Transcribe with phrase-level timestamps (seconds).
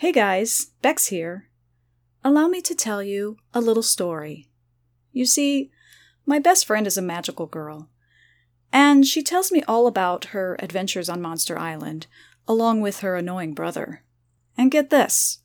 [0.00, 1.50] Hey guys, Bex here.
[2.24, 4.48] Allow me to tell you a little story.
[5.12, 5.70] You see,
[6.24, 7.90] my best friend is a magical girl,
[8.72, 12.06] and she tells me all about her adventures on Monster Island,
[12.48, 14.02] along with her annoying brother.
[14.56, 15.42] And get this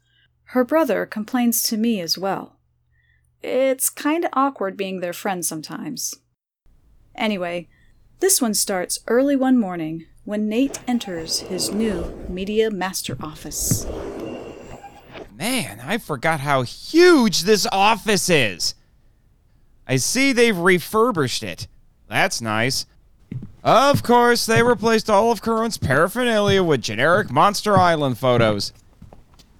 [0.53, 2.55] her brother complains to me as well.
[3.43, 6.15] It's kinda awkward being their friend sometimes.
[7.13, 7.67] Anyway,
[8.21, 13.85] this one starts early one morning when Nate enters his new Media Master office.
[15.37, 18.73] Man, I forgot how huge this office is.
[19.85, 21.67] I see they've refurbished it.
[22.07, 22.85] That's nice.
[23.61, 28.71] Of course, they replaced all of Current's paraphernalia with generic Monster Island photos.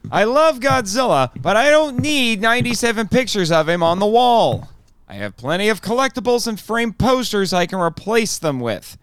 [0.09, 4.69] I love Godzilla, but I don't need 97 pictures of him on the wall.
[5.09, 8.97] I have plenty of collectibles and framed posters I can replace them with.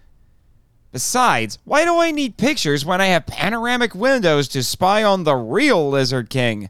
[0.93, 5.35] Besides, why do I need pictures when I have panoramic windows to spy on the
[5.35, 6.69] real Lizard King?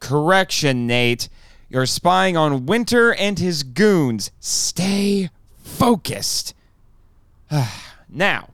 [0.00, 1.30] Correction, Nate.
[1.70, 4.30] You're spying on Winter and his goons.
[4.38, 6.54] Stay focused.
[8.10, 8.50] now,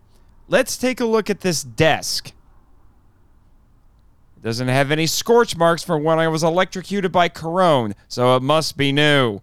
[0.47, 2.33] let's take a look at this desk.
[4.37, 8.43] It doesn't have any scorch marks from when I was electrocuted by Corone, so it
[8.43, 9.41] must be new.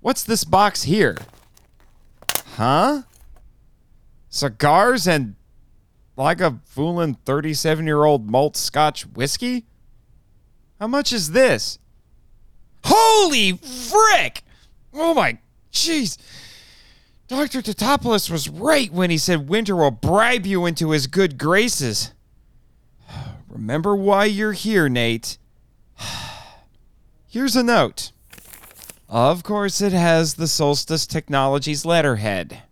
[0.00, 1.16] What's this box here?
[2.56, 3.04] Huh?
[4.30, 5.34] Cigars and
[6.16, 9.66] like a fooling 37 year old malt scotch whiskey?
[10.80, 11.78] How much is this?
[12.84, 14.42] Holy frick!
[14.92, 15.38] Oh my
[15.72, 16.18] jeez.
[17.28, 17.60] Dr.
[17.60, 22.12] Tatopoulos was right when he said Winter will bribe you into his good graces.
[23.48, 25.36] Remember why you're here, Nate.
[27.28, 28.12] Here's a note.
[29.08, 32.62] Of course, it has the Solstice Technologies letterhead.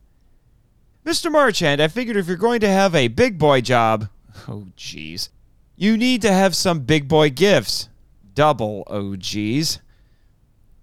[1.07, 1.31] Mr.
[1.31, 4.09] Marchand, I figured if you're going to have a big boy job,
[4.49, 5.29] oh jeez,
[5.77, 7.89] you need to have some big boy gifts.
[8.35, 9.79] Double oh, OGs.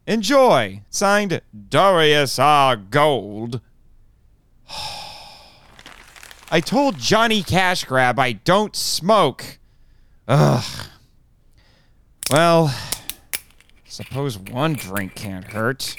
[0.07, 0.81] Enjoy.
[0.89, 2.77] Signed Darius R.
[2.77, 3.59] Gold.
[6.49, 9.59] I told Johnny Cash Grab I don't smoke.
[10.29, 10.87] Ugh.
[12.31, 12.73] Well,
[13.85, 15.97] suppose one drink can't hurt.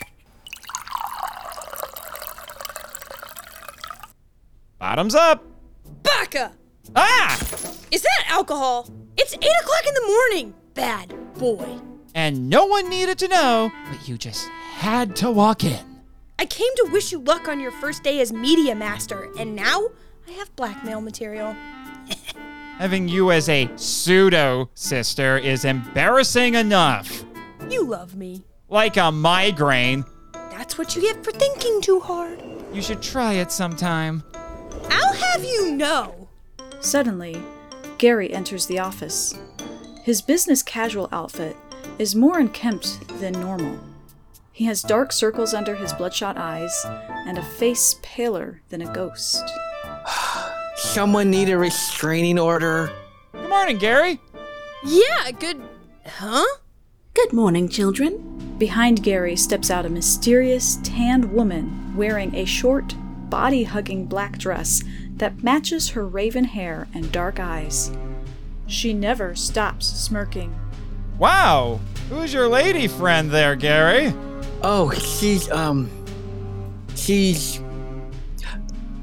[4.84, 5.42] Bottoms up.
[6.02, 6.52] Baka!
[6.94, 7.40] Ah!
[7.90, 8.86] Is that alcohol?
[9.16, 10.54] It's 8 o'clock in the morning!
[10.74, 11.80] Bad boy.
[12.14, 16.02] And no one needed to know, but you just had to walk in.
[16.38, 19.88] I came to wish you luck on your first day as Media Master, and now
[20.28, 21.56] I have blackmail material.
[22.76, 27.24] Having you as a pseudo sister is embarrassing enough.
[27.70, 28.44] You love me.
[28.68, 30.04] Like a migraine.
[30.34, 32.44] That's what you get for thinking too hard.
[32.74, 34.22] You should try it sometime.
[34.90, 36.28] I'll have you know.
[36.80, 37.42] Suddenly,
[37.98, 39.38] Gary enters the office.
[40.02, 41.56] His business casual outfit
[41.98, 43.78] is more unkempt than normal.
[44.52, 46.72] He has dark circles under his bloodshot eyes
[47.26, 49.42] and a face paler than a ghost.
[50.76, 52.90] Someone need a restraining order.
[53.32, 54.20] Good morning, Gary.
[54.84, 55.60] Yeah, good.
[56.06, 56.44] Huh?
[57.14, 58.56] Good morning, children.
[58.58, 62.94] Behind Gary steps out a mysterious, tanned woman wearing a short,
[63.34, 64.84] body hugging black dress
[65.16, 67.90] that matches her raven hair and dark eyes.
[68.68, 70.54] She never stops smirking.
[71.18, 71.80] Wow.
[72.10, 74.14] Who's your lady friend there, Gary?
[74.62, 75.90] Oh, she's um,
[76.94, 77.60] she's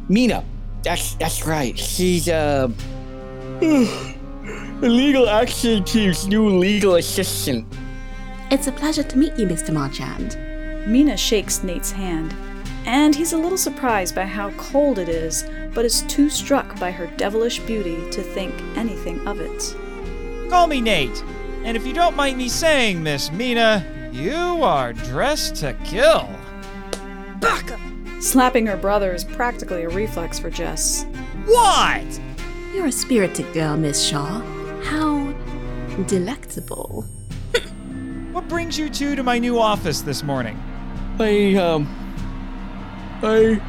[0.07, 0.45] Mina.
[0.81, 1.77] That's that's right.
[1.77, 2.69] She's uh,
[3.59, 7.67] the legal action team's new legal assistant.
[8.49, 9.73] It's a pleasure to meet you, Mr.
[9.73, 10.37] Marchand.
[10.89, 12.33] Mina shakes Nate's hand,
[12.85, 16.91] and he's a little surprised by how cold it is, but is too struck by
[16.91, 19.75] her devilish beauty to think anything of it.
[20.49, 21.23] Call me Nate.
[21.63, 26.27] And if you don't mind me saying, Miss Mina, you are dressed to kill.
[27.39, 27.79] Baka!
[28.19, 31.05] Slapping her brother is practically a reflex for Jess.
[31.45, 32.19] What?
[32.73, 34.41] You're a spirited girl, Miss Shaw.
[34.83, 35.33] How
[36.07, 37.05] delectable.
[38.31, 40.57] What brings you two to my new office this morning?
[41.19, 42.10] I um,
[43.23, 43.61] I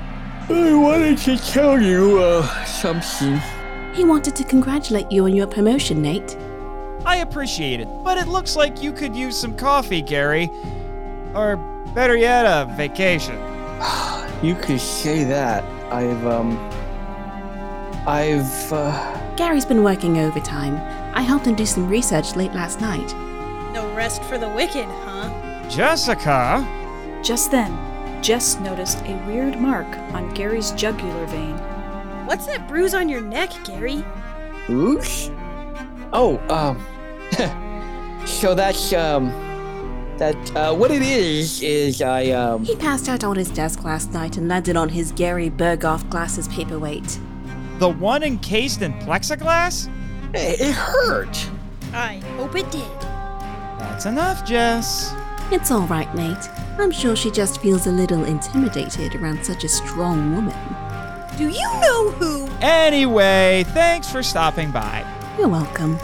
[0.48, 3.40] I wanted to tell you uh something.
[3.94, 6.36] He wanted to congratulate you on your promotion, Nate.
[7.04, 10.50] I appreciate it, but it looks like you could use some coffee, Gary.
[11.34, 11.56] Or
[11.94, 13.36] better yet, a vacation.
[14.42, 15.62] You could say that.
[15.92, 16.58] I've um,
[18.08, 20.74] I've uh, Gary's been working overtime.
[21.14, 23.06] I helped him do some research late last night.
[23.72, 25.30] No rest for the wicked, huh?
[25.68, 26.66] Jessica?
[27.22, 27.70] Just then,
[28.22, 31.56] Jess noticed a weird mark on Gary's jugular vein.
[32.24, 34.04] What's that bruise on your neck, Gary?
[34.68, 35.28] oosh.
[36.12, 36.78] Oh, um,
[38.26, 39.26] so that's um,
[40.18, 42.64] that uh, what it is is I um.
[42.64, 46.46] He passed out on his desk last night and landed on his Gary Burghoff glasses
[46.46, 47.18] paperweight.
[47.78, 49.88] The one encased in plexiglass?
[50.32, 51.50] It it hurt.
[51.92, 53.00] I hope it did.
[53.80, 55.12] That's enough, Jess.
[55.52, 56.48] It's all right, Nate.
[56.78, 60.56] I'm sure she just feels a little intimidated around such a strong woman.
[61.36, 62.48] Do you know who?
[62.62, 65.04] Anyway, thanks for stopping by.
[65.36, 65.98] You're welcome.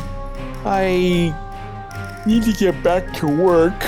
[0.66, 1.34] I
[2.26, 3.82] need to get back to work.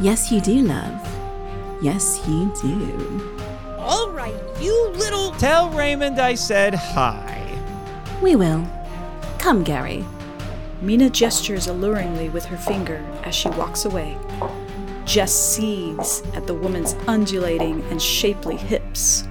[0.00, 1.06] Yes, you do, love.
[1.82, 3.44] Yes, you do.
[3.78, 5.32] All right, you little.
[5.32, 7.58] Tell Raymond I said hi.
[8.22, 8.66] We will.
[9.38, 10.02] Come, Gary.
[10.80, 14.16] Mina gestures alluringly with her finger as she walks away.
[15.04, 19.28] Jess seethes at the woman's undulating and shapely hips.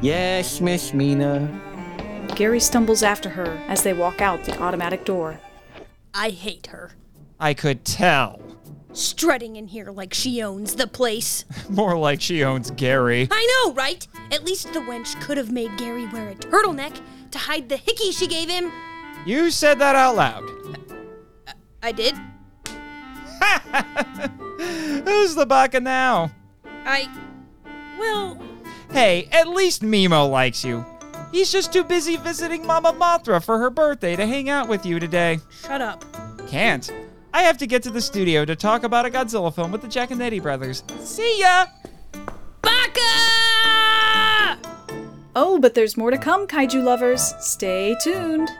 [0.00, 1.60] Yes, Miss Mina.
[2.34, 5.38] Gary stumbles after her as they walk out the automatic door.
[6.14, 6.92] I hate her.
[7.38, 8.40] I could tell.
[8.92, 11.44] Strutting in here like she owns the place.
[11.68, 13.28] More like she owns Gary.
[13.30, 14.06] I know, right?
[14.32, 17.00] At least the wench could have made Gary wear a turtleneck
[17.30, 18.72] to hide the hickey she gave him.
[19.26, 20.44] You said that out loud.
[21.82, 22.14] I did.
[25.04, 26.30] Who's the baka now?
[26.84, 27.08] I.
[27.98, 28.40] Well,
[28.92, 30.84] Hey, at least Mimo likes you.
[31.30, 34.98] He's just too busy visiting Mama Mothra for her birthday to hang out with you
[34.98, 35.38] today.
[35.50, 36.04] shut up.
[36.48, 36.92] Can't.
[37.32, 39.88] I have to get to the studio to talk about a Godzilla film with the
[39.88, 40.82] Jack and Jaconetti brothers.
[41.04, 41.66] See ya!
[42.62, 44.58] Baka!
[45.36, 47.32] Oh, but there's more to come, kaiju lovers.
[47.38, 48.50] Stay tuned.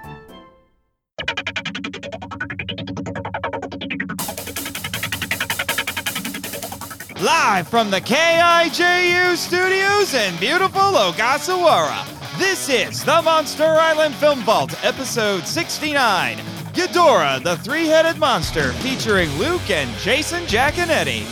[7.22, 12.06] Live from the KIJU studios in beautiful Ogasawara,
[12.38, 16.38] this is the Monster Island Film Vault, episode 69
[16.72, 21.25] Ghidorah, the Three Headed Monster, featuring Luke and Jason Jaconetti.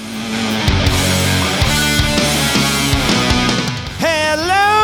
[3.98, 4.77] Hello,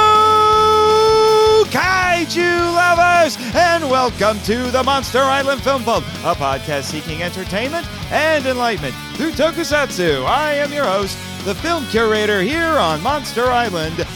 [1.75, 8.47] kaiju lovers, and welcome to the Monster Island Film Vault, a podcast seeking entertainment and
[8.47, 10.25] enlightenment through tokusatsu.
[10.25, 14.07] I am your host, the film curator here on Monster Island,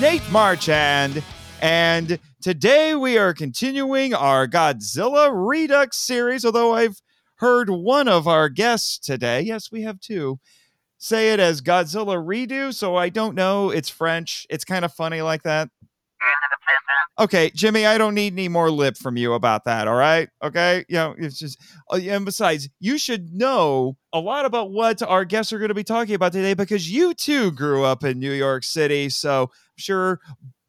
[0.00, 1.22] Nate Marchand,
[1.60, 7.02] and today we are continuing our Godzilla Redux series, although I've
[7.34, 10.40] heard one of our guests today, yes, we have two,
[10.96, 13.68] say it as Godzilla Redo, so I don't know.
[13.68, 14.46] It's French.
[14.48, 15.68] It's kind of funny like that.
[17.18, 20.28] Okay, Jimmy, I don't need any more lip from you about that, all right?
[20.42, 20.84] Okay?
[20.88, 21.58] You know, it's just,
[21.90, 25.74] uh, and besides, you should know a lot about what our guests are going to
[25.74, 29.08] be talking about today because you too grew up in New York City.
[29.08, 30.20] So I'm sure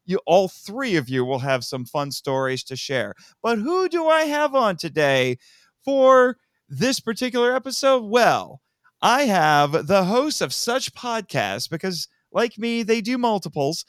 [0.06, 3.14] you, all three of you will have some fun stories to share.
[3.42, 5.36] But who do I have on today
[5.84, 8.04] for this particular episode?
[8.04, 8.62] Well,
[9.02, 13.84] I have the host of such podcasts because, like me, they do multiples.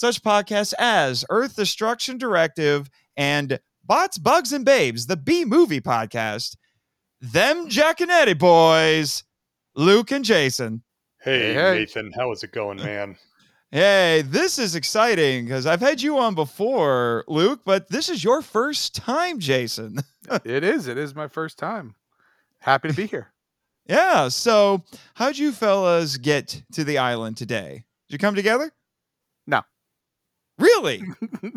[0.00, 2.88] Such podcasts as Earth Destruction Directive
[3.18, 6.56] and Bots, Bugs, and Babes, the B Movie podcast.
[7.20, 9.24] Them Jaconetti boys,
[9.74, 10.82] Luke and Jason.
[11.20, 11.78] Hey, Hey, hey.
[11.80, 13.18] Nathan, how is it going, man?
[13.72, 18.40] Hey, this is exciting because I've had you on before, Luke, but this is your
[18.40, 19.98] first time, Jason.
[20.44, 20.86] It is.
[20.88, 21.94] It is my first time.
[22.60, 23.32] Happy to be here.
[23.86, 24.28] yeah.
[24.28, 24.82] So,
[25.14, 27.84] how'd you fellas get to the island today?
[28.08, 28.72] Did you come together?
[30.60, 31.02] Really?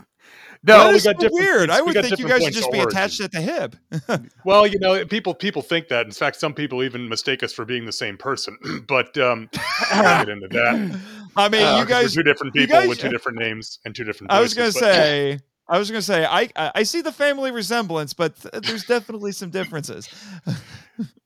[0.65, 1.69] No, That we is got so weird.
[1.69, 3.75] I would think you guys would just be attached at the hip.
[4.45, 6.05] Well, you know, people people think that.
[6.05, 8.57] In fact, some people even mistake us for being the same person.
[8.88, 9.50] but um,
[9.91, 11.00] I get into that.
[11.36, 12.13] I mean, Uh, you guys.
[12.13, 14.31] two different people guys- with two different names and two different.
[14.31, 15.39] I was gonna say.
[15.67, 16.24] I was gonna say.
[16.24, 20.07] I I I see the family resemblance, but th- there's definitely some differences.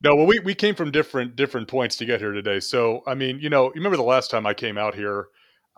[0.01, 2.59] No, well, we, we came from different different points to get here today.
[2.59, 5.27] So, I mean, you know, you remember the last time I came out here?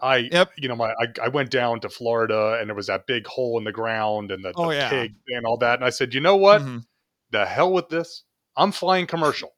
[0.01, 0.51] I, Yep.
[0.57, 3.57] you know, my I, I went down to Florida and there was that big hole
[3.57, 4.89] in the ground and the, Oh, the yeah.
[4.89, 5.75] pig and all that.
[5.75, 6.61] And I said, you know what?
[6.61, 6.83] Mhm.
[7.31, 8.23] The hell with this.
[8.57, 9.51] I'm flying commercial.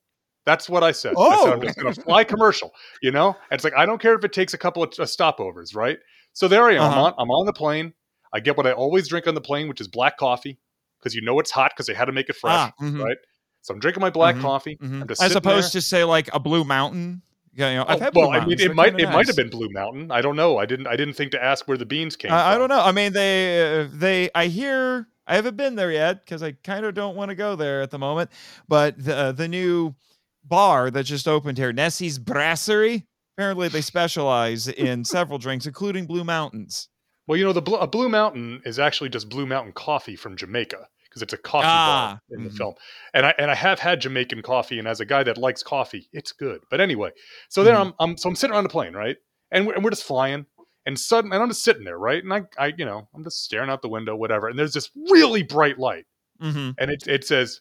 [0.45, 1.13] That's what I said.
[1.17, 1.63] I said, I'm Oh.
[1.63, 2.71] just going to fly commercial.
[3.01, 5.03] You know, and it's like I don't care if it takes a couple of uh,
[5.03, 6.00] stopovers, right?
[6.33, 6.81] So there I am.
[6.81, 7.01] I'm Uh-huh.
[7.05, 7.13] on.
[7.17, 7.93] I'm on the plane.
[8.33, 10.57] I get what I always drink on the plane, which is black coffee,
[11.00, 13.03] because you know it's hot because they had to make it fresh, Ah, mhm.
[13.03, 13.17] right?
[13.62, 14.77] So I'm drinking my black Mhm, coffee.
[14.81, 15.01] Mhm.
[15.01, 15.81] I'm just As opposed there.
[15.81, 17.21] to say like a Blue Mountain.
[17.53, 19.36] Yeah, you know, I've Oh, had well, Blue I mean, it might it might have
[19.36, 20.12] been Blue Mountain.
[20.12, 20.58] I don't know.
[20.58, 22.81] I didn't I didn't think to ask where the beans came I, I don't know.
[22.81, 26.86] I mean, they uh, they I hear I haven't been there yet because I kind
[26.86, 28.31] of don't want to go there at the moment.
[28.67, 29.96] But the uh, the new
[30.43, 33.05] bar that just opened here, Nessie's Brasserie.
[33.38, 36.89] Apparently, they specialize in several drinks, including Blue Mountains.
[37.27, 40.36] Well, you know, the Blue, a Blue Mountain is actually just Blue Mountain coffee from
[40.36, 42.58] Jamaica because it's a coffee Ah, bar in the mhm.
[42.58, 42.74] film.
[43.13, 46.08] And I and I have had Jamaican coffee, and as a guy that likes coffee,
[46.13, 46.62] it's good.
[46.70, 47.12] But anyway,
[47.50, 49.18] so then I'm, I'm so I'm sitting on the plane, right?
[49.51, 50.46] And we're, and we're just flying,
[50.86, 52.24] and suddenly, and I'm just sitting there, right?
[52.24, 54.48] And I, I, you know, I'm just staring out the window, whatever.
[54.48, 56.06] And there's this really bright light,
[56.41, 56.75] Mhm.
[56.80, 57.60] and it it says,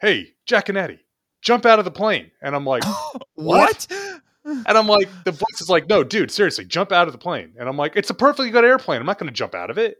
[0.00, 0.98] "Hey, Jaconetti,
[1.40, 2.82] jump out of the plane." And I'm like,
[3.34, 3.86] what?
[4.44, 7.54] and I'm like, the voice is like, "No, dude, seriously, jump out of the plane."
[7.58, 8.98] And I'm like, "It's a perfectly good airplane.
[9.00, 9.96] I'm not going to jump out of it."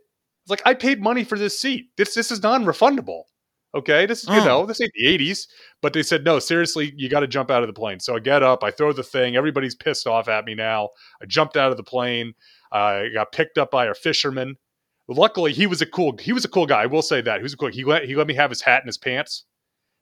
[0.48, 1.90] It's like I paid money for this seat.
[1.98, 3.24] This this is non-refundable.
[3.74, 5.46] Okay, this is you know this ain't the '80s,
[5.82, 6.38] but they said no.
[6.38, 8.00] Seriously, you got to jump out of the plane.
[8.00, 9.36] So I get up, I throw the thing.
[9.36, 10.88] Everybody's pissed off at me now.
[11.22, 12.32] I jumped out of the plane.
[12.72, 14.56] I got picked up by a fisherman.
[15.06, 16.16] Luckily, he was a cool.
[16.18, 16.82] He was a cool guy.
[16.82, 17.68] I will say that he was a cool.
[17.68, 19.44] He let he let me have his hat and his pants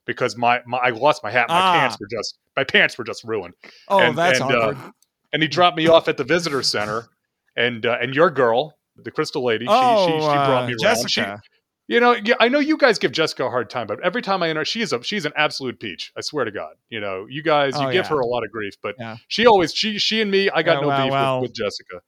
[0.05, 1.49] because my, my I lost my hat.
[1.49, 1.73] My Ah.
[1.81, 3.55] pants were just my pants were just ruined
[3.89, 4.93] Oh, and- that's and, uh, awkward.
[5.33, 7.09] and he dropped me off at the visitor center
[7.57, 10.73] and uh, and your girl the crystal lady she, oh, she, she brought uh, me
[10.73, 11.41] she, Jessica.
[11.89, 14.43] you know yeah, i know you guys give jessica a hard time but every time
[14.43, 17.43] i enter she's a she's an absolute peach i swear to god you know you
[17.43, 18.09] guys you Oh, give yeah.
[18.09, 19.17] her a lot of grief but Yeah.
[19.29, 21.41] she always she she and me i got Yeah, no well, beef well.
[21.41, 22.01] with, with jessica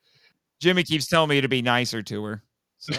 [0.60, 2.42] Jimmy keeps telling me to be nicer to her.
[2.78, 2.92] So,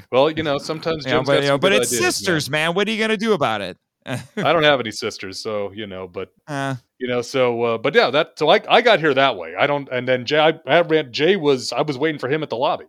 [0.12, 2.12] well you know sometimes yeah, Jim's but, got you know, but it's ideas, man.
[2.12, 2.74] sisters, man.
[2.74, 3.76] What are you gonna do about it?
[4.06, 7.94] I don't have any sisters so you know but Uh, you know so uh, but
[7.94, 10.60] yeah that so I, I got here that way i don't and then jay I,
[10.66, 12.86] I ran jay was i was waiting for him at the lobby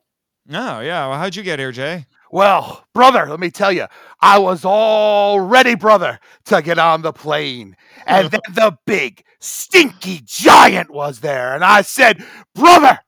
[0.48, 1.08] no, yeah.
[1.08, 2.06] Well, how'd you get here, Jay?
[2.32, 3.88] Well, brother, let me tell you,
[4.22, 7.76] I was all ready, brother, to get on the plane.
[8.06, 11.56] And then the big, stinky giant was there.
[11.56, 13.00] And I said, Brother,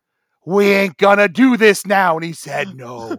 [0.45, 2.15] we ain't gonna do this now.
[2.15, 3.17] And he said, No,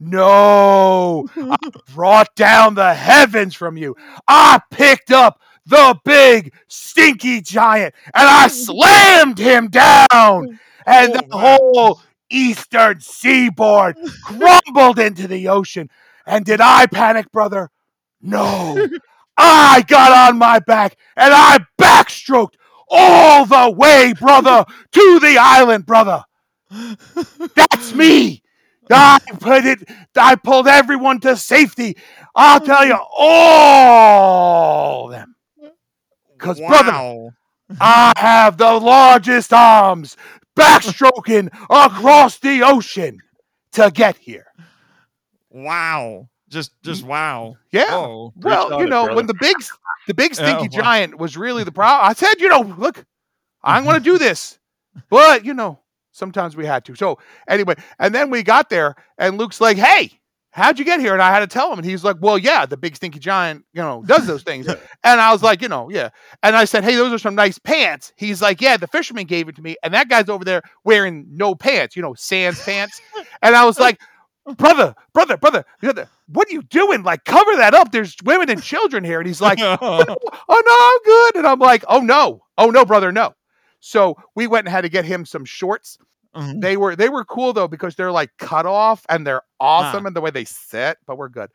[0.00, 1.56] no, I
[1.94, 3.96] brought down the heavens from you.
[4.26, 10.58] I picked up the big, stinky giant and I slammed him down.
[10.86, 12.00] And the Oh, whole
[12.30, 15.90] eastern seaboard crumbled into the ocean.
[16.26, 17.70] And did I panic, brother?
[18.20, 18.86] No.
[19.36, 22.54] I got on my back and I backstroked
[22.90, 26.24] all the way, brother, to the island, brother.
[27.54, 28.42] That's me.
[28.90, 31.96] I put it, I pulled everyone to safety.
[32.34, 35.34] I'll tell you all of them.
[36.32, 37.30] Because, brother,
[37.80, 40.16] I have the largest arms
[40.56, 43.18] backstroking across the ocean
[43.72, 44.46] to get here.
[45.50, 46.28] Wow.
[46.48, 47.56] Just, just wow.
[47.72, 47.88] Yeah.
[47.90, 48.32] Oh.
[48.36, 49.16] well, you know, brother.
[49.16, 49.56] when the big,
[50.06, 50.82] the big stinky wow.
[50.82, 53.04] giant was really the problem, I said, you know, look,
[53.62, 54.58] I'm going to do this,
[55.10, 55.80] but you know,
[56.18, 56.94] sometimes we had to.
[56.94, 60.20] So anyway, and then we got there, and Luke's like, "Hey,
[60.50, 62.66] how'd you get here?" And I had to tell him, and he's like, "Well, yeah,
[62.66, 64.66] the big stinky giant, you know, does those things."
[65.04, 66.10] And I was like, you know, yeah.
[66.42, 69.48] And I said, "Hey, those are some nice pants." He's like, "Yeah, the fisherman gave
[69.48, 73.00] it to me," and that guy's over there wearing no pants, you know, sans pants.
[73.42, 73.98] And I was like,
[74.56, 77.02] brother, brother, brother, brother, what are you doing?
[77.02, 77.92] Like, cover that up.
[77.92, 79.18] There's women and children here.
[79.20, 80.16] And he's like, oh no,
[80.48, 81.36] I'm good.
[81.36, 83.34] And I'm like, oh no, oh no, brother, no.
[83.80, 85.98] So we went and had to get him some shorts.
[86.36, 86.60] Mhm.
[86.60, 90.12] They were they were cool though because they're like cut off and they're awesome in
[90.12, 91.50] the way they sit, but we're good.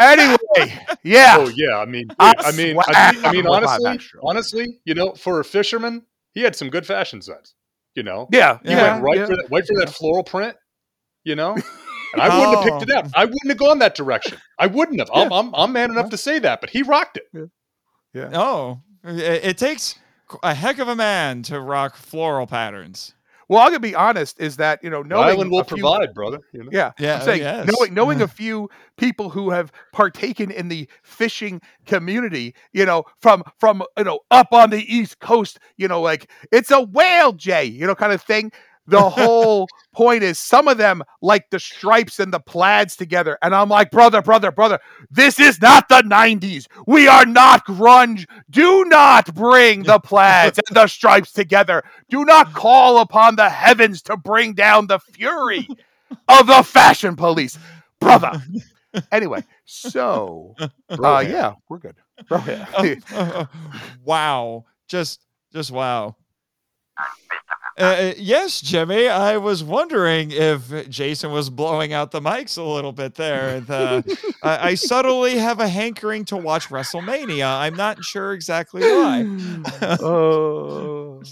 [0.00, 0.36] Anyway,
[1.04, 1.36] yeah.
[1.38, 5.12] Oh yeah, I mean, I I mean, I, mean- I mean, honestly, honestly, you know,
[5.12, 7.54] for a fisherman, he had some good fashion sense.
[7.94, 9.26] You know, Yeah, he Yeah, went right yeah.
[9.26, 10.56] for that, right for that floral print.
[11.24, 13.06] You know, and I wouldn't have picked it up.
[13.14, 14.38] I wouldn't have gone that direction.
[14.58, 15.10] I wouldn't have.
[15.14, 17.50] I'm, I'm, I'm man enough to say that, but he rocked it.
[18.14, 18.30] Yeah.
[18.32, 19.96] Oh, it, it takes
[20.42, 23.14] a heck of a man to rock floral patterns.
[23.48, 25.78] Well, I'm gonna be honest, is that you know, The knowing island will a few-
[25.78, 26.40] provide, brother.
[26.52, 26.68] You know?
[26.70, 27.66] Yeah, Yeah, I'm saying yes.
[27.66, 28.22] knowing knowing mm.
[28.24, 28.68] a few
[28.98, 34.52] people who have partaken in the fishing community, you know, from from you know up
[34.52, 38.20] on the East Coast, you know, like it's a whale, Jay, you know, kind of
[38.20, 38.52] thing.
[38.88, 43.54] The whole point is some of them like the stripes and the plaids together, and
[43.54, 44.78] I'm like, brother, brother, brother,
[45.10, 46.66] this is not the '90s.
[46.86, 48.26] We are not grunge.
[48.50, 51.82] Do not bring the plaids and the stripes together.
[52.08, 55.68] Do not call upon the heavens to bring down the fury
[56.28, 57.58] of the fashion police,
[58.00, 58.42] brother.
[59.12, 61.96] Anyway, so uh, Bro, yeah, we're good.
[62.26, 63.46] Bro, yeah.
[64.04, 64.64] wow.
[64.88, 65.20] Just
[65.52, 66.16] just wow.
[67.78, 69.06] Uh, yes, Jimmy.
[69.08, 73.56] I was wondering if Jason was blowing out the mics a little bit there.
[73.56, 74.02] And, uh,
[74.42, 77.46] I, I subtly have a hankering to watch WrestleMania.
[77.46, 79.26] I'm not sure exactly why.
[80.00, 81.22] Oh.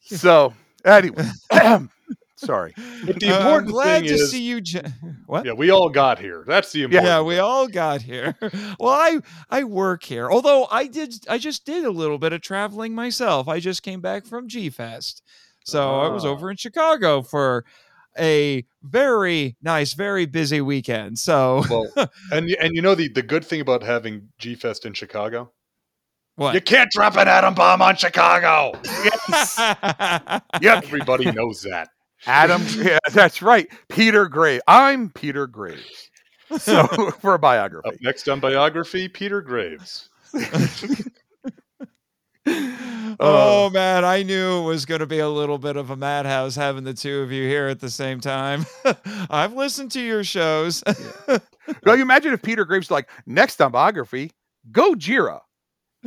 [0.00, 0.52] so
[0.84, 1.24] anyway,
[2.36, 2.72] sorry.
[3.04, 4.60] But the Uh, I'm important glad thing to is, see you.
[4.64, 4.80] Ja-
[5.26, 5.44] what?
[5.46, 6.44] yeah, we all got here.
[6.46, 7.06] That's the important.
[7.06, 8.34] Yeah, we all got here.
[8.80, 9.18] Well, I
[9.50, 10.30] I work here.
[10.30, 13.48] Although I did I just did a little bit of traveling myself.
[13.48, 15.22] I just came back from G Fest.
[15.66, 16.28] So I was Ah.
[16.28, 17.64] over in Chicago for
[18.18, 21.18] a very nice, very busy weekend.
[21.18, 21.92] So Well,
[22.32, 25.50] and and you know the the good thing about having G Fest in Chicago,
[26.36, 26.54] what?
[26.54, 28.78] you can't drop an atom bomb on Chicago.
[28.84, 29.58] Yes.
[30.62, 30.84] Yep.
[30.84, 31.88] Everybody knows that.
[32.26, 33.66] Adam, yeah, that's right.
[33.88, 34.62] Peter Graves.
[34.68, 36.10] I'm Peter Graves.
[36.58, 36.86] So
[37.20, 37.88] for a biography.
[37.88, 40.08] Up next on biography, Peter Graves.
[43.20, 46.54] Oh man, I knew it was going to be a little bit of a madhouse
[46.54, 48.66] having the two of you here at the same time.
[49.30, 50.82] I've listened to your shows.
[51.84, 54.30] Well, you imagine if Peter Graves like next on biography,
[54.70, 55.40] Gojira,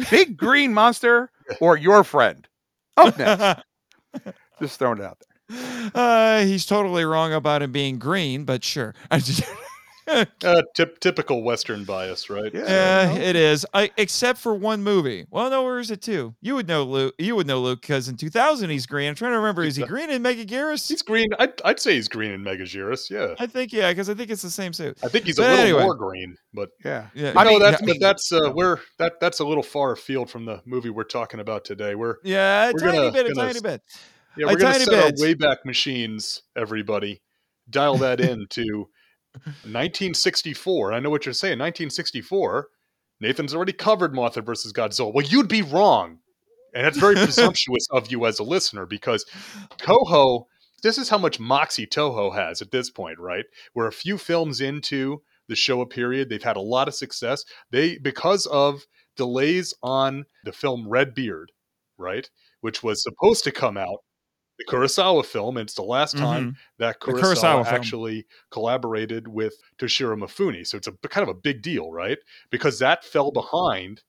[0.09, 2.47] big green monster, or your friend.
[2.95, 3.63] Up next.
[4.59, 5.91] Just throwing it out there.
[5.95, 8.95] uh, he's totally wrong about him being green, but sure.
[10.43, 12.53] Uh, tip, typical Western bias, right?
[12.53, 12.63] Yeah.
[12.67, 13.65] Yeah, it is.
[13.73, 15.25] I, except for one movie.
[15.29, 16.33] Well, no, where is it too?
[16.41, 17.13] You would know Luke.
[17.19, 19.09] You would know Luke because in 2000 he's green.
[19.09, 19.63] I'm trying to remember.
[19.63, 20.87] Is he green in Megaguirus?
[20.87, 21.27] He's green.
[21.37, 23.09] I'd, I'd say he's green in Megaguirus.
[23.09, 24.97] Yeah, I think yeah, because I think it's the same suit.
[25.03, 25.83] I think he's a little anyway.
[25.83, 27.07] more green, but Yeah.
[27.13, 29.63] Yeah, I I know mean, that's I but that's uh, we're that that's a little
[29.63, 31.95] far afield from the movie we're talking about today.
[31.95, 33.81] We're yeah, a We're tiny gonna- bit, a gonna tiny bit.
[34.37, 35.39] yeah, we're gonna tiny set our bit.
[35.39, 37.21] Wayback Machines, everybody.
[37.69, 38.87] Dial that in to
[39.33, 40.93] 1964.
[40.93, 41.59] I know what you're saying.
[41.59, 42.67] 1964.
[43.21, 45.13] Nathan's already covered Mothra versus Godzilla.
[45.13, 46.19] Well, you'd be wrong,
[46.73, 49.25] and that's very presumptuous of you as a listener because
[49.77, 50.45] Toho.
[50.81, 53.43] This is how much moxie Toho has at this point, right?
[53.75, 56.29] We're a few films into the Showa period.
[56.29, 57.43] They've had a lot of success.
[57.69, 58.85] They because of
[59.17, 61.51] delays on the film Red Beard,
[61.97, 62.29] right,
[62.61, 63.99] which was supposed to come out,
[64.59, 65.57] the Kurosawa film.
[65.57, 67.75] And it's the last time that The Kurosawa, Kurosawa film.
[67.75, 70.67] actually collaborated with Toshiro Mifune.
[70.67, 72.19] So it's a kind of a big deal, right?
[72.51, 74.03] Because that fell behind.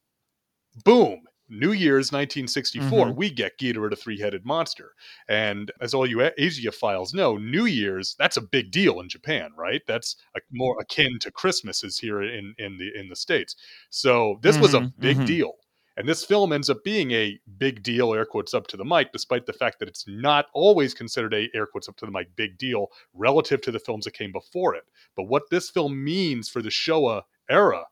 [0.85, 1.23] Boom.
[1.53, 3.17] New Year's 1964, Mhm.
[3.17, 4.95] we get Ghidorah the three-headed monster.
[5.29, 9.83] And as all you Asiaphiles know, New Year's, that's a big deal in Japan, right?
[9.85, 13.57] That's a, more akin to Christmases here in, in the in the States.
[13.91, 15.27] So this was a Mhm, big mhm.
[15.27, 15.55] deal.
[16.01, 19.13] And this film ends up being a big deal, air quotes up to the mic,
[19.13, 22.35] despite the fact that it's not always considered a air quotes up to the mic
[22.37, 24.85] big deal relative to the films that came before it.
[25.15, 27.85] But what this film means for the Showa era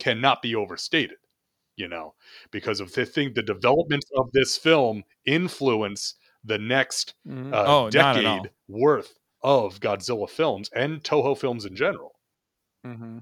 [0.00, 1.18] cannot be overstated,
[1.76, 2.14] you know,
[2.50, 7.52] because of the thing, the development of this film influence the next Mhm.
[7.54, 8.36] uh, Oh, not at all.
[8.42, 12.18] decade worth of Godzilla films and Toho films in general.
[12.84, 13.18] Mm-hmm.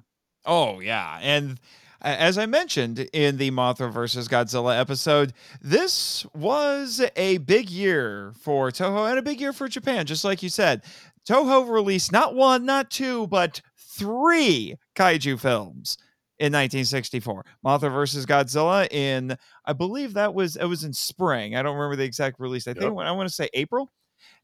[0.46, 1.61] Oh yeah, and
[2.02, 8.70] as I mentioned in the Mothra versus Godzilla episode, this was a big year for
[8.70, 10.06] Toho and a big year for Japan.
[10.06, 10.82] Just like you said,
[11.28, 15.98] Toho released not one, not two, but three kaiju films
[16.38, 17.44] in 1964.
[17.64, 19.36] Mothra versus Godzilla in,
[19.66, 21.54] I believe that was it was in spring.
[21.54, 22.66] I don't remember the exact release.
[22.66, 23.06] I think Yep.
[23.06, 23.92] I want to say April.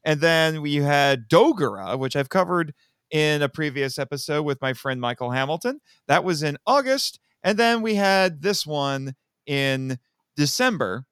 [0.03, 2.73] And then we had Dogora, which I've covered
[3.11, 5.79] in a previous episode with my friend Michael Hamilton.
[6.07, 7.19] That was in August.
[7.47, 9.97] And then we had this one in
[10.35, 11.05] December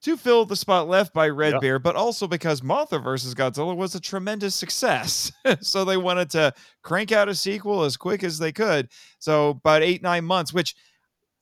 [0.00, 1.58] to fill the spot left by Red Yeah.
[1.58, 5.30] Beard, but also because Mothra versus Godzilla was a tremendous success.
[5.60, 8.88] so they wanted to crank out a sequel as quick as they could.
[9.18, 10.74] So about eight, nine months, which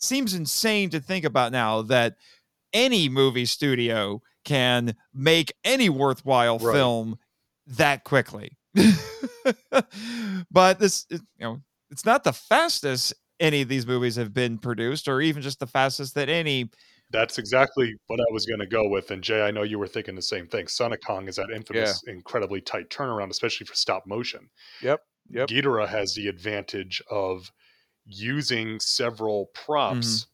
[0.01, 2.17] seems insane to think about now that
[2.73, 6.75] any movie studio can make any worthwhile Right.
[6.75, 7.17] film
[7.69, 8.59] that quickly.
[10.51, 11.61] but this, you know,
[11.93, 15.67] it's not the fastest any of these movies have been produced, or even just the
[15.67, 16.71] fastest that any.
[17.11, 19.11] That's exactly what I was going to go with.
[19.11, 20.67] And Jay, I know you were thinking the same thing.
[20.67, 24.49] Son of Kong is that infamous, incredibly tight turnaround, especially for stop motion.
[24.81, 25.01] Yep.
[25.31, 25.49] Yep.
[25.49, 27.53] Ghidorah has the advantage of
[28.07, 30.27] using several props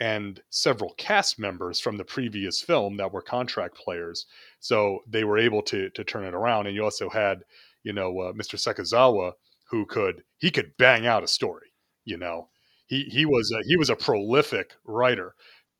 [0.00, 4.26] and several cast members from the previous film that were contract players.
[4.60, 6.66] So they were able to to turn it around.
[6.66, 7.42] And you also had,
[7.82, 8.56] you know, uh, Mr.
[8.56, 9.32] Sekizawa
[9.68, 11.67] who could he could bang out a story.
[12.08, 12.48] You know,
[12.86, 15.34] he he was a, he was a prolific writer.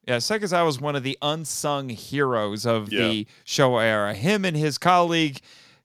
[0.07, 3.09] Yeah, Sekizawa was one of the unsung heroes of Yeah.
[3.09, 4.15] the Showa era.
[4.15, 5.41] Him and his colleague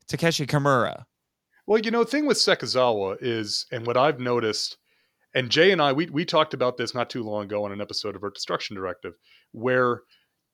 [0.07, 1.05] Takeshi Kimura.
[1.65, 4.77] Well, you know, the thing with Sekizawa is, and what I've noticed,
[5.33, 7.79] and Jay and I, we we talked about this not too long ago on an
[7.81, 9.13] episode of Earth Destruction Directive,
[9.51, 10.01] where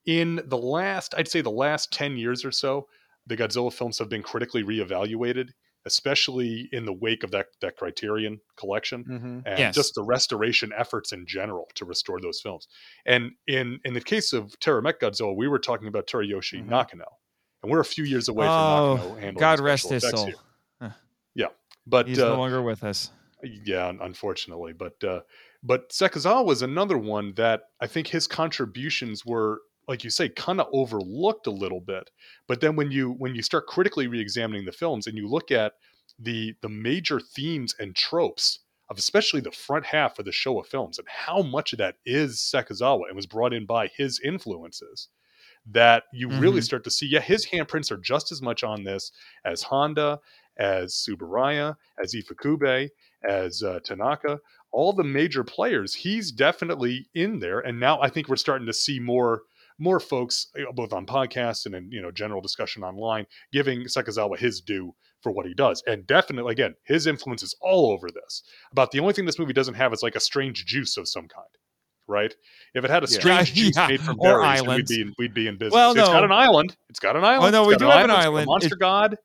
[0.06, 2.88] in the last, I'd say the last 10 years or so,
[3.28, 5.50] the Godzilla films have been critically reevaluated,
[5.86, 9.44] especially in the wake of that that Criterion collection Mhm.
[9.46, 9.76] and Yes.
[9.76, 12.68] just the restoration efforts in general to restore those films.
[13.06, 16.68] And in in the case of Terror of Mechagodzilla, we were talking about Teruyoshi Mhm.
[16.68, 17.06] Nakano.
[17.62, 20.32] And we're a few years away from Oh, Nakano handling God rest his soul.
[20.82, 20.92] Huh.
[21.36, 21.48] Yeah.
[21.88, 23.12] But He's uh, no longer with us.
[23.44, 25.22] yeah, unfortunately, but uh,
[25.64, 30.62] but Sekizawa was another one that I think his contributions were like you say, kind
[30.62, 32.12] of overlooked a little bit.
[32.48, 35.74] But then when you when you start critically re-examining the films and you look at
[36.20, 41.00] the the major themes and tropes of especially the front half of the Showa films
[41.00, 45.10] and how much of that is Sekizawa and was brought in by his influences,
[45.66, 46.64] that you really Mhm.
[46.64, 49.12] start to see, yeah, his handprints are just as much on this
[49.46, 50.20] as Honda,
[50.58, 52.90] as Tsuburaya, as Ifukube,
[53.28, 54.40] as uh, Tanaka,
[54.72, 55.94] all the major players.
[55.96, 59.44] He's definitely in there, and now I think we're starting to see more
[59.80, 64.62] more folks, both on podcasts and in you know general discussion online, giving Sekizawa his
[64.62, 68.44] due for what he does, and definitely again his influence is all over this.
[68.72, 71.28] About the only thing this movie doesn't have is like a strange juice of some
[71.28, 71.48] kind.
[72.08, 72.34] Right?
[72.74, 73.20] If it had a Yeah.
[73.20, 75.74] strange juice Yeah, made from or berries, we'd be in, we'd be in business.
[75.74, 76.02] Well, no.
[76.02, 76.76] It's got an island.
[76.90, 77.52] It's got an island.
[77.52, 78.46] no, we do have an It's got a island.
[78.48, 79.16] monster It- god.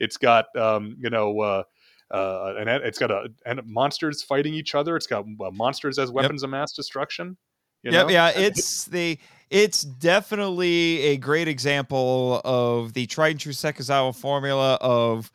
[0.00, 1.62] It's got um, you know, uh,
[2.10, 4.94] uh, and it's got a and monsters fighting each other.
[4.96, 7.36] It's got uh, monsters as weapons of mass destruction.
[7.82, 8.12] You Yep, know?
[8.12, 9.18] yeah, it's the
[9.50, 15.30] it's definitely a great example of the tried and true Sekizawa formula of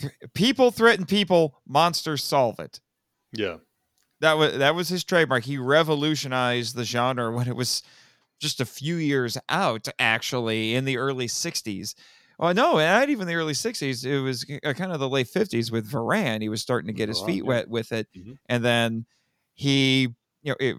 [0.00, 2.80] th- people threaten people, monsters solve it.
[3.32, 3.58] yeah,
[4.20, 5.44] That was that was his trademark.
[5.44, 7.82] He revolutionized the genre when it was
[8.40, 11.94] just a few years out, actually, in the early '60s.
[12.38, 14.04] Well, no, not even the early '60s.
[14.04, 16.42] It was uh, kind of the late '50s with Varan.
[16.42, 18.38] He was starting to get his feet wet with it, Mhm.
[18.48, 19.06] and then
[19.54, 20.02] he,
[20.42, 20.76] you know, it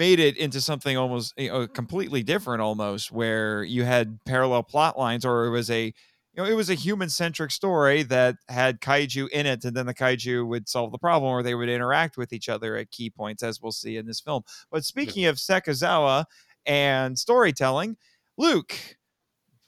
[0.00, 4.98] made it into something almost you know, completely different, almost where you had parallel plot
[4.98, 5.84] lines, or it was a
[6.32, 9.84] you know, it was a human centric story that had kaiju in it, and then
[9.84, 13.10] the kaiju would solve the problem, or they would interact with each other at key
[13.10, 14.42] points, as we'll see in this film.
[14.70, 16.24] But speaking of Sekizawa
[16.64, 17.98] and storytelling,
[18.38, 18.74] Luke,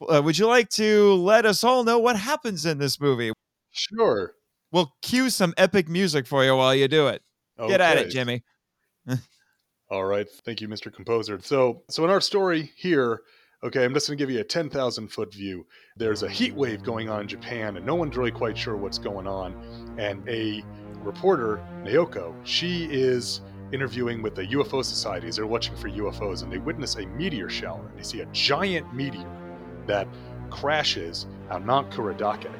[0.08, 3.32] uh, would you like to let us all know what happens in this movie?
[3.70, 4.32] sure.
[4.70, 7.20] We'll cue some epic music for you while you do it.
[7.68, 8.42] Get at it, Jimmy.
[9.92, 10.90] All right, thank you, Mr.
[10.90, 11.38] Composer.
[11.42, 13.24] So, so in our story here,
[13.62, 15.66] okay, I'm just going to give you a 10,000 foot view.
[15.98, 18.96] There's a heat wave going on in Japan, and no one's really quite sure what's
[18.96, 19.94] going on.
[19.98, 20.64] And a
[21.02, 25.36] reporter, Naoko, she is interviewing with the UFO societies.
[25.36, 27.92] They're watching for UFOs, and they witness a meteor shower.
[27.94, 29.28] They see a giant meteor
[29.86, 30.08] that
[30.48, 32.50] crashes on Mount Kurodake.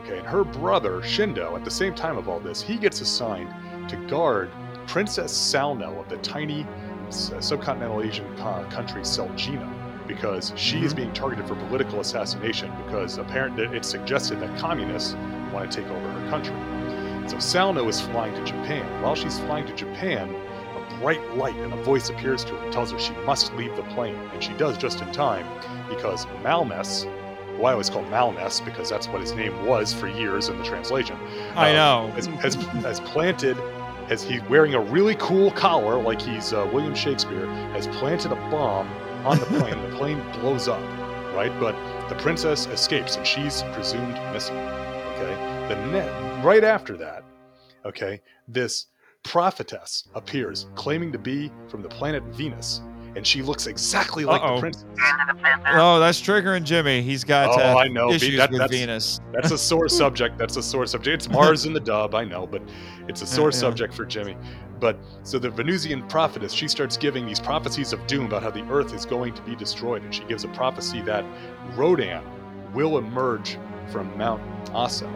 [0.00, 3.54] Okay, and her brother Shindo, at the same time of all this, he gets assigned
[3.88, 4.50] to guard
[4.90, 6.66] Princess Salno of the tiny
[7.10, 9.72] subcontinental Asian country Selgina
[10.08, 15.14] because she is being targeted for political assassination because apparently it's suggested that communists
[15.52, 16.56] want to take over her country.
[17.28, 19.00] So Salno is flying to Japan.
[19.00, 22.72] While she's flying to Japan, a bright light and a voice appears to her and
[22.72, 24.16] tells her she must leave the plane.
[24.32, 25.46] And she does just in time
[25.88, 27.04] because Malmes,
[27.56, 30.64] who I always call Malmes because that's what his name was for years in the
[30.64, 31.16] translation,
[31.54, 32.14] I um, know.
[32.14, 33.56] has, has, has planted,
[34.10, 38.36] as he's wearing a really cool collar like he's uh, William Shakespeare, has planted a
[38.50, 38.88] bomb
[39.24, 39.90] on the plane.
[39.90, 40.82] the plane blows up,
[41.34, 41.52] right?
[41.60, 41.76] But
[42.08, 44.56] the princess escapes and she's presumed missing.
[44.56, 45.66] Okay.
[45.68, 47.22] The net right after that,
[47.84, 48.86] okay, this
[49.22, 52.80] prophetess appears claiming to be from the planet Venus.
[53.16, 54.54] And she looks exactly like Uh-oh.
[54.56, 54.84] the princess.
[55.72, 57.02] Oh, that's triggering Jimmy.
[57.02, 58.10] He's got Oh, uh, I know.
[58.12, 59.20] issues That- with that's- Venus.
[59.32, 60.38] That's a sore subject.
[60.38, 61.14] That's a sore subject.
[61.24, 62.62] It's Mars in the dub, I know, but
[63.08, 63.56] it's a sore yeah.
[63.58, 64.36] subject for Jimmy.
[64.78, 68.62] But so the Venusian prophetess, she starts giving these prophecies of doom about how the
[68.70, 70.02] earth is going to be destroyed.
[70.02, 71.24] And she gives a prophecy that
[71.76, 72.22] Rodan
[72.72, 75.10] will emerge from Mount Aso.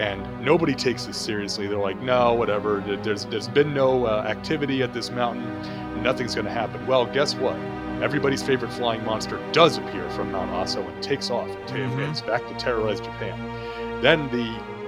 [0.00, 1.66] And nobody takes this seriously.
[1.66, 2.80] They're like, no, whatever.
[2.86, 5.44] There- There's, there's been no uh, activity at this mountain.
[6.02, 6.86] Nothing's going to happen.
[6.86, 7.56] Well, guess what?
[8.02, 11.48] Everybody's favorite flying monster does appear from Mount Aso and takes off.
[11.48, 12.10] and ta- Mhm.
[12.10, 13.38] It's back to terrorize Japan.
[14.00, 14.46] Then the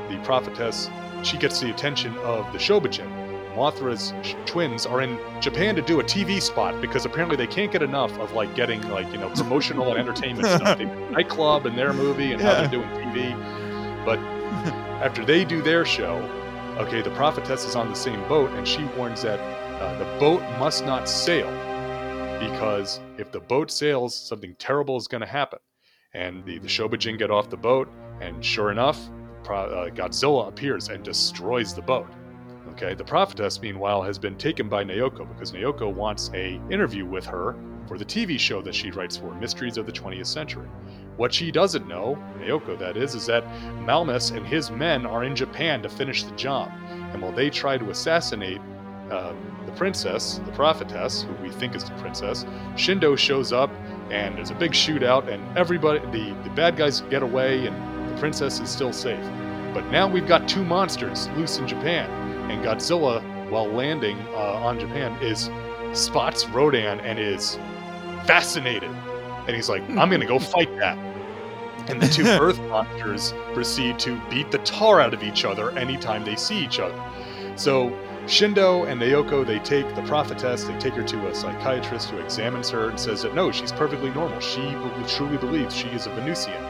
[0.08, 0.88] the prophetess
[1.22, 3.08] she gets the attention of the Shobijin.
[3.54, 7.70] Mothra's sh- twins are in Japan to do a TV spot because apparently they can't
[7.70, 10.78] get enough of like getting like you know promotional and entertainment stuff.
[10.78, 13.34] They nightclub and their movie and how they're doing TV.
[14.06, 14.18] But
[15.02, 16.16] after they do their show,
[16.78, 19.40] okay, the prophetess is on the same boat and she warns that
[19.80, 21.50] uh, the boat must not sail
[22.38, 25.58] because if the boat sails, something terrible is going to happen.
[26.14, 27.88] And the, the Shobijin get off the boat,
[28.20, 29.00] and sure enough,
[29.44, 32.06] uh, Godzilla appears and destroys the boat.
[32.72, 37.26] Okay, the prophetess, meanwhile, has been taken by Naoko because Naoko wants a interview with
[37.26, 37.54] her
[37.86, 40.66] for the TV show that she writes for, Mysteries of the 20th Century.
[41.18, 43.44] What she doesn't know, Naoko that is, is that
[43.84, 46.70] Malmus and his men are in Japan to finish the job.
[47.12, 48.62] And while they try to assassinate
[49.10, 49.34] uh,
[49.66, 53.70] the princess, the prophetess, who we think is the princess, Shindo shows up
[54.10, 58.18] and there's a big shootout and everybody, the, the bad guys get away and the
[58.18, 59.24] princess is still safe.
[59.74, 64.78] But now we've got two monsters loose in Japan and Godzilla, while landing uh, on
[64.78, 65.50] Japan, is
[65.92, 67.58] spots Rodan and is
[68.24, 68.90] fascinated.
[69.46, 70.96] And he's like, I'm gonna go fight that.
[71.88, 76.24] And the two Earth monsters proceed to beat the tar out of each other anytime
[76.24, 77.00] they see each other.
[77.56, 77.90] So
[78.26, 82.70] Shindo and Naoko, they take the prophetess, they take her to a psychiatrist who examines
[82.70, 84.38] her and says that no, she's perfectly normal.
[84.38, 86.62] She be- truly believes she is a Venusian.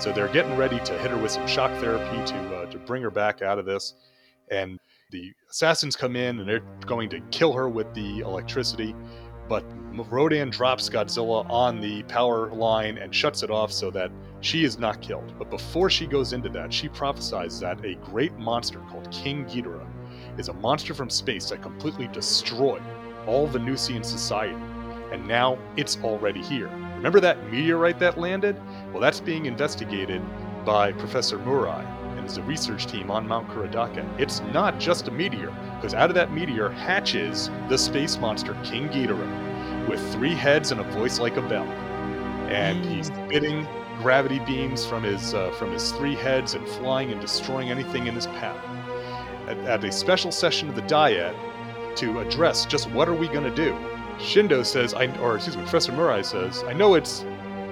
[0.00, 3.02] So they're getting ready to hit her with some shock therapy to uh, to bring
[3.02, 3.94] her back out of this.
[4.50, 4.78] And
[5.10, 8.94] the assassins come in and they're going to kill her with the electricity.
[9.48, 9.64] But
[10.10, 14.78] Rodan drops Godzilla on the power line and shuts it off so that she is
[14.78, 15.34] not killed.
[15.38, 19.88] But before she goes into that, she prophesies that a great monster called King Ghidorah
[20.38, 22.82] is a monster from space that completely destroyed
[23.26, 24.54] all Venusian society.
[25.12, 26.68] And now it's already here.
[26.96, 28.56] Remember that meteorite that landed?
[28.92, 30.22] Well, that's being investigated
[30.66, 31.97] by Professor Murai
[32.28, 36.32] his research team on Mount Kuradaka, it's not just a meteor, because out of that
[36.32, 41.42] meteor hatches the space monster King Ghidorah, with three heads and a voice like a
[41.42, 41.66] bell.
[42.48, 43.66] And he's spitting
[44.02, 48.14] gravity beams from his uh, from his three heads and flying and destroying anything in
[48.14, 48.64] his path.
[49.48, 51.34] At, at a special session of the Diet
[51.96, 53.72] to address just what are we going to do,
[54.18, 57.24] Shindo says, I, or excuse me, Professor Murai says, I know it's.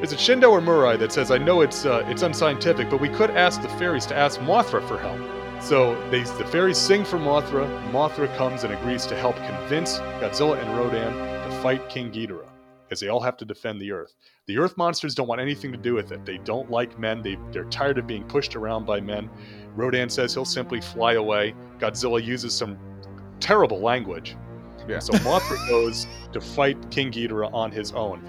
[0.02, 3.08] Is it Shindo or Murai that says, I know it's uh, it's unscientific, but we
[3.08, 5.18] could ask the fairies to ask Mothra for help.
[5.62, 7.66] So they, the fairies sing for Mothra.
[7.90, 11.14] Mothra comes and agrees to help convince Godzilla and Rodan
[11.50, 12.50] to fight King Ghidorah,
[12.84, 14.14] because they all have to defend the Earth.
[14.46, 16.26] The Earth monsters don't want anything to do with it.
[16.26, 17.22] They don't like men.
[17.22, 19.30] They, they're tired of being pushed around by men.
[19.74, 21.54] Rodan says he'll simply fly away.
[21.78, 22.78] Godzilla uses some
[23.40, 24.36] terrible language.
[24.86, 25.00] Yeah.
[25.00, 28.22] So Mothra goes to fight King Ghidorah on his own.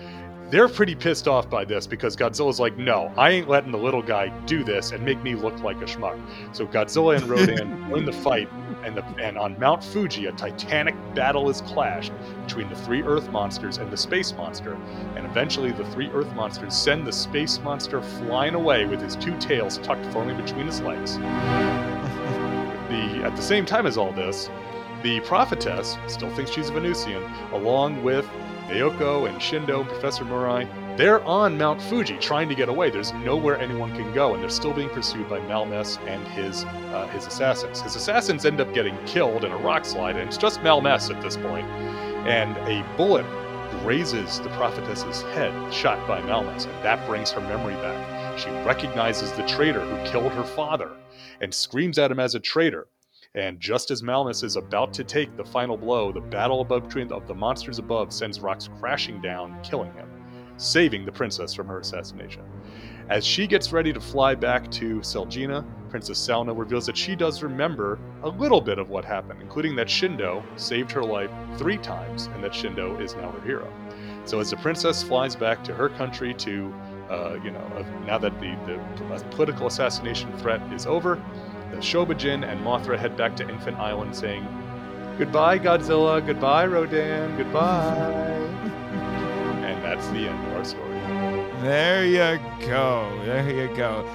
[0.49, 4.01] They're pretty pissed off by this because Godzilla's like, no, I ain't letting the little
[4.01, 6.17] guy do this and make me look like a schmuck.
[6.55, 8.49] So Godzilla and Rodan win the fight,
[8.85, 12.13] and, the, and on Mount Fuji, a titanic battle is clashed
[12.45, 14.77] between the three Earth monsters and the space monster.
[15.17, 19.37] And eventually, the three Earth monsters send the space monster flying away with his two
[19.39, 21.17] tails tucked firmly between his legs.
[22.87, 24.49] the at the same time as all this,
[25.03, 28.25] the prophetess still thinks she's a Venusian, along with
[28.67, 30.67] Naoko and Shindo Professor Murai.
[30.97, 32.89] They're on Mount Fuji trying to get away.
[32.89, 37.07] There's nowhere anyone can go, and they're still being pursued by Malmes and his uh,
[37.09, 37.81] his assassins.
[37.81, 41.21] His assassins end up getting killed in a rock slide, and it's just Malmes at
[41.21, 41.67] this point.
[42.27, 43.25] And a bullet
[43.83, 48.39] grazes the prophetess's head, shot by Malmes, and that brings her memory back.
[48.39, 50.91] She recognizes the traitor who killed her father
[51.41, 52.87] and screams at him as a traitor.
[53.37, 57.11] And just as Malmus is about to take the final blow, the battle above between
[57.11, 60.09] of the monsters above sends rocks crashing down, killing him,
[60.57, 62.41] saving the princess from her assassination.
[63.09, 67.43] As she gets ready to fly back to Selgina, Princess Salna reveals that she does
[67.43, 72.25] remember a little bit of what happened, including that Shindo saved her life three times
[72.33, 73.71] and that Shindo is now her hero.
[74.25, 76.73] So as the princess flies back to her country to,
[77.11, 81.23] uh, you know, uh, now that the, the political assassination threat is over,
[81.71, 84.45] the Shobijin and Mothra head back to Infant Island saying,
[85.17, 86.23] Goodbye, Godzilla.
[86.25, 87.35] Goodbye, Rodan.
[87.37, 87.95] Goodbye.
[89.65, 90.99] and that's the end of our story.
[91.61, 93.19] There you go.
[93.25, 94.07] There you go.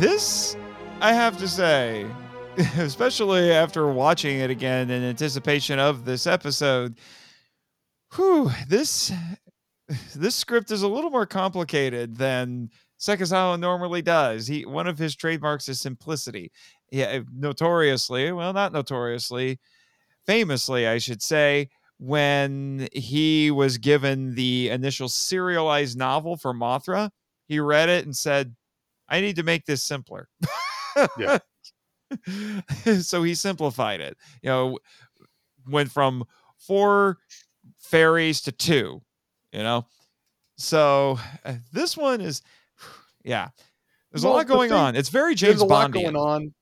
[0.00, 0.56] This,
[1.00, 2.06] I have to say,
[2.76, 6.98] especially after watching it again in anticipation of this episode,
[8.16, 9.12] whew, this
[10.14, 12.68] this script is a little more complicated than
[12.98, 14.46] Sekizawa normally does.
[14.46, 16.50] He one of his trademarks is simplicity.
[16.90, 19.58] Yeah, notoriously, well, not notoriously,
[20.26, 27.10] famously, I should say, when he was given the initial serialized novel for Mothra,
[27.46, 28.54] he read it and said,
[29.08, 30.28] I need to make this simpler.
[31.18, 31.38] Yeah.
[33.00, 34.16] so he simplified it.
[34.42, 34.78] You know,
[35.68, 36.24] went from
[36.56, 37.18] four
[37.78, 39.02] fairies to two,
[39.52, 39.86] you know?
[40.56, 42.42] So uh, this one is,
[43.24, 43.48] yeah,
[44.12, 44.96] there's a Well, lot the going thing- on.
[44.96, 45.92] It's very There's James a lot Bondian.
[46.04, 46.54] going on.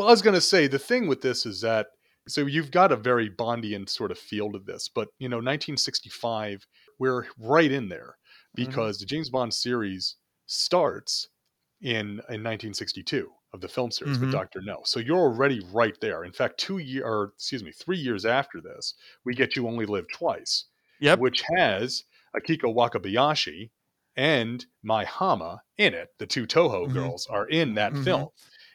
[0.00, 1.88] Well, I was going to say the thing with this is that
[2.26, 6.66] so you've got a very Bondian sort of feel to this, but you know, 1965,
[6.98, 8.16] we're right in there
[8.54, 11.28] because the James Bond series starts
[11.82, 14.20] in in 1962 of the film series Mhm.
[14.22, 14.80] with Doctor No.
[14.86, 16.24] So you're already right there.
[16.24, 18.94] In fact, two year or excuse me, three years after this,
[19.26, 20.64] we get You Only Live Twice,
[21.00, 21.18] Yep.
[21.18, 23.68] which has Akiko Wakabayashi
[24.16, 26.08] and Mie Hama in it.
[26.18, 26.92] The two Toho Mhm.
[26.94, 28.04] girls are in that Mhm.
[28.04, 28.28] film.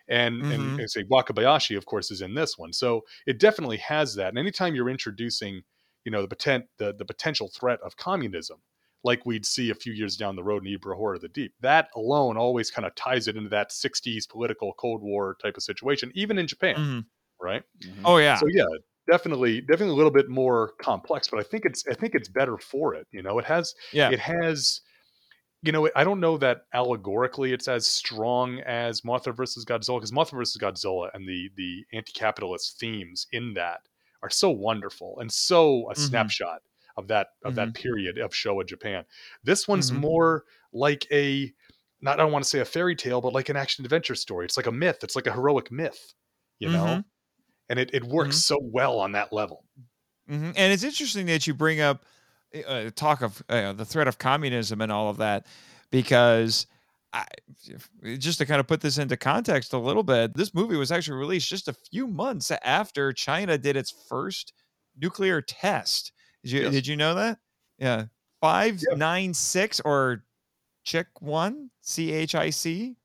[0.08, 0.50] And Mhm.
[0.50, 2.74] and, and say Wakabayashi, of course, is in this one.
[2.74, 4.30] So it definitely has that.
[4.30, 5.62] And anytime you're introducing,
[6.04, 8.62] you know, the potent the, the potential threat of communism,
[9.04, 11.54] like we'd see a few years down the road in Ebirah Horror of the Deep,
[11.62, 15.64] that alone always kind of ties it into that 60s political Cold War type of
[15.64, 17.10] situation, even in Japan, Mhm.
[17.42, 17.64] right?
[18.04, 18.44] Oh, yeah.
[18.44, 18.66] So yeah,
[19.10, 22.58] definitely definitely a little bit more complex, but I think it's I think it's better
[22.58, 23.08] for it.
[23.12, 24.12] You know, it has Yeah.
[24.12, 24.82] it has
[25.66, 30.12] you know I don't know that allegorically it's as strong as Mothra versus Godzilla because
[30.12, 33.82] Mothra versus Godzilla and the the anti-capitalist themes in that
[34.24, 36.36] are so wonderful and so a Mhm.
[36.36, 36.62] snapshot
[36.98, 39.06] of that of that period of Showa Japan.
[39.44, 39.94] This one's Mhm.
[39.94, 41.54] more like a
[42.02, 44.46] not I don't want to say a fairy tale, but like an action adventure story.
[44.46, 45.00] It's like a myth.
[45.04, 46.14] It's like a heroic myth,
[46.60, 47.06] you know, Mhm.
[47.70, 49.66] and it, it works so well on that level.
[50.28, 52.06] hmm And it's interesting that you bring up
[52.64, 55.46] uh, talk of uh, the threat of communism and all of that,
[55.92, 56.68] because
[57.14, 57.26] I,
[58.18, 61.18] just to kind of put this into context a little bit, this movie was actually
[61.18, 64.54] released just a few months after China did its first
[65.00, 66.12] nuclear test.
[66.44, 66.72] Did you Yes.
[66.72, 67.40] did you know that?
[67.80, 68.06] Yeah,
[68.42, 70.24] five nine six or
[70.84, 72.96] Chick one C H I C.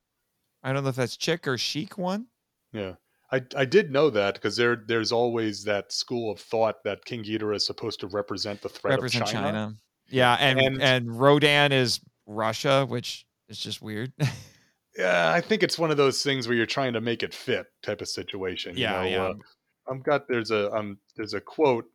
[0.63, 2.27] I don't know if that's Chick or Chic one.
[2.71, 2.93] Yeah.
[3.31, 7.23] I, I did know that because there there's always that school of thought that King
[7.23, 9.47] Ghidorah is supposed to represent the threat Represent of China.
[9.47, 9.73] China.
[10.09, 14.13] Yeah, and, And- and Rodan is Russia, which is just weird.
[14.97, 17.65] Yeah, I think it's one of those things where you're trying to make it fit
[17.81, 18.75] type of situation.
[18.75, 19.23] you Yeah, know, yeah.
[19.23, 19.33] uh,
[19.87, 21.85] I'm got there's a um there's a quote.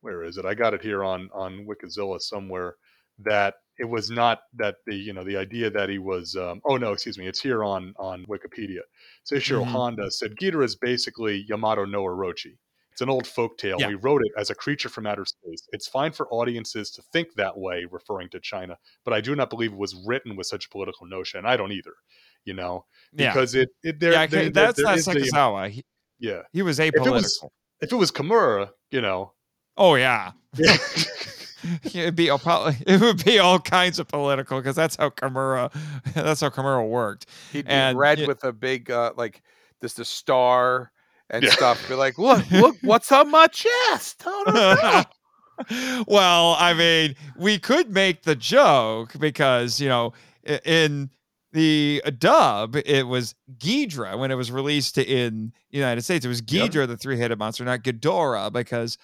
[0.00, 0.44] Where is it?
[0.44, 2.74] I got it here on on Wikizilla somewhere
[3.20, 6.76] that it was not that the you know the idea that he was um, oh
[6.76, 8.80] no excuse me it's here on on Wikipedia.
[9.30, 9.68] Seishiro Mhm.
[9.72, 12.56] Honda said Ghidorah is basically Yamato no Orochi.
[12.92, 13.76] It's an old folk tale.
[13.78, 13.88] Yeah.
[13.88, 15.68] We wrote it as a creature from outer space.
[15.72, 19.50] It's fine for audiences to think that way, referring to China, but I do not
[19.50, 21.44] believe it was written with such a political notion.
[21.44, 21.92] I don't either,
[22.46, 23.32] you know, Yeah.
[23.34, 25.84] because it, it there, yeah, there- that's there not is a- He,
[26.18, 26.42] yeah.
[26.52, 27.12] he was If it apolitical.
[27.12, 27.44] was
[27.82, 29.34] if it was Kimura, you know,
[29.76, 30.32] oh yeah,
[31.84, 32.26] it'd be
[32.86, 35.70] it would be all kinds of political because that's how Kimura
[36.14, 37.26] that's how Kimura worked.
[37.52, 39.42] He'd be And red y- with a big uh like
[39.80, 40.90] this the star
[41.30, 41.50] and Yeah.
[41.50, 41.88] stuff.
[41.88, 44.24] Be like, look, look, what's on my chest?
[46.06, 50.12] Well, I mean, we could make the joke because you know
[50.64, 51.10] in
[51.52, 56.24] the dub it was Ghidra when it was released in the United States.
[56.24, 56.70] It was Yep.
[56.70, 58.98] Ghidra, the three-headed monster, not Ghidorah, because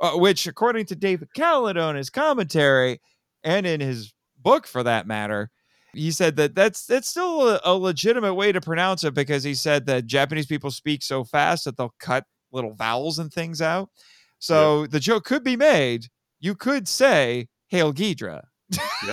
[0.00, 3.00] uh, which, according to David Kalat, in his commentary
[3.42, 5.50] and in his book, for that matter,
[5.94, 9.54] he said that that's that's still a, a legitimate way to pronounce it because he
[9.54, 13.90] said that Japanese people speak so fast that they'll cut little vowels and things out.
[14.38, 16.06] So the joke could be made.
[16.40, 18.42] You could say "Hail Ghidra."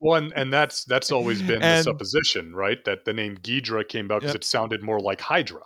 [0.00, 2.82] well, and, and that's that's always been the supposition, right?
[2.84, 4.42] That the name Ghidra came about because Yep.
[4.42, 5.62] it sounded more like Hydra.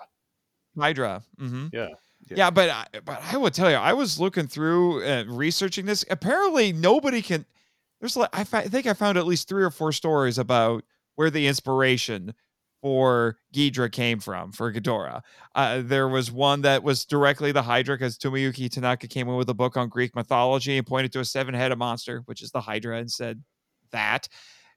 [0.77, 1.23] Hydra.
[1.41, 1.69] Mm-hmm.
[1.73, 1.89] Yeah.
[2.37, 2.51] Yeah.
[2.51, 6.05] but I, but I will tell you, I was looking through uh, researching this.
[6.11, 7.45] Apparently, nobody can.
[8.01, 10.85] There's like I, I think I found at least three or four stories about
[11.17, 12.35] where the inspiration
[12.81, 15.23] for Ghidra came from for Ghidorah.
[15.55, 19.49] Uh, there was one that was directly the Hydra because Tomoyuki Tanaka came in with
[19.49, 22.99] a book on Greek mythology and pointed to a seven-headed monster, which is the Hydra,
[22.99, 23.43] and said
[23.91, 24.29] that.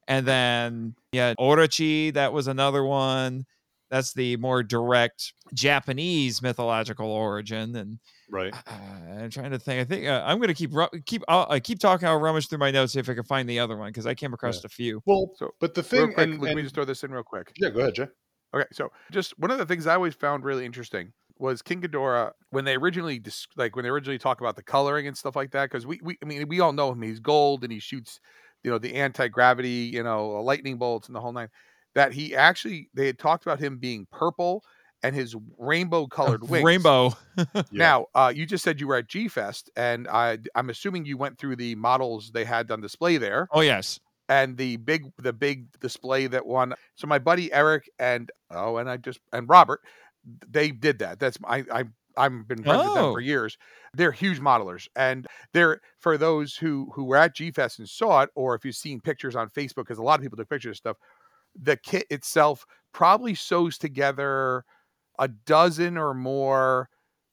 [0.08, 3.46] And then yeah, Orochi, that was another one.
[3.92, 7.76] That's the more direct Japanese mythological origin.
[7.76, 8.00] And
[8.30, 8.54] Right.
[8.54, 9.82] uh, I'm trying to think.
[9.82, 10.72] I think uh, I'm going to keep
[11.06, 12.08] keep I'll, uh, keep talking.
[12.08, 14.16] I'll rummage through my notes see if I can find the other one because I
[14.16, 15.04] came across a few.
[15.06, 17.24] Well, So, but the Real thing, quick, and, let me just throw this in real
[17.24, 17.52] quick.
[17.58, 18.08] yeah, go ahead, Jay.
[18.54, 22.32] Okay, so just one of the things I always found really interesting was King Ghidorah
[22.52, 23.22] when they originally
[23.58, 26.18] like when they originally talk about the coloring and stuff like that because we, we
[26.22, 28.20] I mean we all know him he's gold and he shoots
[28.64, 31.50] you know the anti gravity you know lightning bolts and the whole nine
[31.96, 34.64] that he actually they had talked about him being purple
[35.04, 36.64] and his rainbow colored wings.
[36.64, 37.14] Rainbow.
[37.56, 37.62] Yeah.
[37.72, 41.18] Now, uh, you just said you were at G Fest, and I, I'm assuming you
[41.18, 44.00] went through the models they had on display there, Oh yes.
[44.30, 46.74] and the big, the big display that won.
[46.96, 49.82] So my buddy Eric and oh, and I just and Robert,
[50.50, 51.20] they did that.
[51.20, 51.84] That's I, I,
[52.18, 53.14] I've been friends with them Oh.
[53.14, 53.58] for years.
[53.94, 58.22] They're huge modelers, and they're for those who who were at G Fest and saw
[58.22, 60.72] it, or if you've seen pictures on Facebook, because a lot of people took pictures
[60.74, 60.98] of stuff.
[61.56, 64.66] The kit itself probably sews together
[65.20, 66.90] a dozen or more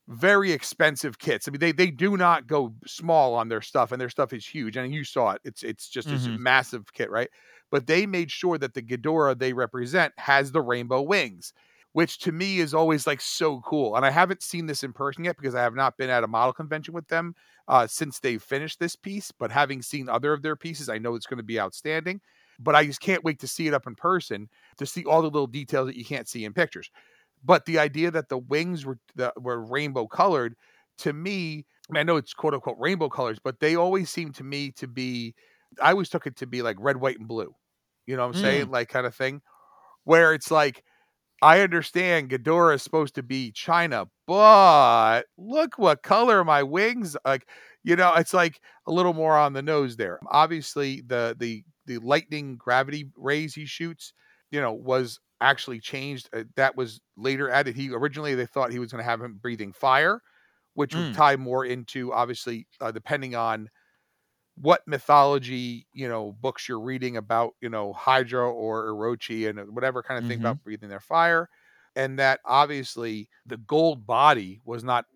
[0.09, 1.47] very expensive kits.
[1.49, 4.47] I mean, they they do not go small on their stuff, and their stuff is
[4.47, 4.77] huge.
[4.77, 6.39] And you saw it; it's it's just this Mhm.
[6.39, 7.31] massive kit, right?
[7.71, 11.53] But they made sure that the Ghidorah they represent has the rainbow wings,
[11.93, 13.97] which to me is always like so cool.
[13.97, 16.29] And I haven't seen this in person yet because I have not been at a
[16.29, 17.35] model convention with them
[17.69, 19.31] uh, since they finished this piece.
[19.33, 22.21] But having seen other of their pieces, I know it's going to be outstanding.
[22.59, 24.49] But I just can't wait to see it up in person
[24.79, 26.91] to see all the little details that you can't see in pictures.
[27.45, 30.55] But the idea that the wings were that were rainbow colored,
[30.99, 34.73] to me, I, know it's quote unquote rainbow colors, but they always seem to me
[34.73, 35.35] to be.
[35.81, 37.55] I always took it to be like red, white, and blue.
[38.07, 38.67] You know what I'm saying?
[38.67, 38.73] Mm.
[38.73, 39.43] Like kind of thing,
[40.05, 40.83] where it's like
[41.43, 47.47] I understand Ghidorah is supposed to be China, but look what color my wings like.
[47.85, 50.19] You know, it's like a little more on the nose there.
[50.27, 54.15] Obviously, the the the lightning gravity rays he shoots,
[54.53, 56.31] you know, was actually changed.
[56.35, 57.77] Uh, that was later added.
[57.77, 60.23] He originally they thought he was going to have him breathing fire,
[60.75, 61.15] which would Mm.
[61.15, 63.71] tie more into obviously uh, depending on
[64.57, 70.03] what mythology you know books you're reading about you know Hydra or Orochi and whatever
[70.03, 70.39] kind of thing Mhm.
[70.39, 71.49] about breathing their fire,
[71.97, 75.07] and that obviously the gold body was not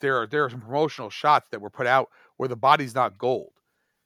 [0.00, 0.18] there.
[0.22, 3.52] Are, there are some promotional shots that were put out where the body's not gold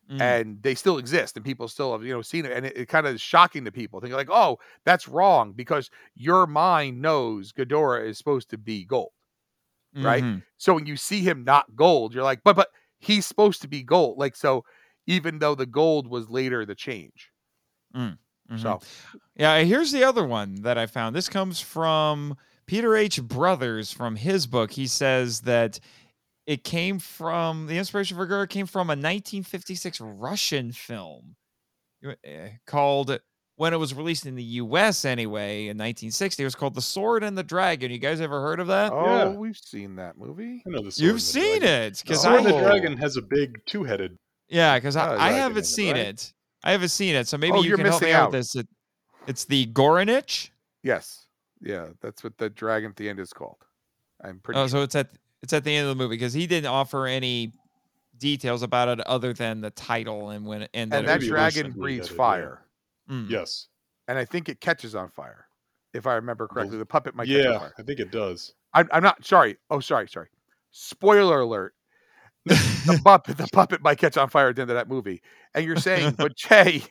[0.08, 0.20] Mm.
[0.20, 2.86] and they still exist and people still have you know seen it and it, it
[2.88, 7.52] kind of is shocking to people thinking like oh that's wrong because your mind knows
[7.52, 9.10] Ghidorah is supposed to be gold
[9.96, 10.22] right?
[10.22, 10.42] Mhm.
[10.58, 12.68] so when you see him not gold you're like but but
[13.00, 14.64] he's supposed to be gold like so
[15.08, 17.32] even though the gold was later the change
[17.96, 18.16] Mhm.
[18.58, 18.80] so
[19.34, 21.16] Yeah, here's the other one that I found.
[21.16, 22.36] This comes from
[22.66, 23.20] Peter H.
[23.22, 24.70] Brothers from his book.
[24.70, 25.80] He says that
[26.46, 31.36] it came from the inspiration for Gura came from a 1956 Russian film
[32.06, 32.12] uh,
[32.66, 33.18] called
[33.56, 35.04] when it was released in the U.S.
[35.04, 36.42] anyway in 1960.
[36.42, 37.90] It was called The Sword and the Dragon.
[37.90, 38.92] You guys ever heard of that?
[38.92, 39.28] oh Yeah.
[39.30, 41.82] we've seen that movie I know the Sword You've the seen Dragon.
[41.92, 42.58] it because Sword and the.
[42.60, 44.16] Dragon has a big two-headed.
[44.48, 46.06] yeah because Oh, I, I haven't in it, seen right?
[46.06, 46.32] it.
[46.64, 48.32] I haven't seen it, so maybe Oh, you you're can help me out out.
[48.32, 48.56] with this.
[48.56, 48.68] It,
[49.26, 50.50] it's the Gorynych.
[50.82, 51.26] yes
[51.62, 53.56] yeah that's what the dragon at the end is called
[54.22, 54.68] i'm pretty Oh, sure.
[54.80, 55.08] so it's at
[55.46, 57.52] it's at the end of the movie because he didn't offer any
[58.18, 61.70] details about it other than the title and when and, that and it that dragon
[61.70, 62.16] breathes that yeah.
[62.16, 62.62] fire
[63.08, 63.30] Mm.
[63.30, 63.68] Yes.
[64.08, 65.46] and i think it catches on fire
[65.94, 68.52] if i remember correctly the puppet might catch on Yeah, fire I think it does.
[68.74, 69.56] I'm, I'm not sorry.
[69.70, 70.28] Oh, sorry, sorry.
[70.70, 71.74] Spoiler alert.
[72.44, 75.22] The puppet, the puppet might catch on fire at the end of that movie.
[75.54, 76.82] And you're saying, but Jay,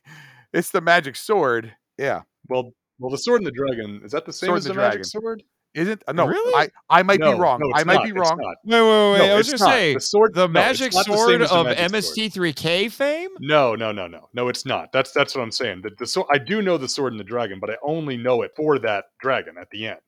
[0.51, 1.73] it's the magic sword.
[1.97, 4.73] Yeah, Well, well, the Sword and the Dragon is that the same Sword as the,
[4.73, 5.43] the Magic Sword?
[5.75, 6.03] Isn't?
[6.07, 6.71] uh, No, Really?
[6.89, 7.59] I I might No, be wrong.
[7.59, 8.37] no, I might not, be wrong.
[8.41, 8.55] not.
[8.65, 9.17] Wait, wait, wait!
[9.27, 11.27] No, I was it's gonna say the sword, the no, magic it's not the same
[11.27, 12.17] sword the of Magic Sword.
[12.17, 13.29] MST3K fame.
[13.39, 14.47] No, no, no, no, no.
[14.49, 14.91] It's not.
[14.91, 15.81] That's that's what I'm saying.
[15.83, 18.41] The, the sword, I do know the Sword and the Dragon, but I only know
[18.41, 19.99] it for that dragon at the end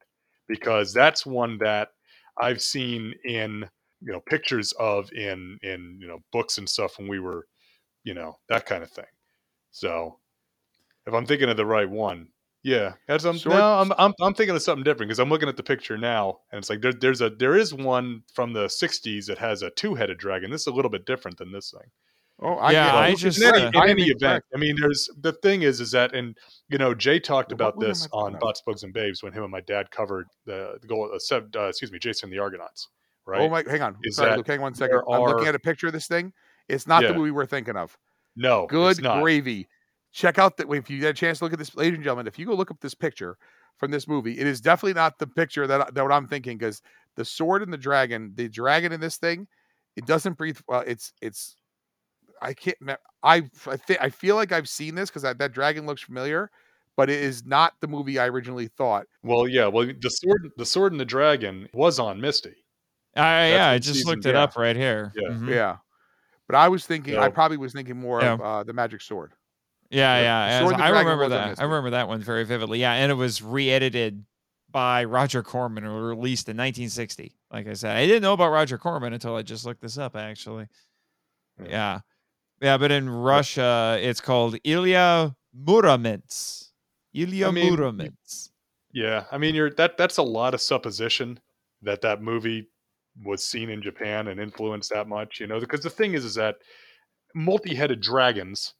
[0.47, 1.89] because that's one that
[2.39, 3.69] I've seen in
[4.01, 7.47] you know pictures of in in you know books and stuff when we were
[8.03, 9.05] you know that kind of thing.
[9.71, 10.19] So
[11.05, 12.27] if I'm thinking of the right one,
[12.67, 15.47] yeah, that's um, Sword- no, I'm, I'm I'm thinking of something different because I'm looking
[15.49, 18.65] at the picture now and it's like there, there's a there is one from the
[18.65, 20.51] '60s that has a two-headed dragon.
[20.51, 21.89] This is a little bit different than this thing.
[22.39, 22.95] Oh, I Yeah.
[22.95, 24.43] I just, in any, uh, in I any event.
[24.53, 26.37] I mean, there's the thing is, is that, and
[26.69, 28.39] you know, Jay talked What about movie this on of?
[28.41, 31.09] Bots, Bugs, and Babes when him and my dad covered the, the goal.
[31.11, 32.89] Uh, sev- uh, excuse me, Jason and the Argonauts,
[33.25, 33.41] right?
[33.41, 33.95] Oh my, hang on.
[34.03, 34.97] Is Sorry, that Luke, hang on one second.
[34.97, 36.31] there I'm looking at a picture of this thing.
[36.69, 37.13] It's not the Yeah.
[37.15, 37.97] movie we're thinking of.
[38.35, 39.23] no, Good it's not.
[39.23, 39.67] gravy.
[40.17, 42.25] Check out that if you get a chance to look at this, ladies and gentlemen.
[42.25, 43.37] If you go look up this picture
[43.77, 46.81] from this movie, it is definitely not the picture that that what I'm thinking because
[47.15, 49.47] the sword and the dragon, the dragon in this thing,
[49.95, 50.57] it doesn't breathe.
[50.67, 51.55] Well, it's it's.
[52.41, 52.77] I can't.
[53.21, 56.49] I I, th- I feel like I've seen this because that dragon looks familiar,
[56.95, 59.05] but it is not the movie I originally thought.
[59.21, 62.55] Well, yeah, well, the sword, the sword and the dragon was on Misty.
[63.15, 64.41] I, yeah, I just season- looked it yeah.
[64.41, 65.13] up right here.
[65.15, 65.29] Yeah.
[65.29, 65.49] Mhm.
[65.53, 65.77] Yeah,
[66.47, 67.19] but I was thinking.
[67.19, 69.33] I probably was thinking more of uh, the magic sword.
[69.89, 70.59] Yeah, yeah.
[70.59, 71.59] Sword as- and the I remember that.
[71.59, 71.69] I one.
[71.71, 72.79] remember that one very vividly.
[72.79, 74.25] Yeah, and it was re-edited
[74.69, 77.35] by Roger Corman and released in 1960.
[77.51, 80.15] Like I said, I didn't know about Roger Corman until I just looked this up.
[80.15, 80.67] Actually,
[81.59, 81.67] Yeah.
[81.69, 81.99] yeah,
[82.61, 82.77] yeah.
[82.77, 86.71] But in Russia, it's called Ilya Muromets.
[87.13, 88.49] Ilya I mean, Muromets.
[88.91, 89.97] Yeah, I mean, you're that.
[89.97, 91.39] That's a lot of supposition
[91.81, 92.67] that that movie
[93.23, 95.39] was seen in Japan and influenced that much.
[95.39, 96.55] You know, because the thing is, is that
[97.33, 98.73] multi-headed dragons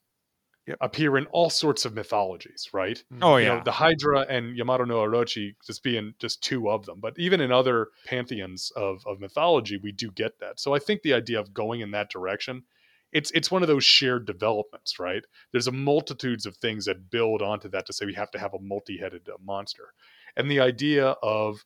[0.68, 0.76] Yep.
[0.82, 3.02] appear in all sorts of mythologies, right?
[3.22, 3.56] Oh you yeah.
[3.56, 7.00] know, the Hydra and Yamato no Orochi just being just two of them.
[7.00, 10.60] But even in other pantheons of, of mythology, we do get that.
[10.60, 12.64] So I think the idea of going in that direction,
[13.12, 15.22] it's it's one of those shared developments, right?
[15.52, 18.52] There's a multitudes of things that build onto that to say we have to have
[18.52, 19.94] a multi-headed uh, monster.
[20.36, 21.64] And the idea of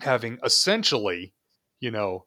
[0.00, 1.34] having essentially,
[1.78, 2.26] you know,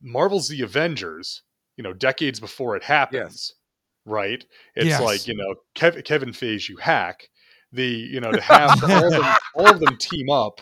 [0.00, 1.42] Marvel's The Avengers,
[1.76, 3.52] you know, decades before it happens,
[4.08, 4.44] right?
[4.74, 5.00] It's Yes.
[5.00, 7.28] like, you know, Kev- Kevin Feige, you hack.
[7.72, 10.60] The, you know, to have all, of them, all of them team up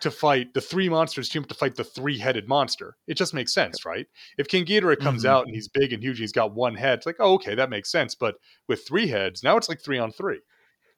[0.00, 2.96] to fight the three monsters team up to fight the three-headed monster.
[3.06, 4.06] It just makes sense, right?
[4.38, 5.28] If King Ghidorah comes Mhm.
[5.28, 6.98] out and he's big and huge, and he's got one head.
[6.98, 8.14] It's like, oh, okay, that makes sense.
[8.14, 8.36] But
[8.66, 10.40] with three heads, now it's like three on three,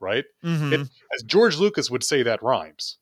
[0.01, 0.25] right?
[0.45, 2.99] Mhm, As George Lucas would say, that rhymes.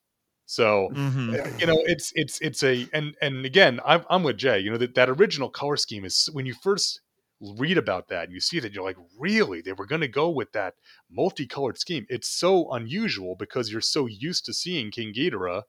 [0.46, 1.38] So mhm.
[1.38, 4.68] uh, you know it's it's it's a and and again i'm, I'm with jay you
[4.68, 7.02] know that, that original color scheme is when you first
[7.40, 10.30] read about that and you see that you're like, really, they were going to go
[10.30, 10.74] with that
[11.10, 12.06] multicolored scheme.
[12.08, 15.62] It's so unusual because you're so used to seeing King Ghidorah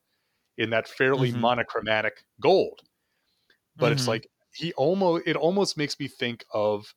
[0.58, 1.34] in that fairly Mhm.
[1.34, 2.82] monochromatic gold.
[3.80, 4.08] But it's Mhm.
[4.08, 6.94] like he almost it almost makes me think of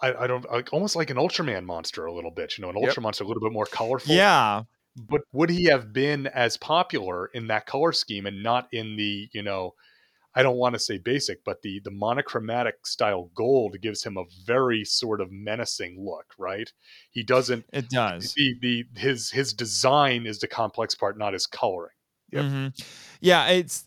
[0.00, 2.76] I, I don't like almost like an Ultraman monster a little bit, you know, an
[2.80, 2.96] Yep.
[2.96, 4.24] Ultra monster a little bit more colorful.
[4.24, 4.64] Yeah.
[4.96, 9.30] But would he have been as popular in that color scheme and not in the,
[9.32, 9.74] you know,
[10.34, 14.24] I don't want to say basic, but the the monochromatic style gold gives him a
[14.46, 16.70] very sort of menacing look, right?
[17.10, 18.32] He doesn't It does.
[18.34, 21.94] the the his his design is the complex part, not his coloring.
[22.30, 22.44] Yep.
[22.44, 22.84] Mhm.
[23.20, 23.84] Yeah, it's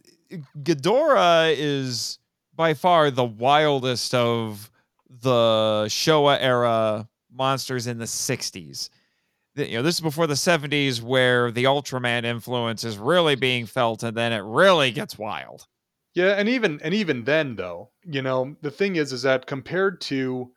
[0.61, 2.19] Ghidorah is
[2.55, 4.69] by far the wildest of
[5.09, 8.89] the Showa era monsters in the 60s.
[9.55, 14.03] You know, this is before the 70s where the Ultraman influence is really being felt
[14.03, 15.67] and then it really gets wild.
[16.15, 19.99] Yeah, and even and even then though, you know, the thing is is that compared
[20.01, 20.53] to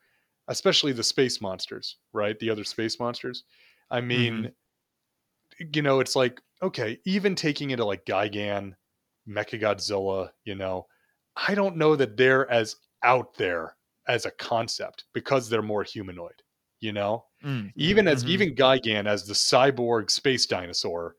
[0.46, 2.38] especially the space monsters, right?
[2.38, 3.44] The other space monsters.
[3.90, 4.52] I mean,
[5.74, 8.74] you know, it's like, okay, even taking it to like Gigan,
[9.28, 10.86] Mechagodzilla, you know,
[11.36, 13.76] I don't know that they're as out there
[14.08, 16.42] as a concept because they're more humanoid,
[16.80, 17.26] you know?
[17.42, 17.72] Mm.
[17.76, 18.26] Even as Mhm.
[18.26, 21.16] even Gigan as the cyborg space dinosaur,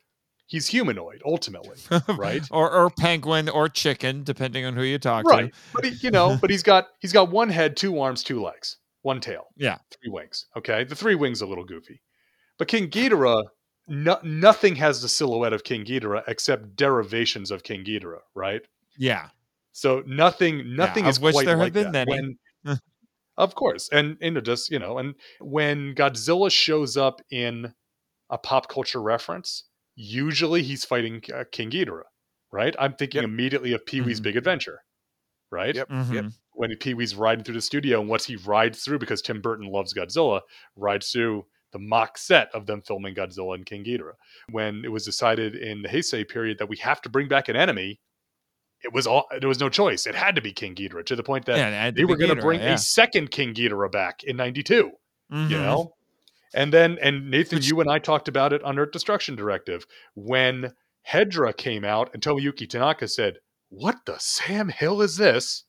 [0.50, 1.78] he's humanoid ultimately,
[2.18, 2.44] right?
[2.52, 5.60] or or penguin or chicken depending on who you talk right to.
[5.74, 8.78] but he, you know but he's got he's got one head two arms two legs
[9.04, 9.78] one tail Yeah.
[9.92, 12.02] three wings okay the three wings a little goofy
[12.58, 13.44] but king Ghidorah
[13.88, 18.62] no, nothing has the silhouette of king Ghidorah except derivations of king Ghidorah right
[18.98, 19.30] Yeah.
[19.72, 22.08] so nothing nothing of is quite there have like been that.
[22.08, 22.36] many.
[22.64, 22.80] When-
[23.38, 27.74] of course and you know just you know and when godzilla shows up in
[28.30, 29.64] a pop culture reference
[30.02, 32.04] usually he's fighting uh, king Ghidorah
[32.54, 33.30] right i'm thinking Yep.
[33.30, 34.24] immediately of pee-wee's Mhm.
[34.24, 34.80] big adventure
[35.52, 35.90] right Yep.
[35.90, 36.34] Mhm.
[36.54, 39.68] when Pee Wee's riding through the studio and what he rides through because Tim Burton
[39.68, 40.42] loves Godzilla,
[40.76, 44.16] rides through the mock set of them filming Godzilla and King Ghidorah.
[44.52, 47.56] When it was decided in the Heisei period that we have to bring back an
[47.56, 48.00] enemy,
[48.84, 50.06] it was all there was no choice.
[50.06, 52.02] It had to be King Ghidorah to the point that Yeah, and it had to
[52.02, 52.74] they were going to bring yeah.
[52.74, 54.76] a second King Ghidorah back in '92.
[54.76, 55.50] You Mhm.
[55.50, 55.94] know.
[56.54, 59.86] And then, and Nathan, Which- you and I talked about it on Earth Destruction Directive
[60.16, 60.74] when
[61.08, 63.38] Hedorah came out and Tomoyuki Tanaka said,
[63.70, 65.66] "What the Sam Hill is this?"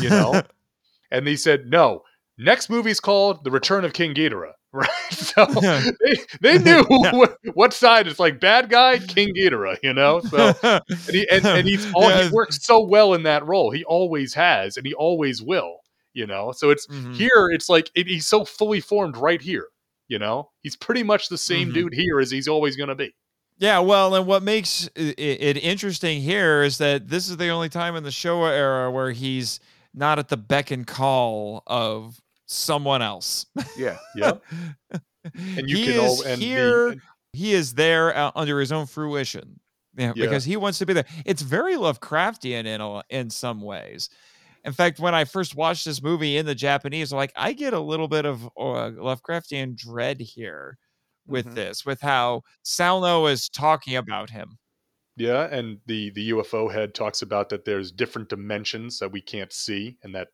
[0.00, 0.42] you know?
[1.10, 2.02] and he said, no,
[2.38, 4.52] next movie's called The Return of King Ghidorah.
[4.74, 4.88] Right.
[5.12, 5.44] So
[6.04, 7.12] they, they knew Yeah.
[7.14, 10.20] what, what side it's like bad guy, King Ghidorah, you know?
[10.20, 10.82] So and,
[11.12, 12.24] he, and, and he's all, Yeah.
[12.24, 13.70] he works so well in that role.
[13.70, 15.76] He always has, and he always will,
[16.12, 16.50] you know?
[16.50, 17.14] So it's Mhm.
[17.14, 19.66] here, it's like it, he's so fully formed right here,
[20.14, 20.50] you know?
[20.62, 21.74] He's pretty much the same Mhm.
[21.74, 23.12] dude here as he's always going to be.
[23.58, 25.18] Yeah, well, and what makes it,
[25.58, 29.58] interesting here is that this is the only time in the Showa era where he's
[29.92, 33.46] not at the beck and call of someone else.
[33.76, 33.98] Yeah.
[34.16, 34.32] yeah.
[35.56, 36.94] And you he can is all, and the- here.
[37.32, 39.60] he is there uh, under his own fruition.
[39.96, 40.24] Yeah, Yeah.
[40.26, 41.06] because he wants to be there.
[41.24, 44.10] It's very Lovecraftian in a, in some ways.
[44.64, 47.74] In fact, when I first watched this movie in the Japanese, I'm like I get
[47.74, 50.78] a little bit of uh, Lovecraftian dread here
[51.26, 51.54] with Mhm.
[51.54, 54.58] this, with how Salno is talking about him.
[55.16, 59.52] Yeah, and the the UFO head talks about that there's different dimensions that we can't
[59.52, 60.28] see, and that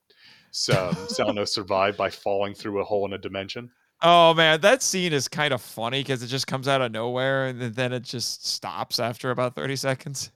[0.70, 3.70] um, Salno survived by falling through a hole in a dimension.
[4.02, 7.48] Oh man, that scene is kind of funny because it just comes out of nowhere
[7.48, 10.30] and then it just stops after about 30 seconds.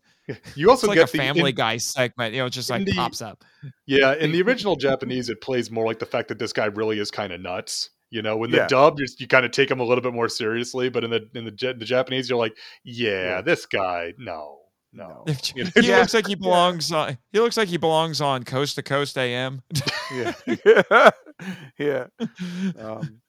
[0.55, 2.71] You also It's like get a the Family in- Guy segment, you know, it just
[2.71, 3.45] like the- pops up.
[3.87, 6.99] yeah, in the original Japanese, it plays more like the fact that this guy really
[6.99, 7.91] is kind of nuts.
[8.11, 8.67] You know, when the Yeah.
[8.69, 11.29] dub, you, you kind of take him a little bit more seriously, but in the
[11.35, 13.41] in the, the Japanese, you're like, yeah, Yeah.
[13.43, 14.59] this guy, no,
[14.93, 15.25] no.
[15.27, 15.71] If- You know?
[15.81, 15.99] he Yeah.
[15.99, 17.19] looks like he belongs on.
[17.33, 19.63] He looks like he belongs on Coast to Coast AM.
[20.13, 21.11] Yeah.
[21.79, 22.07] yeah.
[22.79, 23.21] Um,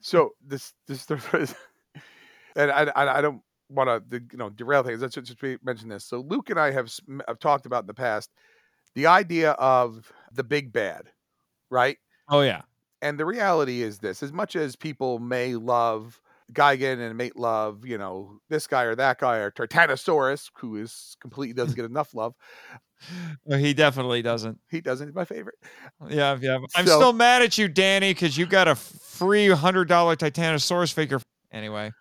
[0.00, 1.06] so this this
[2.56, 5.00] and I I, I don't want to you know derail things.
[5.02, 6.04] Let's just mention this.
[6.04, 6.90] So Luke and I have
[7.28, 8.30] have talked about in the past
[8.94, 11.04] the idea of the big bad,
[11.70, 11.96] right?
[12.28, 12.62] oh yeah,
[13.02, 16.20] And the reality is this: as much as people may love
[16.52, 21.16] Gigan and may love you know this guy or that guy or Titanosaurus, who is
[21.20, 22.34] completely doesn't get enough love,
[23.44, 24.58] Well, he definitely doesn't.
[24.70, 25.08] he doesn't.
[25.08, 25.56] He's my favorite.
[26.08, 26.58] Yeah, yeah.
[26.76, 30.92] I'm So- still mad at you, Danny, because you got a free hundred dollar Titanosaurus
[30.92, 31.20] figure.
[31.52, 31.92] Anyway,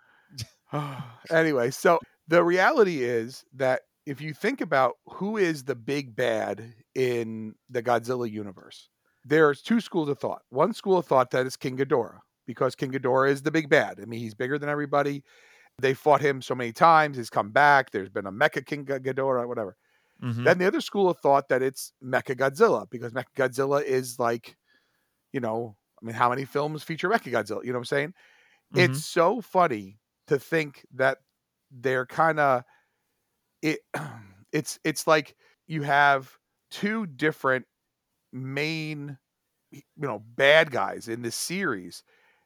[1.32, 6.74] anyway, so the reality is that if you think about who is the big bad
[6.96, 8.90] in the Godzilla universe,
[9.24, 10.42] there's two schools of thought.
[10.50, 14.00] One school of thought that is King Ghidorah, because King Ghidorah is the big bad.
[14.02, 15.24] I mean, he's bigger than everybody.
[15.82, 17.18] They fought him so many times.
[17.18, 17.92] He's come back.
[17.92, 19.78] There's been a Mecha King Ghidorah, whatever.
[20.20, 20.46] Mhm.
[20.46, 24.58] Then the other school of thought that it's Mecha Godzilla, because Mecha Godzilla is like
[25.34, 27.64] you know, I mean, how many films feature Mecha Godzilla?
[27.66, 28.14] You know what I'm saying?
[28.72, 28.94] Mhm.
[28.94, 31.20] It's so funny to think that
[31.72, 32.64] they're kind of
[33.62, 33.80] it.
[34.54, 36.38] It's it's like you have
[36.70, 37.66] two different
[38.34, 39.18] main,
[39.72, 42.04] you know, bad guys in this series,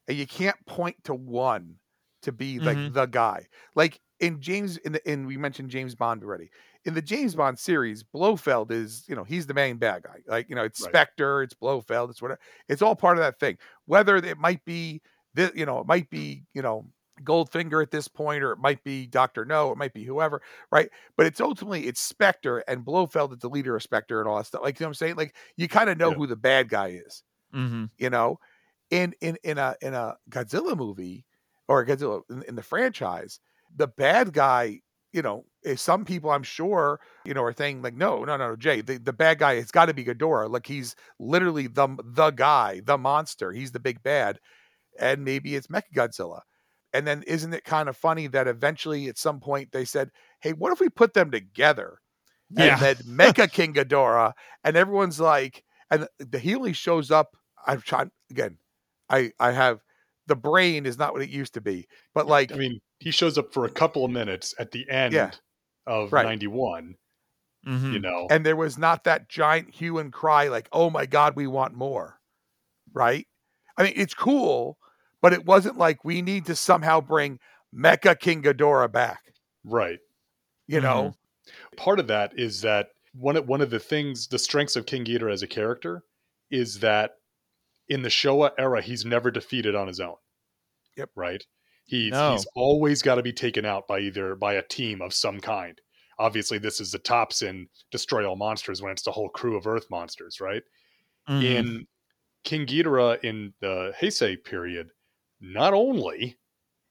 [0.08, 1.78] and you can't point to one
[2.24, 2.88] to be like Mhm.
[2.88, 3.48] the guy.
[3.76, 6.50] Like in James in the in we mentioned James Bond already.
[6.86, 10.20] In the James Bond series, Blofeld is, you know, he's the main bad guy.
[10.28, 10.98] Like, you know, it's Right.
[10.98, 12.40] Spectre, it's Blofeld, it's whatever.
[12.70, 13.58] It's all part of that thing.
[13.86, 15.02] Whether it might be
[15.34, 16.92] this, you know, it might be, you know,
[17.24, 20.42] Goldfinger at this point, or it might be Doctor No, it might be whoever,
[20.72, 20.90] right?
[21.16, 24.46] But it's ultimately it's Spectre and Blofeld is the leader of Spectre and all that
[24.48, 24.62] stuff.
[24.64, 25.16] Like you know what I'm saying?
[25.16, 26.16] Like you kind of know Yeah.
[26.16, 27.90] who the bad guy is Mhm.
[27.98, 28.40] you know
[28.90, 31.26] in in in a in a godzilla movie
[31.68, 33.40] or godzilla in, in the franchise
[33.76, 34.80] the bad guy
[35.14, 38.56] you know is some people i'm sure you know are saying like no no no
[38.56, 40.50] jay the, the bad guy it's got to be Ghidorah.
[40.50, 44.40] like he's literally the the guy the monster he's the big bad
[45.00, 46.42] and maybe it's mechagodzilla
[46.98, 50.10] and then isn't it kind of funny that eventually at some point they said
[50.42, 52.00] hey what if we put them together
[52.50, 52.74] Yeah.
[52.74, 54.34] and then Mecha King Ghidorah,
[54.64, 57.36] and everyone's like, and the he only shows up.
[57.66, 58.58] I'm trying again.
[59.10, 59.82] I I have
[60.28, 63.38] the brain is not what it used to be, but like I mean, he shows
[63.38, 65.32] up for a couple of minutes at the end Yeah.
[65.86, 66.26] of Right.
[66.26, 66.96] 91,
[67.66, 67.94] Mhm.
[67.94, 68.28] you know.
[68.30, 71.74] and there was not that giant hue and cry like, oh my god, we want
[71.74, 72.20] more,
[72.94, 73.28] right?
[73.78, 74.78] I mean, it's cool,
[75.28, 77.38] but it wasn't like we need to somehow bring
[77.76, 79.20] Mecha King Ghidorah back.
[79.66, 80.00] right.
[80.68, 81.16] You know,
[81.76, 85.04] Part of that is that one of one of the things, the strengths of King
[85.04, 86.04] Ghidorah as a character
[86.50, 87.12] is that
[87.90, 90.16] in the Showa era, he's never defeated on his own.
[90.96, 91.10] Yep.
[91.14, 91.44] Right.
[91.88, 92.32] He's No.
[92.32, 95.78] he's always got to be taken out by either by a team of some kind.
[96.20, 99.68] Obviously, this is the tops in Destroy All Monsters when it's the whole crew of
[99.68, 100.64] Earth monsters, right?
[101.28, 101.44] Mhm.
[101.44, 101.88] in
[102.46, 104.90] King Ghidorah in the Heisei period,
[105.40, 106.38] not only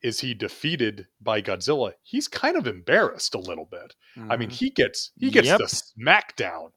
[0.03, 3.94] is he defeated by Godzilla, he's kind of embarrassed a little bit.
[4.28, 4.53] I mean, Mhm.
[4.53, 5.59] he gets he gets Yep.
[5.59, 6.72] the smackdown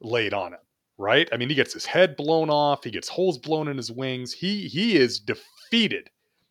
[0.00, 0.60] laid on him,
[0.98, 1.28] right?
[1.32, 4.32] I mean, he gets his head blown off, he gets holes blown in his wings.
[4.32, 6.10] He he is defeated.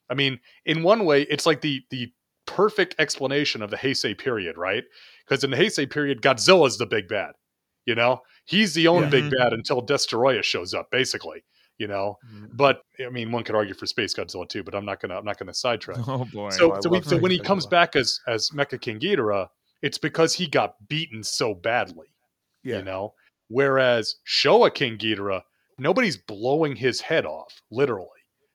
[0.09, 2.11] I mean, in one way, it's like the the
[2.45, 4.83] perfect explanation of the Heisei period, right?
[5.25, 7.33] Because in the Heisei period, Godzilla's the big bad.
[7.85, 9.09] You know, he's the only Yeah.
[9.29, 11.43] big bad until Destoroyah shows up, basically.
[11.81, 12.49] You know, Mhm.
[12.53, 15.25] but I mean, one could argue for Space Godzilla too, but I'm not gonna I'm
[15.25, 15.97] not gonna sidetrack.
[16.07, 16.49] oh boy.
[16.51, 19.47] so I so, we, so when he comes back as as Mecha King Ghidorah,
[19.81, 22.07] it's because he got beaten so badly.
[22.63, 22.77] Yeah.
[22.77, 23.13] You know,
[23.47, 25.41] whereas Showa King Ghidorah,
[25.79, 28.09] nobody's blowing his head off, literally.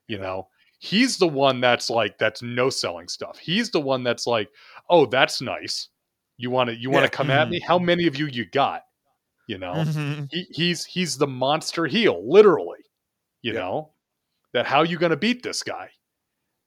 [0.06, 0.46] You know,
[0.78, 3.38] he's the one that's like that's no selling stuff.
[3.38, 4.48] He's the one that's like,
[4.88, 5.88] oh, that's nice.
[6.36, 7.08] You want to you want Yeah.
[7.10, 7.58] to come at me?
[7.58, 8.82] How many of you you got?
[9.48, 10.28] You know, Mhm.
[10.30, 12.78] he, he's he's the monster heel, literally.
[13.42, 13.60] You Yeah.
[13.60, 13.94] know
[14.52, 15.90] that how you going to beat this guy?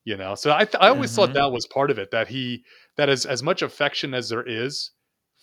[0.05, 1.15] You know, so I th- I always Mhm.
[1.15, 2.63] thought that was part of it that he
[2.97, 4.91] that is as much affection as there is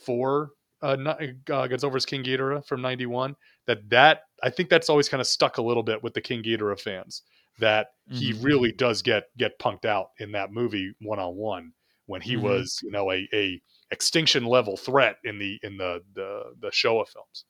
[0.04, 0.50] for
[0.82, 3.36] uh, uh Godzilla's King Ghidorah from '91.
[3.66, 6.42] That that I think that's always kind of stuck a little bit with the King
[6.42, 7.22] Ghidorah fans.
[7.58, 8.44] That he Mhm.
[8.44, 11.72] really does get get punked out in that movie one on one
[12.06, 12.42] when he Mhm.
[12.42, 13.60] was you know a a
[13.90, 17.44] extinction level threat in the in the the the Showa films.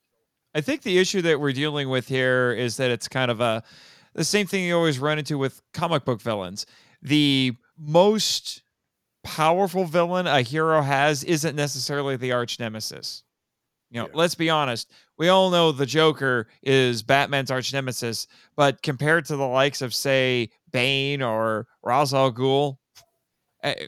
[0.57, 3.63] I think the issue that we're dealing with here is that it's kind of a
[4.15, 6.65] the same thing you always run into with comic book villains.
[7.03, 8.63] The most
[9.23, 13.23] powerful villain a hero has isn't necessarily the arch nemesis.
[13.91, 14.13] You know, Yeah.
[14.15, 14.91] let's be honest.
[15.19, 18.27] We all know the Joker is Batman's arch nemesis,
[18.57, 22.79] but compared to the likes of, say, Bane or Ra's al Ghul,
[23.63, 23.87] eh,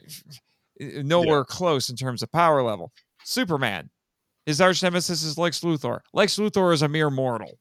[0.79, 2.93] nowhere close in terms of power level.
[3.23, 3.89] Superman,
[4.49, 5.99] his arch nemesis is Lex Luthor.
[6.11, 7.59] Lex Luthor is a mere mortal.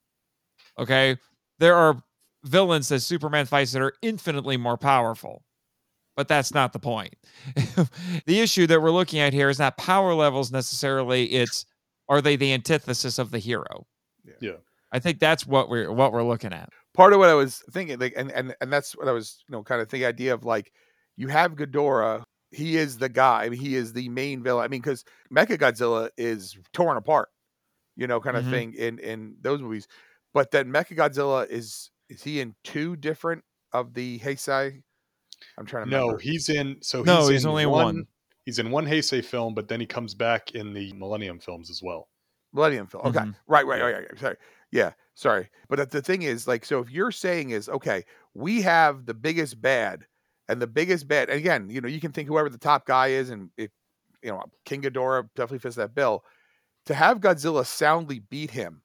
[0.79, 1.19] Okay,
[1.59, 2.03] there are
[2.45, 5.45] villains that Superman fights that are infinitely more powerful,
[6.17, 7.15] but that's not the point.
[8.27, 11.67] the issue that we're looking at here is not power levels necessarily; it's
[12.09, 13.87] are they the antithesis of the hero?
[14.25, 14.33] Yeah.
[14.41, 14.57] Yeah.
[14.93, 16.71] I think that's what we're what we're looking at.
[16.95, 19.53] part of what I was thinking, like, and and and that's what I was, you
[19.53, 20.73] know, kind of the idea of like,
[21.19, 22.25] you have Ghidorah.
[22.51, 23.45] He is the guy.
[23.45, 24.65] I mean, he is the main villain.
[24.65, 27.29] I mean, because Mecha Godzilla is torn apart,
[27.97, 28.51] you know, kind of Mhm.
[28.51, 29.87] thing in in those movies.
[30.33, 34.83] But then Mecha Godzilla is is he in two different of the Heisei?
[35.59, 36.21] I'm trying to No, remember.
[36.23, 36.79] he's in.
[36.83, 38.07] So No, he's, he's in only in one.
[38.47, 41.83] He's in one Heisei film, but then he comes back in the Millennium films as
[41.83, 42.09] well.
[42.55, 43.07] Millennium film.
[43.09, 43.19] Okay.
[43.19, 43.37] Mhm.
[43.47, 43.85] Right, right, Yeah.
[43.85, 44.19] right, right, right.
[44.21, 44.37] Sorry.
[44.71, 45.51] Yeah, sorry.
[45.69, 49.13] But the- the thing is, like, so if you're saying is, okay, we have the
[49.15, 50.07] biggest bad,
[50.49, 53.09] and the biggest bet, and again, you know, you can think whoever the top guy
[53.09, 53.71] is, and if,
[54.23, 56.25] you know, King Ghidorah definitely fits that bill.
[56.87, 58.83] To have Godzilla soundly beat him,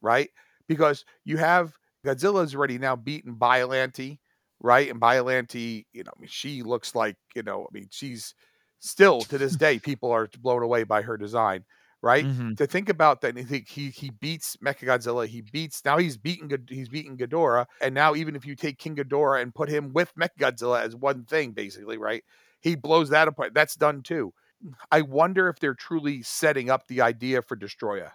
[0.00, 0.30] right?
[0.68, 1.72] Because you have
[2.06, 4.18] Godzilla's already now beaten Biollante,
[4.60, 4.88] right?
[4.88, 8.34] And Biollante, you know, I mean, she looks like, you know, I mean, she's
[8.78, 11.64] still to this day, people are blown away by her design,
[12.06, 12.28] right?
[12.28, 12.56] Mhm.
[12.56, 16.50] To think about that, and think he he beats Mechagodzilla, he beats now he's beaten
[16.68, 20.14] he's beaten Ghidorah, and now even if you take King Ghidorah and put him with
[20.16, 22.24] Mechagodzilla as one thing, basically, right?
[22.60, 23.54] He blows that apart.
[23.54, 24.32] That's done too.
[24.90, 28.12] I wonder if they're truly setting up the idea for Destoroyah.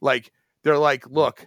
[0.00, 1.46] Like they're like, look,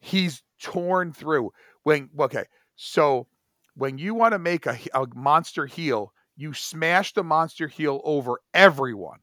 [0.00, 1.52] he's torn through.
[1.84, 3.28] When okay, so
[3.76, 8.40] when you want to make a, a monster heel, you smash the monster heel over
[8.54, 9.20] everyone,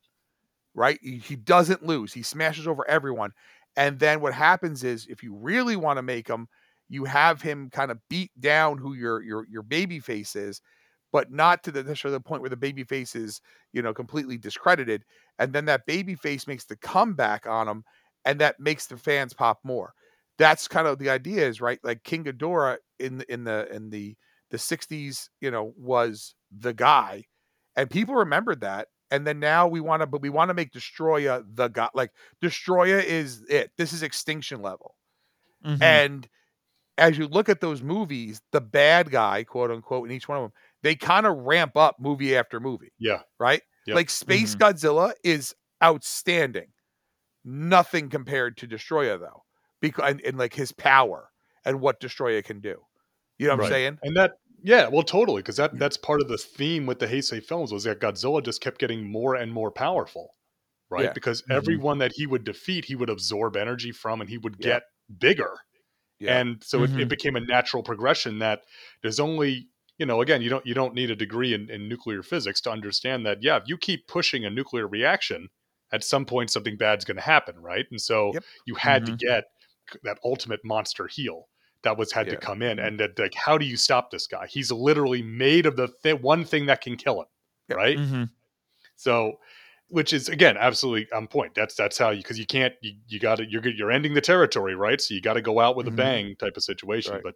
[0.76, 1.00] right?
[1.02, 2.14] He, doesn't lose.
[2.14, 3.32] He smashes over everyone.
[3.76, 6.48] And then what happens is, if you really want to make him,
[6.90, 10.62] you have him kind of beat down who your your your baby face is,
[11.12, 13.42] but not to the necessarily the point where the baby face is
[13.74, 15.04] you know completely discredited.
[15.40, 17.84] And then that baby face makes the comeback on him,
[18.24, 19.94] and that makes the fans pop more.
[20.38, 21.80] That's kind of the idea, is right?
[21.84, 24.16] Like King Ghidorah in the in the in the
[24.52, 27.26] the 60s, you know, was the guy.
[27.76, 28.88] And people remembered that.
[29.12, 31.90] And then now we want to, but we want to make Destoroyah the guy.
[31.94, 33.72] Like Destoroyah is it.
[33.78, 34.96] This is extinction level.
[35.66, 35.82] Mhm.
[35.82, 36.30] And
[36.98, 40.44] as you look at those movies, the bad guy, quote unquote, in each one of
[40.44, 43.22] them, they kind of ramp up movie after movie, Yeah.
[43.40, 43.62] right?
[43.86, 43.96] Yep.
[43.96, 45.54] Like Space Godzilla is
[45.84, 46.68] outstanding.
[47.44, 49.44] Nothing compared to Destoroyah though,
[49.82, 51.30] because and, and like his power
[51.64, 52.82] and what Destoroyah can do.
[53.38, 54.00] You know what I'm saying?
[54.02, 54.32] And that,
[54.64, 57.84] yeah, well, totally, because that that's part of the theme with the Heisei films was
[57.84, 60.32] that Godzilla just kept getting more and more powerful,
[60.90, 61.12] right?
[61.12, 61.14] Yeah.
[61.14, 61.80] Because Mhm.
[61.80, 64.80] everyone that he would defeat, he would absorb energy from, and he would Yeah.
[64.80, 64.84] get
[65.20, 65.58] bigger.
[66.20, 66.40] Yeah.
[66.40, 67.10] And so it, it Mhm.
[67.10, 68.62] became a natural progression that
[69.04, 72.24] there's only, you know, again, you don't you don't need a degree in, in nuclear
[72.24, 73.40] physics to understand that.
[73.44, 75.50] Yeah, if you keep pushing a nuclear reaction,
[75.94, 77.86] at some point something bad's going to happen, right?
[77.92, 78.46] And so Yep.
[78.66, 79.08] you had Mhm.
[79.08, 79.46] to get
[80.04, 81.50] that ultimate monster heel
[81.86, 82.34] that was had Yeah.
[82.34, 85.66] to come in and that like how do you stop this guy he's literally made
[85.66, 87.28] of the th- one thing that can kill him
[87.70, 87.78] Yep.
[87.78, 88.30] right Mhm.
[88.96, 89.40] so
[89.88, 93.20] which is again absolutely on point that's that's how you because you can't you, you
[93.20, 95.86] got to you're you're ending the territory right so you got to go out with
[95.88, 95.94] Mhm.
[95.94, 97.24] a bang type of situation Right.
[97.24, 97.36] but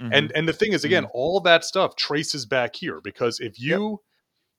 [0.00, 0.10] Mhm.
[0.16, 4.00] and and the thing is again all that stuff traces back here because if you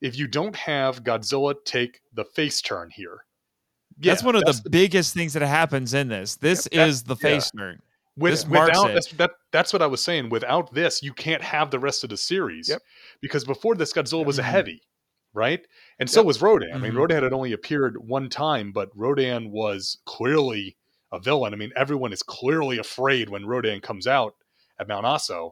[0.02, 3.26] if you don't have godzilla take the face turn here
[3.98, 6.38] that's one of that's the, biggest things that happens in this.
[6.38, 7.22] This that- is the yeah.
[7.22, 7.82] face turn.
[8.20, 8.94] With, This marks without it.
[8.94, 10.30] that's, that, that's what I was saying.
[10.30, 12.70] Without this, you can't have the rest of the series.
[12.70, 12.82] Yep.
[13.22, 14.46] Because before this, Godzilla was a Mhm.
[14.46, 14.82] heavy,
[15.34, 15.62] right?
[16.00, 16.26] And so Yep.
[16.28, 16.70] was Rodan.
[16.74, 16.98] I mean, Mhm.
[16.98, 20.78] Rodan had only appeared one time, but Rodan was clearly
[21.12, 21.54] a villain.
[21.54, 24.36] I mean, everyone is clearly afraid when Rodan comes out
[24.80, 25.52] at Mount Aso,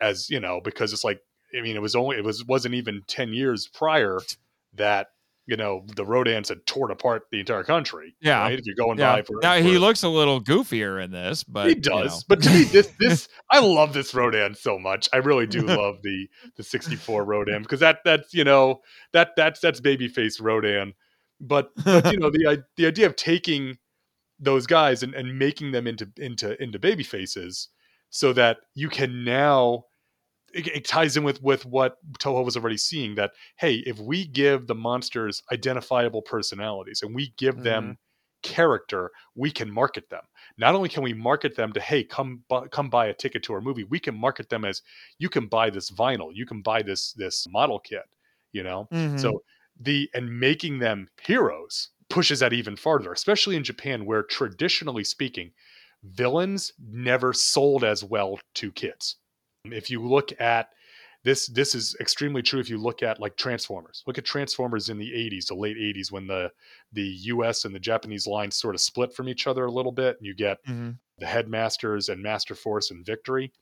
[0.00, 1.20] as you know, because it's like,
[1.56, 4.20] I mean, it was only it was wasn't even ten years prior
[4.74, 5.08] that
[5.50, 8.14] you know the Rodans had torn apart the entire country.
[8.20, 8.40] Yeah.
[8.42, 8.58] right?
[8.58, 9.16] If you're going Yeah.
[9.16, 12.20] by for Now he looks a little goofier in this, but he you does, know.
[12.28, 15.08] but to me, this this I love this Rodan so much.
[15.12, 18.80] I really do love the the '64 Rodan because that that's you know
[19.12, 20.94] that that's that's babyface Rodan.
[21.40, 23.76] But but you know the the idea of taking
[24.38, 27.68] those guys and, and making them into into into baby faces
[28.08, 29.84] so that you can now
[30.54, 34.26] it, it ties in with with what Toho was already seeing that hey if we
[34.26, 37.96] give the monsters identifiable personalities and we give them
[38.42, 40.22] character we can market them.
[40.56, 43.52] Not only can we market them to hey come bu- come buy a ticket to
[43.52, 44.82] our movie we can market them as
[45.18, 48.04] you can buy this vinyl you can buy this this model kit
[48.52, 48.90] you know?
[48.90, 49.18] Mhm.
[49.18, 49.42] so
[49.78, 55.52] the and making them heroes pushes that even farther especially in japan where traditionally speaking
[56.02, 59.16] villains never sold as well to kids
[59.64, 60.70] if you look at
[61.22, 64.02] this this is extremely true if you look at like transformers.
[64.06, 66.50] Look at transformers in the 80s the late 80s when the
[66.92, 70.16] the us and the japanese lines sort of split from each other a little bit
[70.16, 70.98] and you get Mhm.
[71.18, 73.52] the headmasters and master force and victory.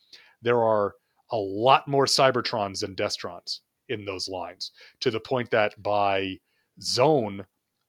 [0.41, 0.95] There are
[1.31, 4.71] a lot more cybertrons than destrons in those lines
[5.01, 6.39] to the point that by
[6.81, 7.45] zone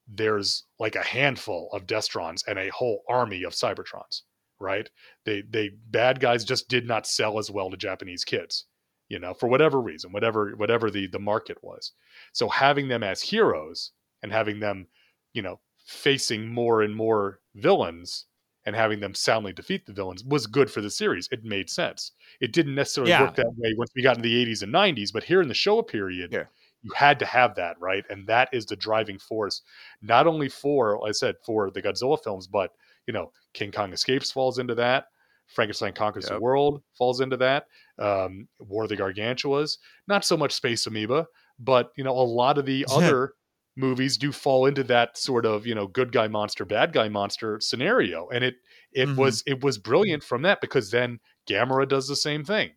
[0.07, 4.24] there's like a handful of destrons and a whole army of cybertrons
[4.60, 4.89] right?
[5.26, 8.66] They they bad guys just did not sell as well to japanese kids
[9.10, 11.93] you know for whatever reason whatever whatever the the market was.
[12.34, 13.91] So having them as heroes
[14.24, 14.88] and having them
[15.34, 18.26] you know facing more and more villains
[18.66, 21.28] and having them soundly defeat the villains was good for the series.
[21.32, 22.12] It made sense.
[22.41, 23.24] It didn't necessarily Yeah.
[23.24, 25.53] work that way once we got into the 80s and 90s but here in the
[25.55, 26.43] Showa period Yeah.
[26.84, 28.03] you had to have that right?
[28.10, 29.62] And that is the driving force
[30.01, 32.72] not only for like i said for the godzilla films but
[33.10, 35.05] you know king kong escapes falls into that
[35.47, 37.66] frankenstein conquers the world falls into that
[37.97, 41.26] um, war of the gargantuas not so much space amoeba
[41.57, 43.34] but you know a lot of the other
[43.76, 47.60] movies do fall into that sort of you know good guy monster bad guy monster
[47.60, 48.55] scenario and it
[48.91, 49.18] it Mhm.
[49.18, 52.72] was it was brilliant from that because then Gamera does the same thing,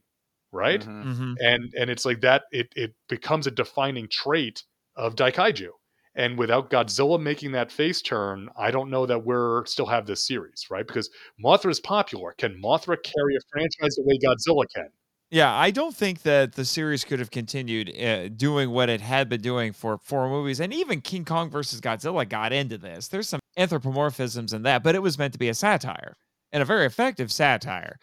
[0.53, 0.81] right?
[0.81, 1.05] Mhm.
[1.05, 1.35] Mm-hmm.
[1.41, 2.45] And and it's like that.
[2.53, 4.65] It it becomes a defining trait
[4.97, 5.71] of Daikaiju.
[6.15, 10.27] And without Godzilla making that face turn, I don't know that we're still have this
[10.27, 10.87] series, right?
[10.87, 11.09] Because
[11.43, 12.35] Mothra is popular.
[12.37, 14.89] Can Mothra carry a franchise the way Godzilla can?
[15.31, 19.31] Yeah, I don't think that the series could have continued uh, doing what it had
[19.31, 23.09] been doing for four movies, and even King Kong versus Godzilla got into this.
[23.09, 26.13] There's some anthropomorphisms in that, but it was meant to be a satire
[26.53, 27.97] and a very effective satire,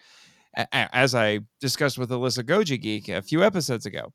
[0.74, 4.12] as I discussed with Alyssa Goji Geek a few episodes ago.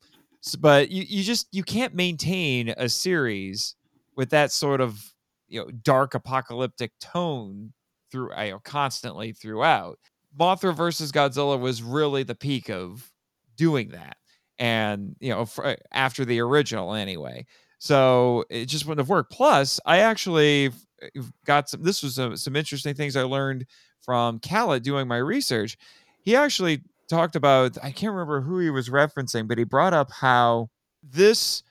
[0.58, 3.76] But you, you just you can't maintain a series
[4.16, 5.00] with that sort of
[5.48, 7.72] you know dark apocalyptic tone
[8.10, 9.98] through you know constantly throughout.
[10.38, 13.10] Mothra versus Godzilla was really the peak of
[13.56, 14.16] doing that,
[14.58, 17.46] and you know fr- uh, after the original anyway.
[17.78, 19.30] So it just wouldn't have worked.
[19.30, 20.68] Plus, I actually
[21.02, 21.82] uh, got some.
[21.82, 23.66] This was some, some interesting things I learned
[24.02, 25.76] from Kalat doing my research.
[26.20, 27.76] He actually talked about.
[27.82, 30.70] I can't remember who he was referencing, but he brought up how
[31.02, 31.62] this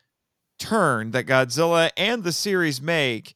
[0.68, 3.36] turn that Godzilla and the series make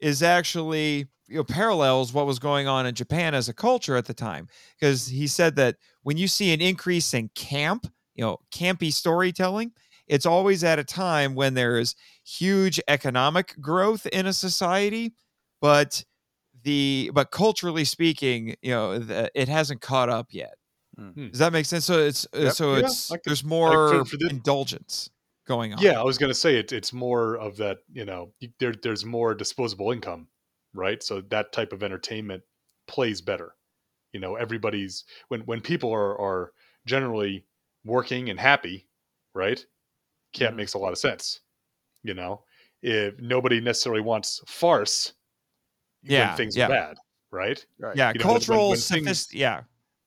[0.00, 4.06] is actually you know parallels what was going on in Japan as a culture at
[4.06, 4.48] the time
[4.78, 9.72] because he said that when you see an increase in camp, you know, campy storytelling,
[10.08, 11.94] it's always at a time when there's
[12.24, 15.12] huge economic growth in a society,
[15.60, 16.04] but
[16.64, 20.54] the but culturally speaking, you know, the, it hasn't caught up yet.
[20.98, 21.28] Hmm.
[21.28, 21.84] Does that make sense?
[21.84, 22.52] So it's uh, Yep.
[22.54, 25.10] so it's I could- there's more for- for this- indulgence
[25.46, 25.82] going on.
[25.82, 27.78] Yeah, I was going to say it's it's more of that.
[27.92, 30.28] You know, there there's more disposable income,
[30.74, 31.02] right?
[31.02, 32.42] So that type of entertainment
[32.86, 33.54] plays better.
[34.12, 36.52] You know, everybody's when when people are are
[36.86, 37.46] generally
[37.84, 38.88] working and happy,
[39.34, 39.64] right?
[40.32, 40.58] Camp Mhm.
[40.58, 41.40] makes a lot of sense.
[42.02, 42.44] You know,
[42.82, 45.14] if nobody necessarily wants farce,
[46.02, 46.66] Yeah, when things yeah.
[46.66, 46.96] are bad,
[47.30, 47.64] right?
[47.78, 47.96] Right.
[47.96, 49.62] yeah You know, when- when- cultural sophist- yeah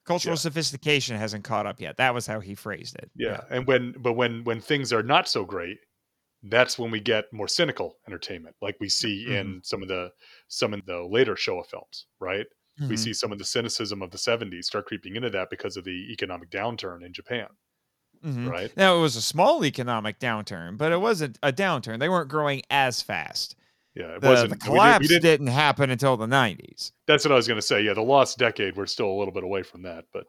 [0.06, 0.38] cultural Yeah.
[0.38, 1.98] sophistication hasn't caught up yet.
[1.98, 3.12] That was how he phrased it.
[3.16, 5.78] Yeah and when but when when things are not so great
[6.44, 10.12] that's when we get more cynical entertainment like we see in some of the
[10.48, 12.46] some of the later showa films right?
[12.80, 13.00] We Mhm.
[13.00, 16.12] see some of the cynicism of the 70s start creeping into that because of the
[16.14, 17.48] economic downturn in japan
[18.24, 18.50] Mhm.
[18.50, 18.76] right?
[18.78, 22.00] Now it was a small economic downturn but it wasn't a downturn.
[22.00, 23.56] They weren't growing as fast
[23.96, 26.92] yeah it the, wasn't the we did- collapse we didn't, didn't happen until the 90s
[27.08, 29.34] that's what i was going to say yeah the lost decade we're still a little
[29.34, 30.26] bit away from that but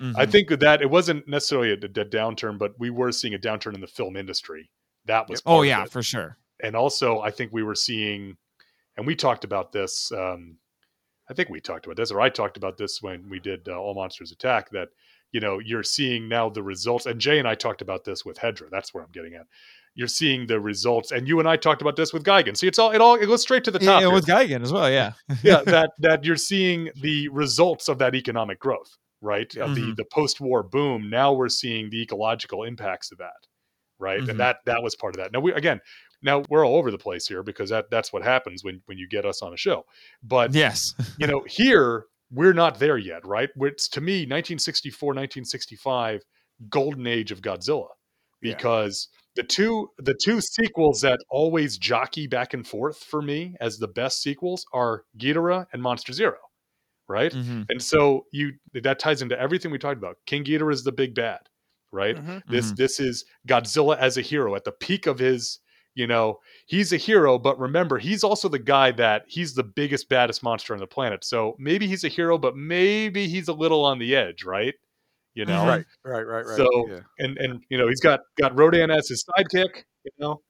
[0.00, 0.30] i Mhm.
[0.30, 3.80] think that it wasn't necessarily a, a downturn but we were seeing a downturn in
[3.80, 4.70] the film industry
[5.06, 8.36] that was oh yeah for sure and also I think we were seeing,
[8.96, 10.10] and we talked about this.
[10.10, 10.56] Um,
[11.30, 13.76] I think we talked about this, or I talked about this when we did uh,
[13.78, 14.70] All Monsters Attack.
[14.70, 14.88] That
[15.30, 18.38] you know you're seeing now the results, and Jay and I talked about this with
[18.38, 18.70] Hedorah.
[18.72, 19.46] That's where I'm getting at.
[19.98, 22.56] You're seeing the results, and you and I talked about this with Gigan.
[22.56, 24.00] See, it's all it all it goes straight to the top.
[24.00, 28.14] yeah, with Gigan as well yeah yeah, that that you're seeing the results of that
[28.14, 29.52] economic growth, right?
[29.56, 29.96] Of the Mhm.
[29.96, 31.10] the post-war boom.
[31.10, 33.40] Now we're seeing the ecological impacts of that,
[33.98, 34.20] right?
[34.20, 34.28] Mhm.
[34.30, 35.32] And that that was part of that.
[35.32, 35.80] Now we again,
[36.22, 39.08] now we're all over the place here because that that's what happens when when you
[39.08, 39.84] get us on a show.
[40.22, 43.48] But yes you know, here we're not there yet, right?
[43.62, 46.22] It's to me 1964, 1965,
[46.68, 47.88] golden age of Godzilla,
[48.42, 48.52] Yeah.
[49.38, 53.88] The two the two sequels that always jockey back and forth for me as the
[53.88, 56.38] best sequels are Ghidorah and Monster Zero,
[57.08, 57.32] right?
[57.32, 57.68] Mhm.
[57.70, 60.18] And so you that ties into everything we talked about.
[60.26, 61.40] King Ghidorah is the big bad,
[61.92, 62.18] right?
[62.18, 62.42] Mhm.
[62.48, 62.76] This Mhm.
[62.76, 65.60] this is Godzilla as a hero at the peak of his,
[65.94, 70.08] you know, he's a hero, but remember, he's also the guy that he's the biggest,
[70.10, 71.24] baddest monster on the planet.
[71.24, 74.74] So maybe he's a hero, but maybe he's a little on the edge, right?
[75.38, 75.66] You know, Mhm.
[75.68, 76.56] Right, right, right, right.
[76.56, 77.00] So- yeah.
[77.20, 79.84] and and you know, he's got got Rodan as his sidekick.
[80.04, 80.42] You know,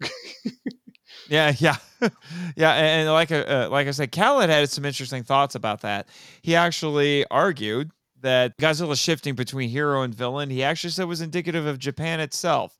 [1.29, 1.77] Yeah, yeah,
[2.57, 5.83] yeah, and, and like uh, uh, like I said, Kalat had some interesting thoughts about
[5.83, 6.09] that.
[6.43, 11.67] He actually argued that Godzilla shifting between hero and villain, he actually said was indicative
[11.67, 12.77] of Japan itself.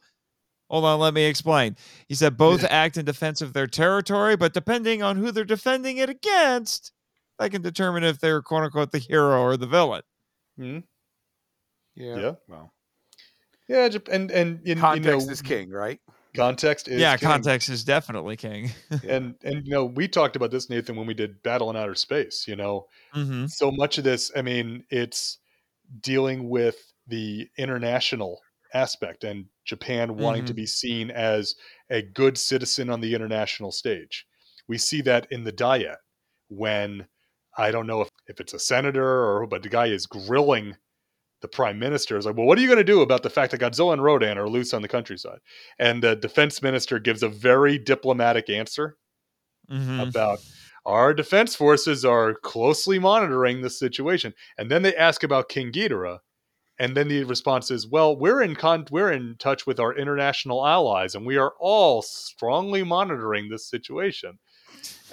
[0.71, 1.77] Hold on, let me explain.
[2.09, 5.97] He said both act in defense of their territory, but depending on who they're defending
[5.99, 6.93] it against,
[7.39, 10.03] they can determine if they're quote unquote the hero or the villain.
[11.99, 12.33] Yeah, Yeah.
[12.49, 12.73] Well,
[13.69, 16.01] yeah, and and in, context you know, is king, right?
[16.35, 17.29] Context is yeah, king.
[17.29, 18.71] context is definitely king.
[19.09, 21.95] and and you know we talked about this nathan when we did battle in outer
[21.95, 25.39] space you know hmm so much of this i mean it's
[26.01, 28.41] dealing with the international
[28.75, 30.57] aspect and japan wanting to Mhm.
[30.57, 31.55] be seen as
[31.91, 34.27] a good citizen on the international stage
[34.69, 35.99] we see that in the diet
[36.49, 37.07] when
[37.57, 40.77] i don't know if, if it's a senator or but the guy is grilling
[41.41, 43.53] the prime minister is like well what are you going to do about the fact
[43.53, 45.39] that godzilla and rodan are loose on the countryside
[45.79, 48.97] and the defense minister gives a very diplomatic answer
[49.69, 50.39] hmm about
[50.87, 54.33] our defense forces are closely monitoring the situation.
[54.57, 56.19] And then they ask about King Ghidorah,
[56.81, 60.67] And then the response is, "Well, we're in con- we're in touch with our international
[60.67, 64.39] allies, and we are all strongly monitoring this situation."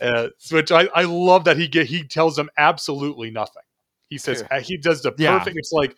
[0.02, 3.65] Uh, which I, I love that he get he tells them absolutely nothing.
[4.10, 5.40] He says uh, he does the Yeah.
[5.40, 5.58] perfect.
[5.58, 5.96] It's like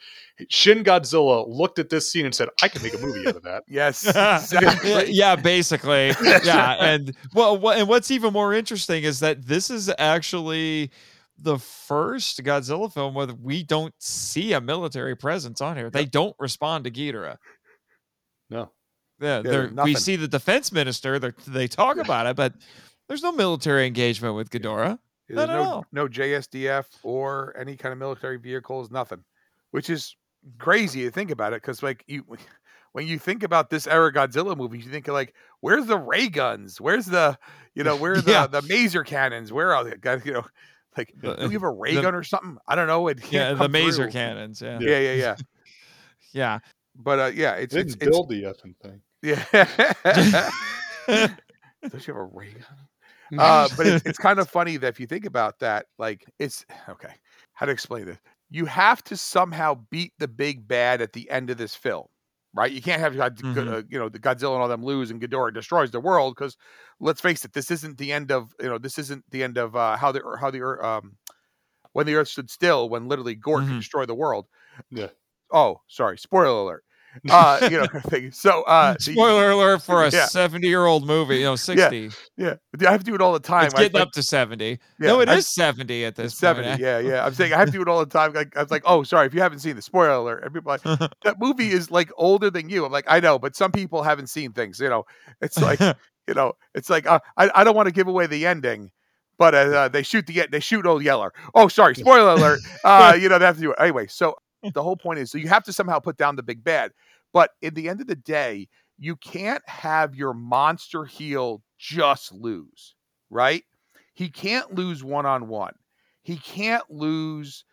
[0.49, 3.43] Shin Godzilla looked at this scene and said, "I can make a movie out of
[3.43, 5.11] that." Yes, yeah, exactly.
[5.11, 6.13] yeah, basically.
[6.43, 10.91] Yeah, and well, wha- and what's even more interesting is that this is actually
[11.37, 15.89] the first Godzilla film where we don't see a military presence on here.
[15.89, 17.37] They don't respond to Ghidorah.
[18.49, 18.71] No.
[19.19, 21.19] Yeah, Yeah, they're- we see the defense minister.
[21.19, 22.53] they're- They talk about it, but
[23.07, 24.97] there's no military engagement with Ghidorah.
[25.27, 25.85] There's Not at no all.
[25.91, 29.23] no JSDF or any kind of military vehicles, nothing.
[29.71, 30.15] Which is
[30.57, 32.23] crazy to think about it, because like you,
[32.93, 36.79] when you think about this era Godzilla movies, you think like, where's the ray guns?
[36.79, 37.37] Where's the,
[37.75, 38.47] you know, where are the Yeah.
[38.47, 39.51] the maser cannons?
[39.51, 40.45] Where are the Guys, you know,
[40.97, 42.57] like, The- do we have a ray the- gun or something?
[42.67, 43.07] I don't know.
[43.09, 44.11] It can't Yeah, the come maser through.
[44.11, 44.61] cannons.
[44.61, 45.35] Yeah, Yeah, yeah, yeah.
[46.31, 46.59] yeah.
[46.95, 49.01] But uh, yeah, it's They it's, didn't it's build the effing thing.
[49.21, 50.49] yeah.
[51.91, 52.86] Does she have a ray gun?
[53.37, 56.65] Uh, but it's, it's kind of funny that if you think about that, like it's
[56.89, 57.13] okay.
[57.53, 58.19] How to explain this?
[58.49, 62.07] You have to somehow beat the big bad at the end of this film,
[62.53, 62.71] right?
[62.71, 63.67] You can't have Mhm.
[63.67, 66.55] uh, you know the Godzilla and all them lose and Ghidorah destroys the world because
[66.99, 69.75] let's face it, this isn't the end of you know this isn't the end of
[69.75, 71.17] uh, how the Ear- how the Ear- um
[71.93, 73.67] when the Earth stood still when literally Gort Mhm.
[73.67, 74.47] could destroy the world.
[74.91, 75.09] Yeah.
[75.51, 76.83] Oh, sorry, spoiler alert.
[77.29, 78.31] Uh, you know, kind of thing.
[78.31, 80.25] so uh, the- Spoiler alert for a Yeah.
[80.27, 82.11] 70 year old movie, you know, 60.
[82.37, 83.65] yeah, I have to do it all the time.
[83.65, 84.79] It's getting like- up to 70.
[84.99, 86.79] Yeah, no, it is I- 70 at this 70, point.
[86.81, 87.25] yeah, yeah.
[87.25, 88.33] I'm saying I have to do it all the time.
[88.33, 90.71] Like I was like, oh, sorry, if you haven't seen the spoiler alert, and people
[90.71, 92.85] are like that movie is like older than you.
[92.85, 94.79] I'm like, I know, but some people haven't seen things.
[94.79, 95.03] You know,
[95.41, 95.79] it's like
[96.27, 98.91] you know, it's like uh, I I don't want to give away the ending,
[99.37, 101.31] but uh, uh, they shoot the they shoot old Yeller.
[101.55, 102.59] Oh, sorry, spoiler alert.
[102.83, 104.07] Uh, you know, they have to do it anyway.
[104.07, 104.35] So
[104.73, 106.91] the whole point is, so you have to somehow put down the big bad.
[107.33, 112.95] But in the end of the day, you can't have your monster heel just lose,
[113.29, 113.63] right?
[114.13, 115.73] He can't lose one on one.
[116.23, 117.63] He can't lose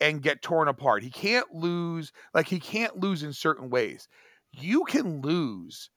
[0.00, 1.04] and get torn apart.
[1.04, 4.08] He can't lose, like, he can't lose in certain ways.
[4.50, 5.90] You can lose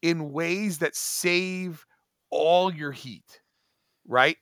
[0.00, 1.84] in ways that save
[2.30, 3.40] all your heat,
[4.08, 4.38] right?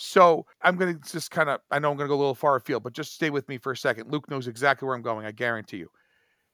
[0.00, 2.34] So I'm going to just kind of, I know I'm going to go a little
[2.34, 4.12] far afield, but just stay with me for a second.
[4.12, 5.90] Luke knows exactly where I'm going, I guarantee you.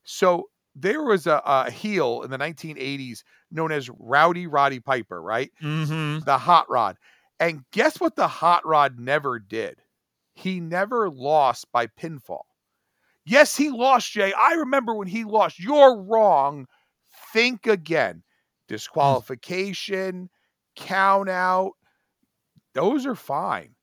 [0.04, 5.50] So there was a, a heel in the 1980s known as Rowdy Roddy Piper, right?
[5.60, 6.96] hmm the hot rod.
[7.40, 9.82] And guess what the hot rod never did?
[10.34, 12.42] He never lost by pinfall.
[13.24, 14.32] Yes, he lost, Jay.
[14.32, 15.58] I remember when he lost.
[15.58, 16.66] You're wrong.
[17.32, 18.22] Think again.
[18.68, 20.30] Disqualification,
[20.76, 21.72] count out,
[22.74, 23.74] those are fine.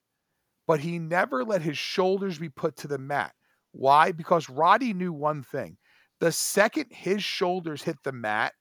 [0.68, 3.34] But he never let his shoulders be put to the mat.
[3.72, 4.12] Why?
[4.12, 5.78] Because Roddy knew one thing.
[6.20, 8.54] The second his shoulders hit the mat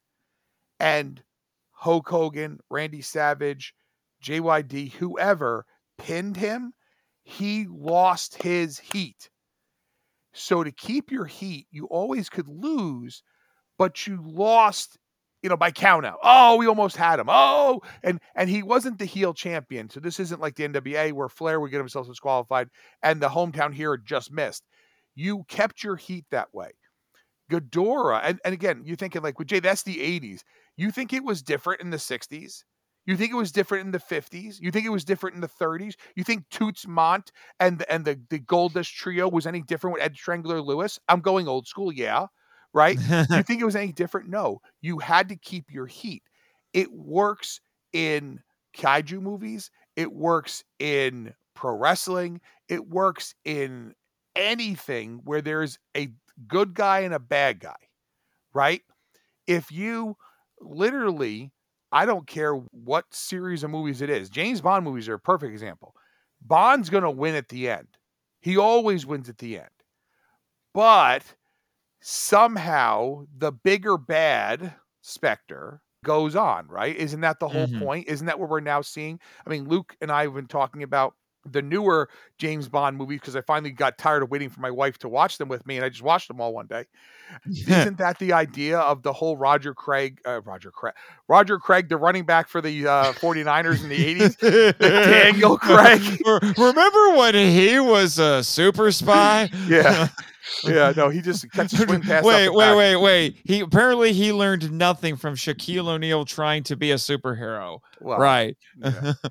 [0.78, 1.22] and
[1.72, 3.74] Hulk Hogan, Randy Savage,
[4.24, 5.66] JYD, whoever
[5.98, 6.72] pinned him,
[7.22, 9.30] he lost his heat.
[10.32, 13.22] So to keep your heat, you always could lose,
[13.78, 14.98] but you lost,
[15.42, 16.18] you know, by count out.
[16.22, 17.26] Oh, we almost had him.
[17.28, 19.88] Oh, and and he wasn't the heel champion.
[19.90, 22.68] So this isn't like the NWA where Flair would get himself disqualified
[23.02, 24.64] and the hometown hero just missed.
[25.14, 26.70] You kept your heat that way.
[27.50, 30.44] Ghidorah, and, and again, you're thinking like, well, Jay, that's the 80s.
[30.76, 32.64] You think it was different in the 60s?
[33.06, 34.60] You think it was different in the 50s?
[34.60, 35.96] You think it was different in the 30s?
[36.14, 40.02] You think Toots Mondt and and the the Gold Dust trio was any different with
[40.04, 40.98] Ed Strangler Lewis?
[41.08, 42.26] I'm going old school, yeah,
[42.72, 42.98] right.
[42.98, 44.28] you think it was any different?
[44.28, 44.60] No.
[44.80, 46.22] You had to keep your heat.
[46.72, 47.60] It works
[47.92, 48.40] in
[48.76, 49.70] kaiju movies.
[49.96, 52.40] It works in pro wrestling.
[52.68, 53.94] It works in
[54.36, 56.08] anything where there's a
[56.46, 57.76] good guy and a bad guy,
[58.54, 58.82] right?
[59.46, 60.16] If you
[60.60, 61.50] literally,
[61.92, 65.52] I don't care what series of movies it is, James Bond movies are a perfect
[65.52, 65.94] example.
[66.40, 67.88] Bond's going to win at the end.
[68.40, 69.68] He always wins at the end.
[70.72, 71.24] But
[72.00, 76.96] somehow the bigger bad Spectre goes on, right?
[76.96, 77.82] Isn't that the whole Mhm.
[77.84, 78.08] point?
[78.08, 79.20] Isn't that what we're now seeing?
[79.46, 81.14] I mean, Luke and I have been talking about
[81.46, 84.98] the newer James Bond movies because I finally got tired of waiting for my wife
[84.98, 86.84] to watch them with me, and I just watched them all one day.
[87.46, 90.94] Isn't that the idea of the whole Roger Craig, uh, Roger Craig,
[91.28, 94.78] Roger Craig, the running back for the uh, 49ers in the 80s?
[94.78, 96.02] Daniel Craig.
[96.58, 99.48] Remember when he was a super spy?
[99.66, 100.08] Yeah.
[100.64, 102.24] Yeah, no, he just catches swing pass.
[102.24, 102.76] wait, wait, back.
[102.76, 103.36] wait, wait.
[103.44, 107.80] He apparently he learned nothing from Shaquille O'Neal trying to be a superhero.
[108.00, 108.56] Well, right.
[108.78, 109.12] yeah.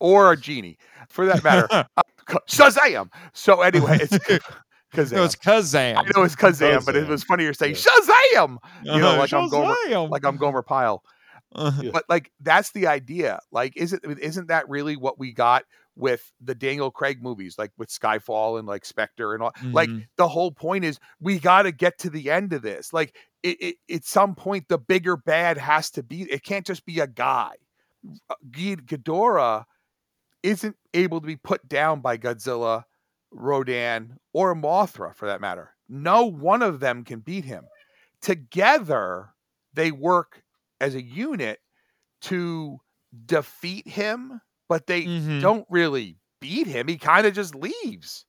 [0.00, 1.68] Or a genie, for that matter.
[2.30, 3.08] Uh, Shazam!
[3.32, 4.12] So anyway, it's
[4.94, 5.12] Kazam.
[5.12, 5.96] No, it's Kazam.
[5.96, 7.74] I know it's Kazam, but it was funnier saying.
[7.74, 9.74] Shazam, you know, Uh-huh, like I'm Gomer,
[10.10, 11.02] like I'm Gomer Pyle.
[11.54, 11.84] Uh-huh.
[11.90, 13.40] But like that's the idea.
[13.50, 15.64] Like, isn't isn't that really what we got
[15.98, 19.52] with the Daniel Craig movies, like with Skyfall and like Spectre and all?
[19.64, 20.06] Like Mhm.
[20.16, 22.92] the whole point is we got to get to the end of this.
[22.92, 26.22] Like it, it, at some point, the bigger bad has to be.
[26.22, 27.52] It can't just be a guy.
[28.30, 29.64] Uh, Ghidorah
[30.42, 32.84] isn't able to be put down by Godzilla,
[33.32, 35.74] Rodan, or Mothra for that matter.
[35.88, 37.64] No one of them can beat him.
[38.22, 39.30] Together,
[39.74, 40.42] they work
[40.80, 41.60] as a unit
[42.22, 42.78] to
[43.26, 45.40] defeat him, but they Mhm.
[45.40, 46.88] don't really beat him.
[46.88, 48.24] He kind of just leaves.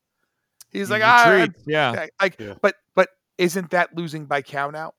[0.71, 2.07] He's He like, ah, yeah.
[2.21, 2.53] Like Yeah.
[2.61, 4.95] but but isn't that losing by count out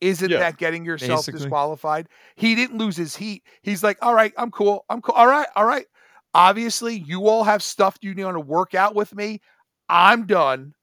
[0.00, 0.38] isn't Yeah.
[0.40, 1.40] that getting yourself Basically.
[1.40, 5.26] disqualified he didn't lose his heat he's like all right i'm cool i'm cool all
[5.26, 5.86] right all right
[6.34, 9.40] obviously you all have stuff you need to work out with me
[9.88, 10.74] i'm done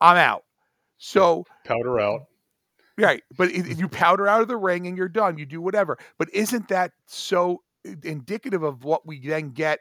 [0.00, 0.44] i'm out
[0.98, 2.26] so Powder out.
[2.96, 5.98] right but if you powder out of the ring and you're done you do whatever
[6.16, 7.62] but isn't that so
[8.04, 9.80] indicative of what we then get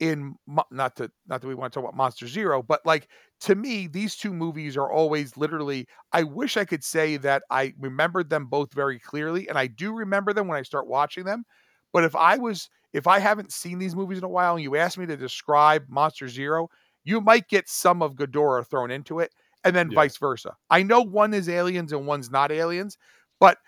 [0.00, 3.54] in not to not that we want to talk about monster zero but like to
[3.54, 8.30] me these two movies are always literally i wish i could say that i remembered
[8.30, 11.44] them both very clearly and i do remember them when i start watching them
[11.92, 14.74] but if i was if i haven't seen these movies in a while and you
[14.74, 16.66] asked me to describe monster zero
[17.04, 19.30] you might get some of Ghidorah thrown into it
[19.64, 19.96] and then Yeah.
[19.96, 22.96] vice versa i know one is aliens and one's not aliens
[23.38, 23.58] but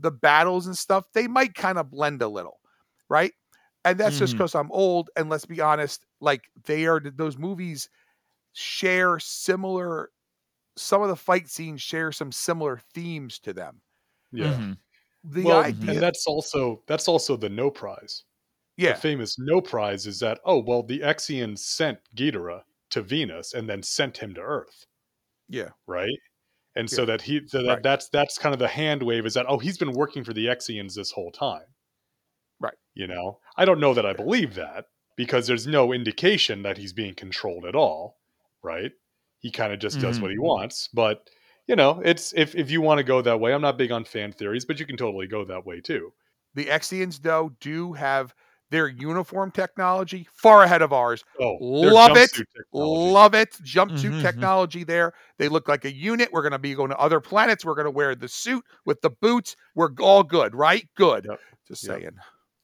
[0.00, 2.58] the battles and stuff they might kind of blend a little
[3.08, 3.32] right
[3.84, 4.36] and that's just Mhm.
[4.36, 7.88] because i'm old and let's be honest like they are those movies
[8.54, 10.10] share similar
[10.76, 13.82] some of the fight scenes share some similar themes to them
[14.30, 14.60] Yeah.
[14.60, 14.78] Mhm.
[15.24, 18.24] the well, idea and that's also that's also the no prize.
[18.76, 23.54] yeah The famous no prize is that oh well the Exians sent Ghidorah to Venus
[23.54, 24.86] and then sent him to Earth,
[25.48, 26.18] yeah right?
[26.76, 27.84] And so that he so that Right.
[27.84, 30.46] that's that's kind of the hand wave is that oh he's been working for the
[30.48, 31.66] Exians this whole time.
[32.60, 32.76] Right.
[32.94, 34.86] You know, I don't know that I believe that
[35.16, 38.18] because there's no indication that he's being controlled at all,
[38.62, 38.92] right?
[39.40, 40.22] He kind of just does Mhm.
[40.22, 41.28] what he wants, but
[41.66, 44.04] you know, it's if if you want to go that way, I'm not big on
[44.04, 46.12] fan theories, but you can totally go that way too.
[46.54, 48.34] the Exians though do have
[48.70, 52.42] their uniform technology far ahead of ours Oh, Love it.
[52.72, 53.52] Love it.
[53.62, 54.18] Jumpsuit Mhm.
[54.18, 55.14] technology there.
[55.38, 56.30] They look like a unit.
[56.32, 57.64] We're going to be going to other planets.
[57.64, 59.56] We're going to wear the suit with the boots.
[59.74, 60.88] We're all good, right?
[60.96, 61.28] Good.
[61.28, 61.40] Yep.
[61.68, 62.02] Just Yep.
[62.02, 62.12] saying.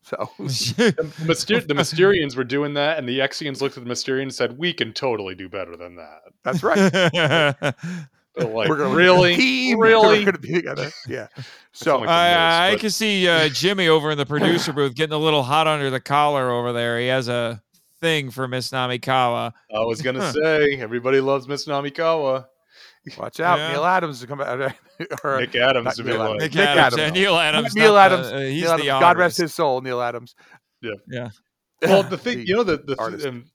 [0.05, 4.22] So, The, Myster- the Mysterians were doing that, and the Exians looked at the Mysterians
[4.22, 6.90] and said, "We can totally do better than that." that's right.
[8.34, 9.78] They're like, we're gonna really, team.
[9.78, 10.20] really.
[10.20, 10.90] We're going to be together.
[11.07, 11.28] Yeah.
[11.72, 15.12] So, like- I, I but- can see uh, Jimmy over in the producer booth getting
[15.12, 16.98] a little hot under the collar over there.
[16.98, 17.62] He has a
[18.00, 19.53] thing for Miss Namikawa.
[19.74, 22.46] I was gonna say, everybody loves Miss Namikawa.
[23.18, 23.59] Watch out.
[23.59, 23.72] Yeah.
[23.72, 24.61] Neil Adams to come out.
[25.24, 26.42] or, Nick Adams to be Neil like, Adams.
[26.42, 27.12] Nick, Nick Adams, Adams.
[27.14, 27.74] Neil Adams.
[27.74, 28.32] Neil not the- Adams.
[28.32, 29.00] uh, he's Neil the Adams.
[29.00, 30.34] God rest his soul, Neal Adams.
[30.80, 30.92] Yeah.
[31.09, 31.30] Yeah.
[31.82, 33.26] Well, the thing, The you know, the the artist.
[33.26, 33.46] um,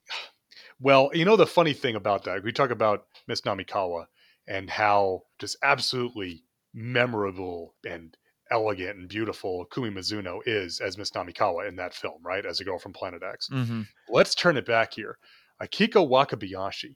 [0.82, 4.06] well, you know, the funny thing about that, we talk about Miss Namikawa
[4.50, 6.44] and how just absolutely
[6.74, 8.18] memorable and
[8.52, 12.46] elegant and beautiful Kumi Mizuno is as Miss Namikawa in that film, right?
[12.46, 13.48] As a girl from Planet X.
[13.48, 15.18] hmm let's turn it back here.
[15.62, 16.96] Akiko Wakabayashi,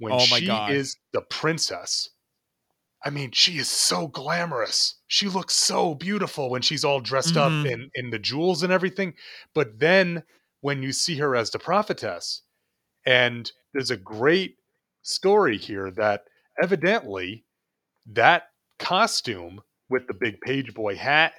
[0.00, 0.80] when Oh my she God.
[0.80, 2.10] is the princess,
[3.04, 4.96] I mean, she is so glamorous.
[5.06, 7.38] She looks so beautiful when she's all dressed Mhm.
[7.38, 9.14] up in, in the jewels and everything.
[9.54, 10.24] But then
[10.60, 12.42] when you see her as the prophetess,
[13.06, 14.58] and there's a great
[15.02, 16.24] story here that
[16.62, 17.46] evidently
[18.06, 18.44] that
[18.78, 21.34] costume with the big page boy hat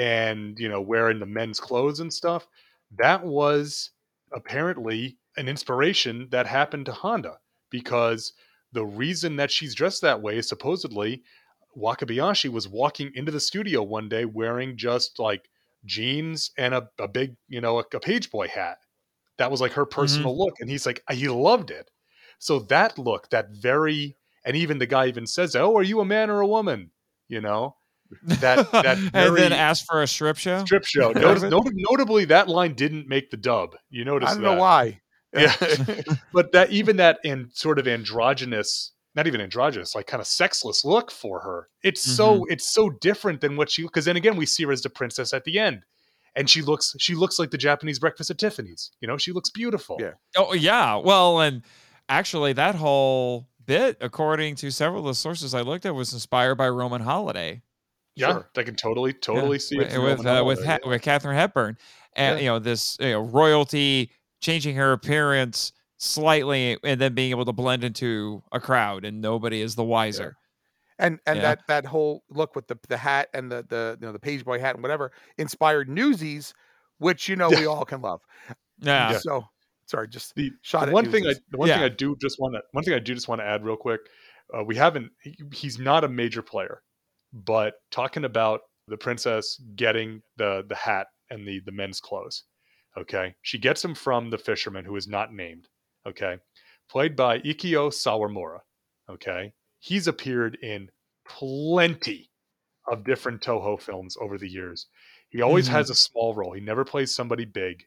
[0.00, 2.46] and you know wearing the men's clothes and stuff
[2.98, 3.90] that was
[4.32, 7.38] apparently an inspiration that happened to Honda
[7.70, 8.32] because
[8.72, 11.22] the reason that she's dressed that way is supposedly
[11.76, 15.48] Wakabayashi was walking into the studio one day wearing just like
[15.84, 18.78] jeans and a, a big, you know, a, a page boy hat.
[19.38, 20.00] That was like her mm-hmm.
[20.00, 20.54] personal look.
[20.60, 21.90] And he's like, he loved it.
[22.38, 26.04] So that look, that very, and even the guy even says, Oh, are you a
[26.04, 26.90] man or a woman?
[27.28, 27.76] You know,
[28.22, 30.64] that, that and then very- ask for a strip show.
[30.64, 31.12] strip show.
[31.14, 33.76] Notice, not- notably, that line didn't make the dub.
[33.90, 34.54] You notice I don't that.
[34.54, 35.00] know why.
[35.34, 35.54] Yeah.
[36.32, 40.84] but that even that and sort of androgynous, not even androgynous, like kind of sexless
[40.84, 41.68] look for her.
[41.82, 44.82] It's so it's so different than what she because then again we see her as
[44.82, 45.82] the princess at the end.
[46.34, 48.90] And she looks she looks like the Japanese breakfast at Tiffany's.
[49.00, 49.96] You know, she looks beautiful.
[50.00, 50.12] Yeah.
[50.36, 50.96] Oh yeah.
[50.96, 51.62] Well, and
[52.08, 56.54] actually, that whole bit, according to several of the sources I looked at, was inspired
[56.54, 57.62] by Roman Holiday.
[58.14, 58.48] Yeah, Sure.
[58.56, 59.98] I can totally, totally Yeah, see with it.
[60.00, 61.76] with uh, with, ha- with Catherine Hepburn,
[62.14, 62.42] and Yeah.
[62.42, 67.52] you know this you know royalty changing her appearance slightly and then being able to
[67.52, 70.36] blend into a crowd and nobody is the wiser.
[71.00, 71.42] and and Yeah.
[71.42, 74.44] that that whole look with the the hat and the the you know the page
[74.44, 76.54] boy hat and whatever inspired Newsies,
[76.98, 78.20] which you know we all can love.
[78.80, 79.18] Yeah.
[79.18, 79.44] So
[79.86, 82.38] sorry, just The, shot the at one thing I the one thing I do just
[82.40, 84.00] want to one thing I do just want to add real quick.
[84.56, 85.10] Uh, we haven't.
[85.22, 86.82] He, he's not a major player,
[87.32, 92.44] but talking about the princess getting the the hat and the the men's clothes.
[92.98, 95.68] Okay, she gets him from the fisherman who is not named.
[96.06, 96.38] Okay,
[96.90, 98.60] played by Ikio Sawamura.
[99.08, 100.90] Okay, he's appeared in
[101.26, 102.30] plenty
[102.90, 104.86] of different Toho films over the years.
[105.30, 105.72] He always Mhm.
[105.72, 106.52] has a small role.
[106.54, 107.86] He never plays somebody big.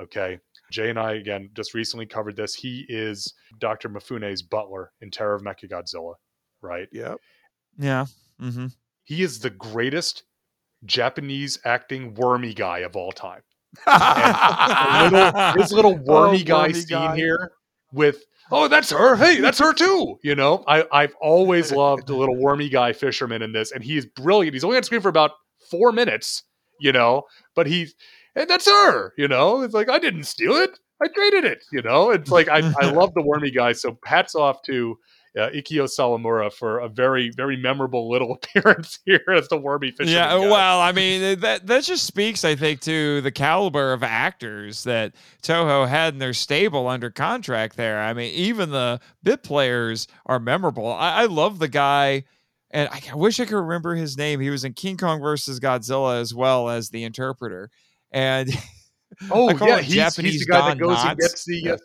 [0.00, 0.38] Okay.
[0.70, 2.54] Jay and I again just recently covered this.
[2.54, 3.88] He is Dr.
[3.88, 6.14] Mafune's butler in Terror of Mechagodzilla,
[6.60, 6.88] right?
[6.92, 7.18] Yep.
[7.78, 8.06] Yeah.
[8.40, 8.66] Mm-hmm.
[9.04, 10.24] He is the greatest
[10.84, 13.42] Japanese acting wormy guy of all time.
[15.10, 17.16] Little, his little oh, wormy Oh, guy wormy scene guy.
[17.16, 17.52] here
[17.92, 19.16] with oh that's her.
[19.16, 20.18] Hey that's her too.
[20.22, 24.06] You know I I've always loved the little wormy guy fisherman in this and he's
[24.06, 24.54] brilliant.
[24.54, 25.32] He's only on screen for about
[25.70, 26.44] four minutes
[26.78, 27.22] you know
[27.54, 27.94] but he's
[28.34, 29.12] and that's her.
[29.16, 30.78] You know it's like I didn't steal it.
[31.02, 31.64] I traded it.
[31.72, 34.98] You know it's like I I love the wormy guy so hats off to
[35.36, 40.14] uh, Ikio Sawamura for a very very memorable little appearance here as the wormy fisherman
[40.14, 40.38] Yeah, guy.
[40.38, 45.14] well, I mean that that just speaks, I think, to the caliber of actors that
[45.42, 47.76] Toho had in their stable under contract.
[47.76, 50.90] There, I mean, even the bit players are memorable.
[50.90, 52.24] I, I love the guy,
[52.70, 54.40] and I, I wish I could remember his name.
[54.40, 57.70] He was in King Kong versus Godzilla as well as the interpreter,
[58.10, 58.48] and
[59.30, 61.76] oh yeah him he's, he's the guy Don that goes and gets the uh,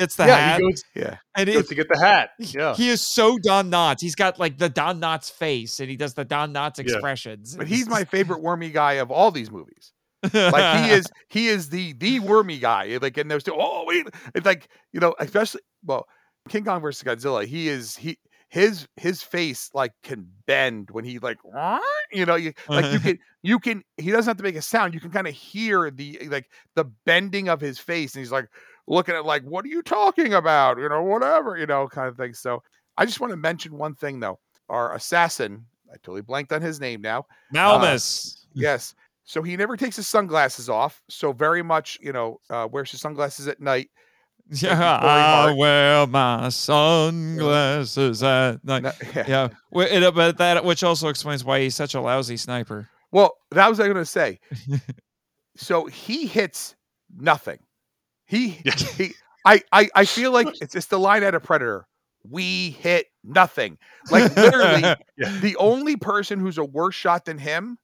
[0.00, 0.60] it's the yeah hat.
[0.60, 1.16] he goes, yeah.
[1.36, 4.00] and goes it, to get the hat he- yeah he is so Don Knotts.
[4.00, 6.84] He's got like the Don Knotts face, and he does the Don Knotts Yeah.
[6.92, 7.56] expressions.
[7.56, 9.92] But he's my favorite wormy guy of all these movies.
[10.34, 12.98] Like he is he is the the wormy guy.
[13.00, 16.06] Like and there's still, oh wait it's like you know especially well
[16.48, 18.18] King Kong versus Godzilla he is he
[18.48, 21.38] his his face like can bend when he like
[22.12, 24.92] you know you like you can you can he doesn't have to make a sound
[24.92, 28.48] you can kind of hear the like the bending of his face and he's like
[28.90, 32.16] looking at like what are you talking about you know whatever you know kind of
[32.16, 32.62] thing so
[32.98, 34.38] I just want to mention one thing though
[34.68, 38.44] our assassin I totally blanked on his name now Malmus.
[38.54, 38.94] Yes.
[39.24, 41.00] So he never takes his sunglasses off.
[41.08, 43.88] So very much, you know, uh, wears his sunglasses at night.
[44.52, 48.82] Yeah, I wear my sunglasses at night.
[48.82, 52.88] No- Yeah, it- but that which also explains why he's such a lousy sniper.
[53.12, 54.40] Well, that was I going to say.
[55.56, 56.74] so he hits
[57.16, 57.58] nothing.
[58.30, 58.74] He, Yeah.
[58.96, 61.86] he I, I, I feel like it's it's the line out of Predator.
[62.28, 63.76] We hit nothing.
[64.10, 64.82] Like literally,
[65.16, 65.36] Yeah.
[65.40, 67.78] the only person who's a worse shot than him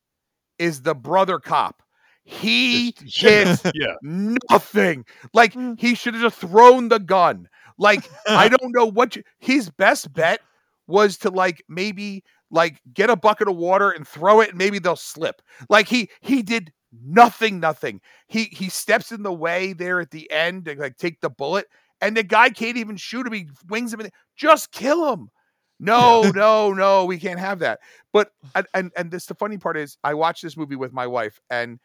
[0.58, 1.82] is the brother cop.
[2.24, 5.04] He Just- hits yeah nothing.
[5.32, 5.78] Like mm.
[5.80, 7.48] he should have just thrown the gun.
[7.78, 10.40] Like I don't know what you, his best bet
[10.86, 14.78] was to like maybe like get a bucket of water and throw it and maybe
[14.78, 15.42] they'll slip.
[15.68, 18.00] Like he he did nothing nothing.
[18.28, 21.66] He he steps in the way there at the end to like take the bullet
[22.00, 23.32] and the guy can't even shoot him.
[23.32, 25.30] He wings him in just kill him.
[25.78, 27.80] No, no, no, we can't have that.
[28.12, 31.06] But and, and and this the funny part is I watched this movie with my
[31.06, 31.78] wife and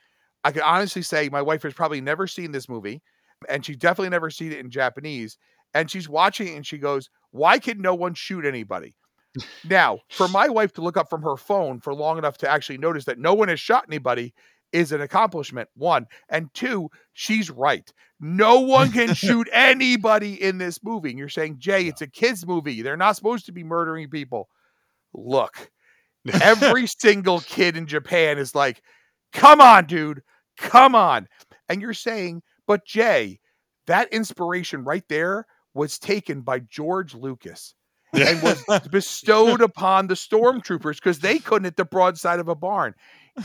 [0.44, 3.02] I can honestly say my wife has probably never seen this movie
[3.50, 5.38] and she definitely never seen it in Japanese.
[5.74, 8.96] And she's watching it and she goes, Why can no one shoot anybody?
[9.70, 12.78] now, for my wife to look up from her phone for long enough to actually
[12.78, 14.34] notice that no one has shot anybody
[14.72, 15.70] is an accomplishment.
[15.76, 16.08] One.
[16.30, 17.92] And two, she's right.
[18.20, 21.10] No one can shoot anybody in this movie.
[21.10, 22.82] And you're saying, Jay, it's a kid's movie.
[22.82, 24.48] They're not supposed to be murdering people.
[25.14, 25.72] Look,
[26.42, 28.82] every single kid in Japan is like,
[29.34, 30.22] come on, dude,
[30.58, 31.28] come on.
[31.68, 33.40] And you're saying, but Jay,
[33.88, 37.74] that inspiration right there was taken by George Lucas
[38.14, 42.94] and was bestowed upon the stormtroopers because they couldn't hit the broadside of a barn.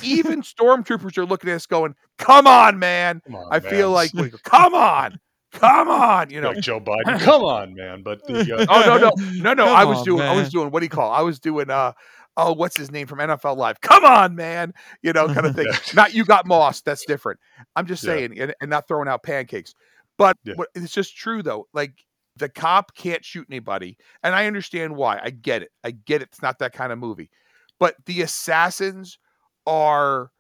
[0.02, 3.22] Even stormtroopers are looking at us going, come on, man.
[3.24, 4.10] Come on, I feel man.
[4.10, 5.18] like, come on,
[5.52, 6.50] come on, you know.
[6.50, 7.20] like Joe Biden.
[7.20, 8.02] Come on, man.
[8.02, 9.10] But the uh, Oh no, no,
[9.42, 9.74] no, no.
[9.74, 11.12] I was on, doing I was doing what do you call?
[11.12, 11.92] I was doing uh
[12.36, 13.80] oh, what's his name from NFL Live?
[13.80, 14.74] Come on, man.
[15.02, 15.66] You know, kind of thing.
[15.94, 16.82] not you got Moss.
[16.82, 17.40] That's different.
[17.76, 18.14] I'm just Yeah.
[18.14, 19.74] saying, and, and not throwing out pancakes.
[20.18, 20.54] But Yeah.
[20.56, 21.66] what, it's just true though.
[21.72, 21.94] Like
[22.36, 25.18] the cop can't shoot anybody, and I understand why.
[25.22, 25.70] I get it.
[25.84, 26.28] I get it.
[26.32, 27.30] It's not that kind of movie.
[27.78, 29.18] But the assassins
[29.66, 30.30] are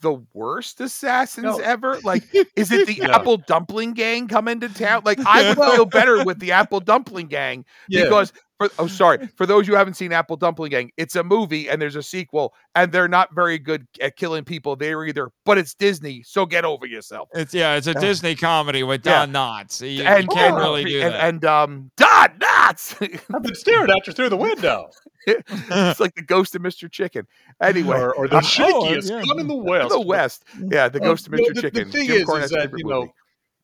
[0.00, 1.58] the worst assassins No.
[1.58, 2.00] ever.
[2.04, 2.24] Like,
[2.56, 3.02] is it the.
[3.02, 5.02] Apple Dumpling Gang coming to town?
[5.04, 8.04] Like, I would feel better with the Apple Dumpling Gang Yeah.
[8.04, 8.32] because
[8.68, 11.80] for oh sorry for those who haven't seen Apple Dumpling Gang, it's a movie and
[11.80, 14.76] there's a sequel, and they're not very good at killing people.
[14.76, 17.28] They're either, but it's Disney, so get over yourself.
[17.34, 19.26] It's yeah, it's a Uh, Disney comedy with yeah.
[19.26, 19.80] Don Knotts.
[19.80, 21.24] You, you and can't uh, really do and, that.
[21.28, 23.20] and um, Don Knotts.
[23.34, 24.88] I've been staring at you through the window.
[25.26, 26.90] it's like the ghost of Mr.
[26.90, 27.26] Chicken.
[27.62, 29.22] Anyway, or, or the uh, shakiest yeah.
[29.26, 29.90] gun in the West.
[29.90, 31.46] the West, yeah, the Uh, ghost of Mr.
[31.48, 31.90] the- the Chicken.
[31.92, 33.12] thing Jim is- is that, you know, movie.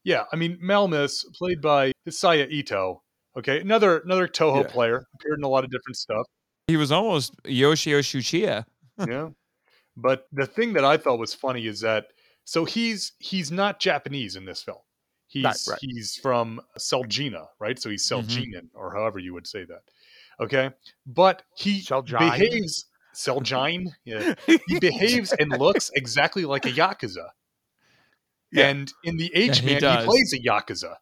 [0.05, 3.03] Yeah, I mean Malmus, played by Hisaya Ito.
[3.36, 4.68] Okay, another another Toho Yeah.
[4.70, 6.26] player, appeared in a lot of different stuff.
[6.66, 8.64] he was almost Yoshio Tsuchiya.
[9.09, 9.28] yeah,
[9.96, 12.06] but the thing that I thought was funny is that
[12.44, 14.78] so he's he's not Japanese in this film.
[15.28, 15.78] He's Right, right.
[15.82, 17.78] he's from Selgina, right?
[17.78, 18.68] So he's Mhm.
[18.74, 19.82] Or however you would say that.
[20.40, 20.70] Okay,
[21.06, 22.18] but he Celgine?
[22.18, 23.88] behaves Celgine.
[24.05, 27.28] Yeah, he behaves and looks exactly like a yakuza.
[28.50, 28.68] Yeah.
[28.68, 30.05] And in the H he Man, he, does.
[30.06, 30.96] plays a yakuza,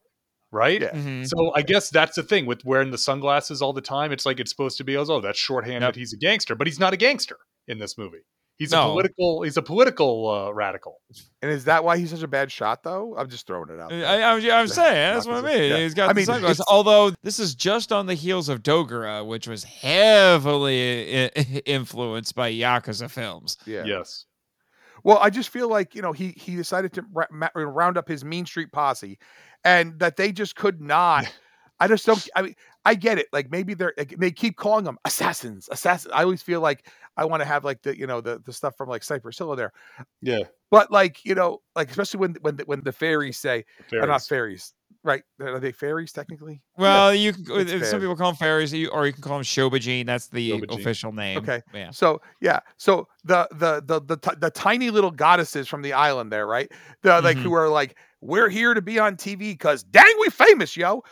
[0.53, 0.81] right?
[0.83, 0.91] Yeah.
[0.93, 1.27] Mhm.
[1.29, 4.13] So I guess that's the thing with wearing the sunglasses all the time.
[4.13, 5.95] It's like it's supposed to be, as oh, that's shorthand Yep.
[5.95, 8.25] that he's a gangster, but he's not a gangster in this movie.
[8.59, 9.43] He's a political.
[9.43, 11.03] He's a political uh, radical.
[11.43, 13.15] And is that why he's such a bad shot, though?
[13.19, 13.91] I'm just throwing it out.
[13.91, 14.07] there.
[14.07, 15.71] I, I, was- I'm saying that's what I mean.
[15.73, 15.77] yeah.
[15.77, 16.65] He's got I the mean, sunglasses.
[16.67, 22.35] Although this is just on the heels of Dogora, which was heavily i- i- influenced
[22.35, 23.57] by Yakuza films.
[23.67, 23.85] yeah.
[23.85, 24.25] Yes.
[25.05, 28.09] Well, I just feel like you know he he decided to ra- ma- round up
[28.09, 29.19] his Mean Street posse,
[29.67, 31.27] and that they just could not.
[31.79, 32.27] I just don't.
[32.35, 32.55] I mean,
[32.87, 33.27] I get it.
[33.33, 36.13] Like maybe they're like, they keep calling them assassins, assassins.
[36.15, 36.89] I always feel like
[37.19, 39.55] I want to have like the you know the the stuff from like Cypress Hill
[39.57, 39.73] there,
[40.23, 40.45] Yeah.
[40.71, 44.23] but like you know like especially when when the, when the fairies say or not
[44.23, 44.73] Fairies.
[45.07, 45.49] Fairies, right?
[45.49, 46.63] Are they fairies technically?
[46.77, 49.45] Well, you can, it's uh, some people call them fairies, or you can call them
[49.45, 50.07] Shobijin.
[50.07, 50.81] That's the Shobijin.
[50.81, 51.39] official name.
[51.39, 51.63] Okay.
[51.73, 51.91] Yeah.
[51.91, 56.33] So yeah, so the the the the, ti- the tiny little goddesses from the island
[56.33, 56.71] there, right?
[57.03, 57.43] The like Mhm.
[57.43, 61.03] who are like, we're here to be on TV because dang, we famous, yo.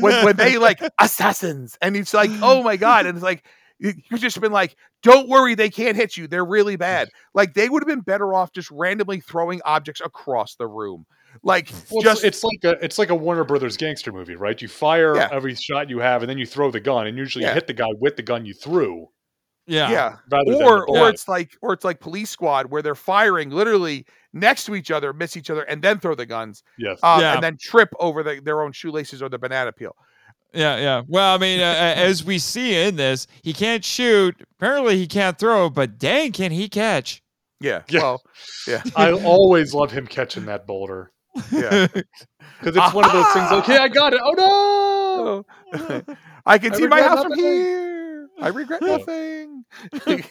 [0.00, 3.46] when when they like assassins, and it's like, oh my god, and it's like
[3.78, 6.26] you've just been like, don't worry, they can't hit you.
[6.26, 7.08] They're really bad.
[7.34, 11.06] Like they would have been better off just randomly throwing objects across the room.
[11.42, 14.60] Like Well, just it's, it's like a it's like a Warner Brothers gangster movie, right?
[14.60, 15.28] You fire Yeah.
[15.32, 17.50] every shot you have, and then you throw the gun, and usually Yeah.
[17.50, 19.06] you hit the guy with the gun you threw,
[19.66, 19.90] Yeah.
[19.90, 20.16] yeah.
[20.30, 24.06] rather or the or it's like or it's like police squad where they're firing literally
[24.32, 26.98] next to each other, miss each other, and then throw the guns, yes.
[27.02, 27.34] um, Yeah.
[27.34, 29.94] and then trip over the, their own shoelaces or the banana peel.
[30.54, 31.02] Yeah, yeah.
[31.06, 31.66] Well, I mean, uh, uh,
[31.96, 34.34] as we see in this, he can't shoot.
[34.58, 37.22] Apparently, he can't throw, but dang, can he catch?
[37.60, 37.82] Yeah.
[37.88, 38.00] Yeah.
[38.00, 38.22] Well,
[38.66, 38.82] yeah.
[38.96, 41.10] I always love him catching that boulder
[41.50, 41.86] Yeah.
[42.60, 44.20] because it's one of those things Okay, I got it!
[44.22, 46.06] Oh no!"
[46.46, 48.28] I can I see my house from here.
[48.40, 49.64] I regret nothing.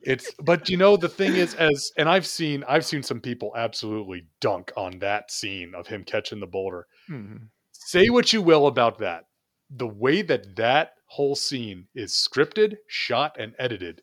[0.00, 3.52] It's but you know the thing is as and I've seen I've seen some people
[3.54, 6.86] absolutely dunk on that scene of him catching the boulder.
[7.10, 7.48] Mhm.
[7.72, 9.24] Say what you will about that.
[9.68, 14.00] The way that that whole scene is scripted, shot and edited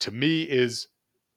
[0.00, 0.88] to me is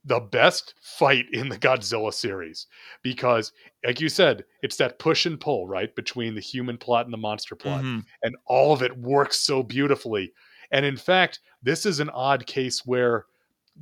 [0.07, 2.67] the best fight in the Godzilla series
[3.03, 3.51] because
[3.85, 7.17] like you said, it's that push and pull, right, between the human plot and the
[7.17, 8.05] monster plot Mhm.
[8.23, 10.31] and all of it works so beautifully.
[10.71, 13.25] And in fact, this is an odd case where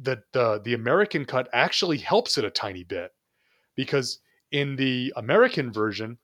[0.01, 3.11] the the the American cut actually helps it a tiny bit
[3.75, 4.19] because
[4.51, 6.17] in the American version,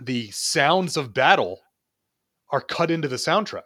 [0.00, 1.60] the sounds of battle
[2.50, 3.62] are cut into the soundtrack.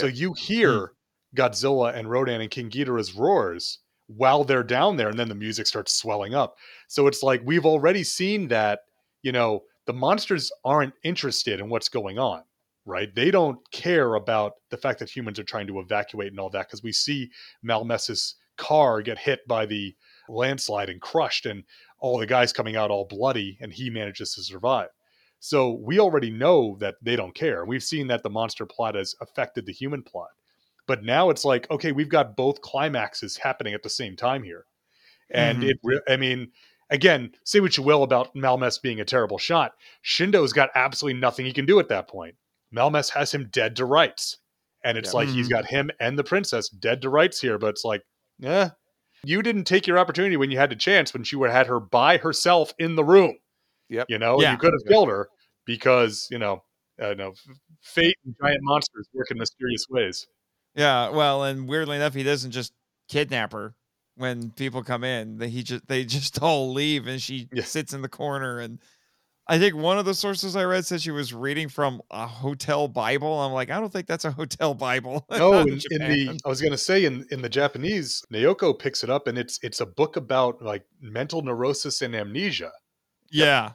[0.00, 0.92] So you hear
[1.36, 5.66] Godzilla and Rodan and King Ghidorah's roars while they're down there, and then the music
[5.66, 6.56] starts swelling up.
[6.88, 8.80] So it's like we've already seen that,
[9.22, 12.42] you know, the monsters aren't interested in what's going on,
[12.84, 13.14] right?
[13.14, 16.68] They don't care about the fact that humans are trying to evacuate and all that
[16.68, 17.30] because we see
[17.62, 19.94] Malmes's car get hit by the
[20.28, 21.64] landslide and crushed, and
[21.98, 24.88] all the guys coming out all bloody, and he manages to survive.
[25.38, 27.64] So we already know that they don't care.
[27.64, 30.30] We've seen that the monster plot has affected the human plot.
[30.86, 34.66] But now it's like, okay, we've got both climaxes happening at the same time here.
[35.30, 35.70] And Mhm.
[35.82, 36.52] it, I mean,
[36.90, 39.74] again, say what you will about Malmes being a terrible shot.
[40.02, 42.36] Shindo's got absolutely nothing he can do at that point.
[42.74, 44.38] Malmes has him dead to rights.
[44.84, 45.16] And it's Yeah.
[45.16, 45.50] like he's Mhm.
[45.50, 47.58] got him and the princess dead to rights here.
[47.58, 48.02] But it's like,
[48.38, 48.70] yeah,
[49.24, 51.66] you didn't take your opportunity when you had the chance when she would have had
[51.66, 53.36] her by herself in the room.
[53.88, 54.06] Yep.
[54.08, 54.52] You know, Yeah.
[54.52, 55.28] you could have killed her
[55.64, 56.62] because, you know,
[57.00, 60.28] uh, no, f- fate and giant monsters work in mysterious ways.
[60.76, 61.08] Yeah.
[61.08, 62.72] Well, and weirdly enough, he doesn't just
[63.08, 63.74] kidnap her
[64.16, 65.38] when people come in.
[65.38, 67.64] They- He just they just all leave, and she Yeah.
[67.64, 68.60] sits in the corner.
[68.60, 68.78] And
[69.48, 72.88] I think one of the sources I read said she was reading from a hotel
[72.88, 73.32] Bible.
[73.40, 75.24] I'm like, I don't think that's a hotel Bible.
[75.30, 79.10] No, in in, the I was gonna say in in the Japanese, Naoko picks it
[79.10, 82.72] up and it's it's a book about like mental neurosis and amnesia.
[83.30, 83.72] yeah.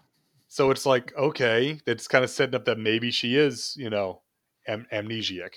[0.50, 4.22] So it's like okay, that's kind of setting up that maybe she is you know
[4.68, 5.52] am- amnesiac.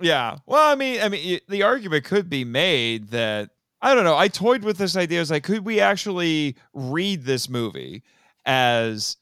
[0.00, 0.38] Yeah.
[0.46, 3.50] Well, I mean, I mean, the argument could be made that
[3.80, 4.16] I don't know.
[4.16, 5.20] I toyed with this idea.
[5.20, 8.02] Is like, could we actually read this movie
[8.46, 9.18] as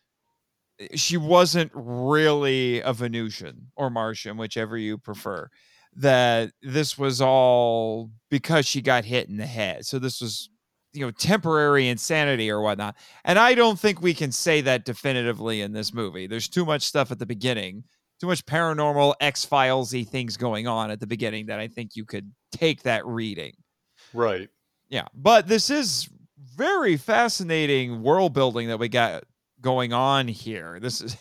[0.79, 5.49] eh, she wasn't really a Venusian or Martian, whichever you prefer?
[5.97, 9.85] That this was all because she got hit in the head.
[9.85, 10.49] So this was,
[10.93, 12.97] you know, temporary insanity or whatnot.
[13.25, 16.27] And I don't think we can say that definitively in this movie.
[16.27, 17.85] There's too much stuff at the beginning
[18.23, 22.05] too much paranormal X Filesy things going on at the beginning that I think you
[22.05, 23.53] could take that reading.
[24.15, 24.49] Right.
[24.89, 26.09] Yeah, but this is
[26.39, 29.25] very fascinating world building that we got
[29.61, 30.79] going on here.
[30.81, 31.17] This is,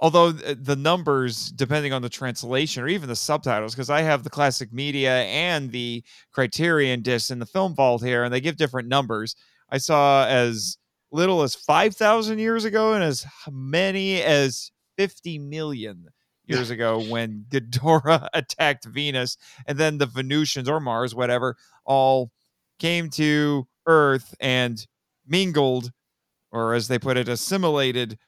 [0.00, 4.24] although uh, the numbers, depending on the translation or even the subtitles, because I have
[4.24, 6.02] the classic media and the
[6.32, 9.36] Criterion disc in the film vault here, and they give different numbers.
[9.70, 10.78] I saw as
[11.12, 16.08] little as five thousand years ago, and as many as fifty million
[16.50, 19.36] years ago when Ghidorah attacked Venus,
[19.66, 22.30] and then the Venusians or Mars, whatever, all
[22.78, 24.86] came to Earth and
[25.26, 25.92] mingled,
[26.50, 28.18] or as they put it, assimilated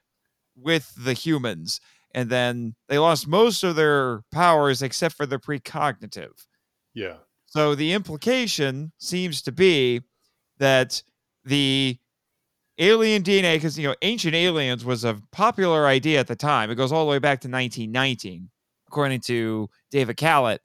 [0.57, 1.81] with the humans.
[2.15, 6.47] And then they lost most of their powers except for the precognitive.
[6.95, 7.17] Yeah.
[7.47, 10.03] So the implication seems to be
[10.59, 11.03] that
[11.45, 11.99] the
[12.79, 16.71] alien DNA, because you know, ancient aliens was a popular idea at the time.
[16.71, 18.51] It goes all the way back to 1919,
[18.89, 20.59] according to David Kalat.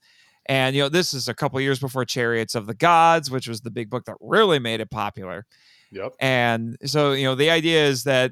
[0.47, 3.61] And you know, this is a couple years before Chariots of the Gods, which was
[3.61, 5.45] the big book that really made it popular.
[5.91, 6.13] Yep.
[6.19, 8.31] And so, you know, the idea is that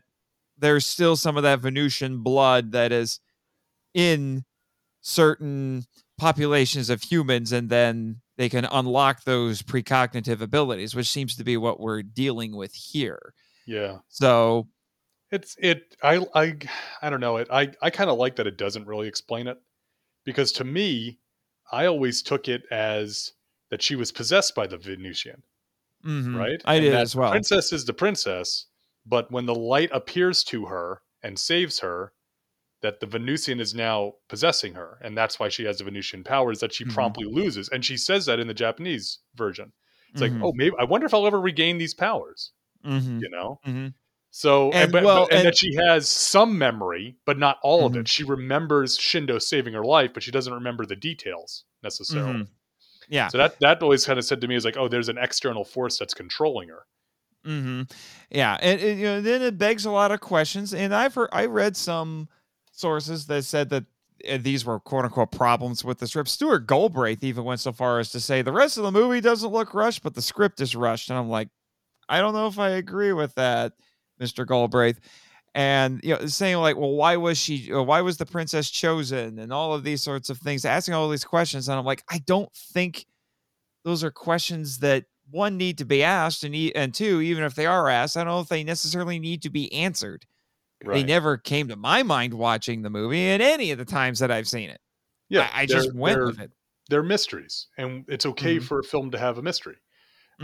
[0.58, 3.20] there's still some of that Venusian blood that is
[3.94, 4.46] in
[5.02, 5.86] certain
[6.18, 11.58] populations of humans, and then they can unlock those precognitive abilities, which seems to be
[11.58, 13.34] what we're dealing with here.
[13.66, 14.00] Yeah.
[14.08, 14.70] So,
[15.32, 16.58] It's it I I
[17.02, 17.48] I don't know it.
[17.52, 19.62] I I kind of like that it doesn't really explain it
[20.26, 21.22] because to me,
[21.72, 23.34] I always took it as
[23.72, 25.44] that she was possessed by the Venusian,
[26.04, 26.64] mhm, right?
[26.64, 27.50] I And did as well.
[27.50, 28.68] Princess is the princess,
[29.06, 32.14] but when the light appears to her and saves her,
[32.82, 36.60] that the Venusian is now possessing her, and that's why she has the Venusian powers
[36.62, 36.86] that she Mhm.
[36.86, 37.70] promptly loses.
[37.70, 39.74] And she says that in the Japanese version.
[40.12, 40.22] It's Mhm.
[40.22, 42.54] like, oh, maybe I wonder if I'll ever regain these powers.
[42.86, 43.88] Mhm, You know, mm-hmm.
[44.32, 47.58] so and, And, but, well, but- and, and- that she has some memory, but not
[47.64, 48.02] all of Mhm.
[48.02, 48.08] it.
[48.08, 52.44] She remembers Shindo saving her life, but she doesn't remember the details necessarily.
[52.44, 52.48] Mhm.
[53.10, 53.28] Yeah.
[53.28, 55.64] So that that always kind of said to me is like, oh, there's an external
[55.64, 56.86] force that's controlling her.
[57.46, 57.84] mm-hmm.
[58.32, 60.74] Yeah, and, and, you know, then it begs a lot of questions.
[60.74, 62.28] And I've heard, I read some
[62.72, 63.84] sources that said that
[64.28, 66.30] uh, these were quote unquote problems with the script.
[66.30, 69.52] Stuart Galbraith even went so far as to say the rest of the movie doesn't
[69.52, 71.12] look rushed, but the script is rushed.
[71.12, 71.50] And I'm like,
[72.10, 73.74] I don't know if I agree with that,
[74.22, 74.46] Mr.
[74.48, 75.00] Galbraith.
[75.54, 77.72] And you know, saying like, well, why was she?
[77.72, 79.40] uh, Why was the princess chosen?
[79.40, 81.70] And all of these sorts of things, asking all these questions.
[81.70, 83.06] And I'm like, I don't think
[83.86, 87.66] those are questions that one need to be asked and and two even if they
[87.66, 90.24] are asked i don't know if they necessarily need to be answered
[90.82, 94.30] they never came to my mind watching the movie at any of the times that
[94.30, 94.80] i've seen it
[95.30, 96.52] yeah, i, I just went with it
[96.90, 98.64] They're mysteries, and it's okay Mhm.
[98.64, 99.78] for a film to have a mystery.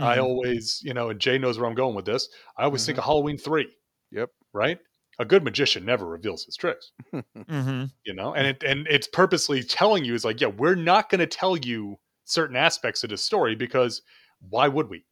[0.00, 0.22] I Mhm.
[0.22, 2.28] always, you know, and Jay knows where I'm going with this.
[2.56, 3.68] I always think of Halloween three.
[4.10, 4.30] Yep.
[4.52, 4.78] Right.
[5.18, 6.92] A good magician never reveals his tricks.
[7.36, 7.90] Mhm.
[8.04, 11.18] you know and it and it's purposely telling you is like yeah we're not going
[11.20, 14.02] to tell you certain aspects of the story because
[14.50, 15.04] why would we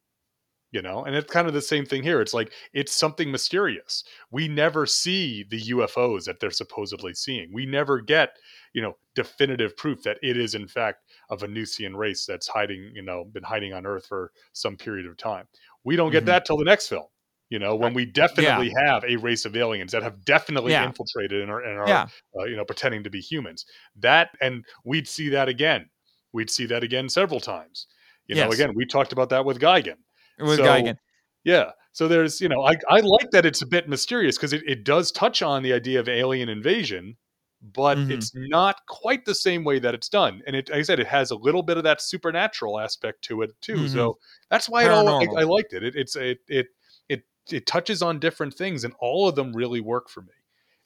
[0.71, 4.03] you know and it's kind of the same thing here it's like it's something mysterious
[4.31, 8.37] we never see the ufos that they're supposedly seeing we never get
[8.73, 10.99] you know definitive proof that it is in fact
[11.31, 15.17] a venusian race that's hiding you know been hiding on earth for some period of
[15.17, 15.45] time
[15.83, 16.27] we don't get Mhm.
[16.27, 17.07] that till the next film
[17.49, 20.85] you know when we definitely have a race of aliens that have definitely Yeah.
[20.85, 22.07] infiltrated and are, and are yeah
[22.39, 23.65] uh, you know, pretending to be humans.
[23.97, 25.89] That and we'd see that again.
[26.31, 27.87] We'd see that again several times.
[28.27, 29.97] You know, again, we talked about that with Gigan.
[30.39, 30.97] with So- Gigan.
[31.43, 31.71] Yeah.
[31.91, 34.85] So there's, you know, I, I like that it's a bit mysterious because it, it
[34.85, 37.17] does touch on the idea of alien invasion,
[37.61, 38.11] but Mhm.
[38.11, 40.41] it's not quite the same way that it's done.
[40.47, 43.41] And it, like I said, it has a little bit of that supernatural aspect to
[43.43, 43.87] it too.
[43.87, 43.89] Mhm.
[43.89, 44.19] So
[44.49, 45.39] that's why it all, I, Paranormal.
[45.41, 45.83] I liked it.
[45.83, 46.67] it it's it, it
[47.09, 50.33] it it touches on different things, and all of them really work for me.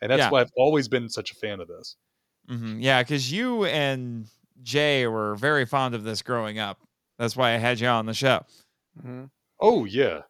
[0.02, 0.30] And that's Yeah.
[0.30, 1.96] why I've always been such a fan of this.
[2.50, 2.82] Mhm.
[2.84, 4.28] yeah because you and
[4.64, 6.80] jay were very fond of this growing up
[7.18, 8.46] that's why i had you on the show
[9.04, 9.30] Mhm.
[9.60, 10.22] Oh yeah.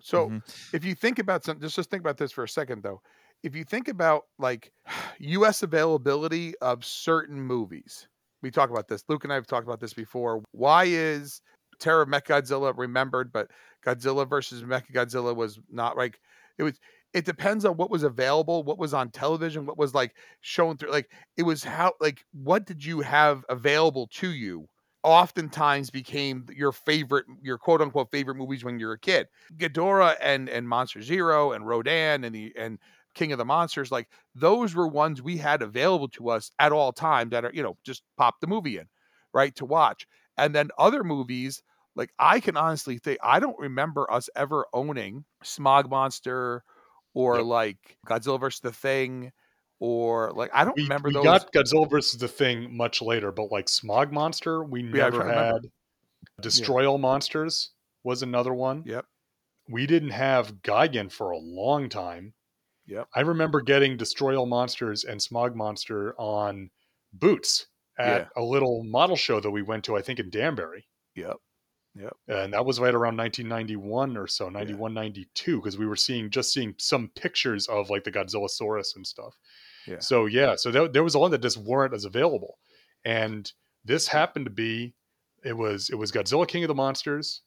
[0.00, 0.74] So Mhm.
[0.74, 3.02] if you think about something, just just think about this for a second though.
[3.42, 4.72] If you think about like
[5.18, 5.62] U.S.
[5.62, 8.08] availability of certain movies,
[8.42, 9.04] we talk about this.
[9.08, 10.42] Luke and I have talked about this before.
[10.52, 11.42] Why is
[11.78, 13.50] Terror of Mechagodzilla remembered, but
[13.84, 16.20] Godzilla versus Mechagodzilla was not like
[16.58, 16.78] it was
[17.12, 20.92] it depends on what was available, what was on television, what was like shown through
[20.92, 24.68] like it was how like what did you have available to you
[25.02, 29.26] oftentimes became your favorite your quote unquote favorite movies when you're a kid.
[29.56, 32.78] Ghidorah and and Monster Zero and Rodan and the and
[33.14, 36.92] King of the Monsters like those were ones we had available to us at all
[36.92, 38.86] times that are you know just pop the movie in
[39.32, 40.06] right to watch.
[40.36, 41.62] And then other movies
[41.96, 46.62] like I can honestly think I don't remember us ever owning Smog Monster
[47.14, 47.44] or Yep.
[47.46, 49.32] like Godzilla vs the Thing
[49.80, 53.32] or like I don't We, remember we those got Godzilla versus the Thing much later,
[53.32, 55.68] but like Smog Monster, we Yeah, never had.
[56.40, 57.70] Destroy All Monsters
[58.04, 58.82] was another one.
[58.86, 59.04] Yep.
[59.68, 62.34] We didn't have Gigan for a long time.
[62.90, 63.08] Yep.
[63.14, 66.70] I remember getting Destroy All Monsters and Smog Monster on
[67.12, 67.66] Boots
[67.98, 70.86] at a little model show that we went to, I think in Danbury.
[71.14, 71.36] Yep.
[71.94, 72.16] Yep.
[72.28, 76.52] And that was right around 1991 or so, 91, 92, because we were seeing just
[76.52, 79.36] seeing some pictures of like the Godzillasaurus and stuff.
[79.86, 79.98] Yeah.
[79.98, 82.58] So yeah, so there, there was a lot that just weren't as available,
[83.04, 83.50] and
[83.84, 84.94] this happened to be,
[85.44, 87.42] it was it was Godzilla King of the Monsters,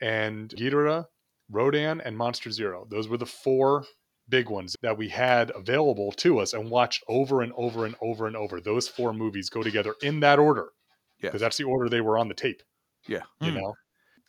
[0.00, 1.06] and Ghidorah,
[1.50, 2.86] Rodan, and Monster Zero.
[2.90, 3.84] Those were the four
[4.32, 8.26] big ones that we had available to us and watched over and over and over
[8.26, 8.60] and over.
[8.60, 10.68] Those four movies go together in that order
[11.20, 11.28] Yeah.
[11.28, 12.62] because that's the order they were on the tape.
[13.06, 13.24] Yeah.
[13.40, 13.58] you Hmm.
[13.58, 13.74] know.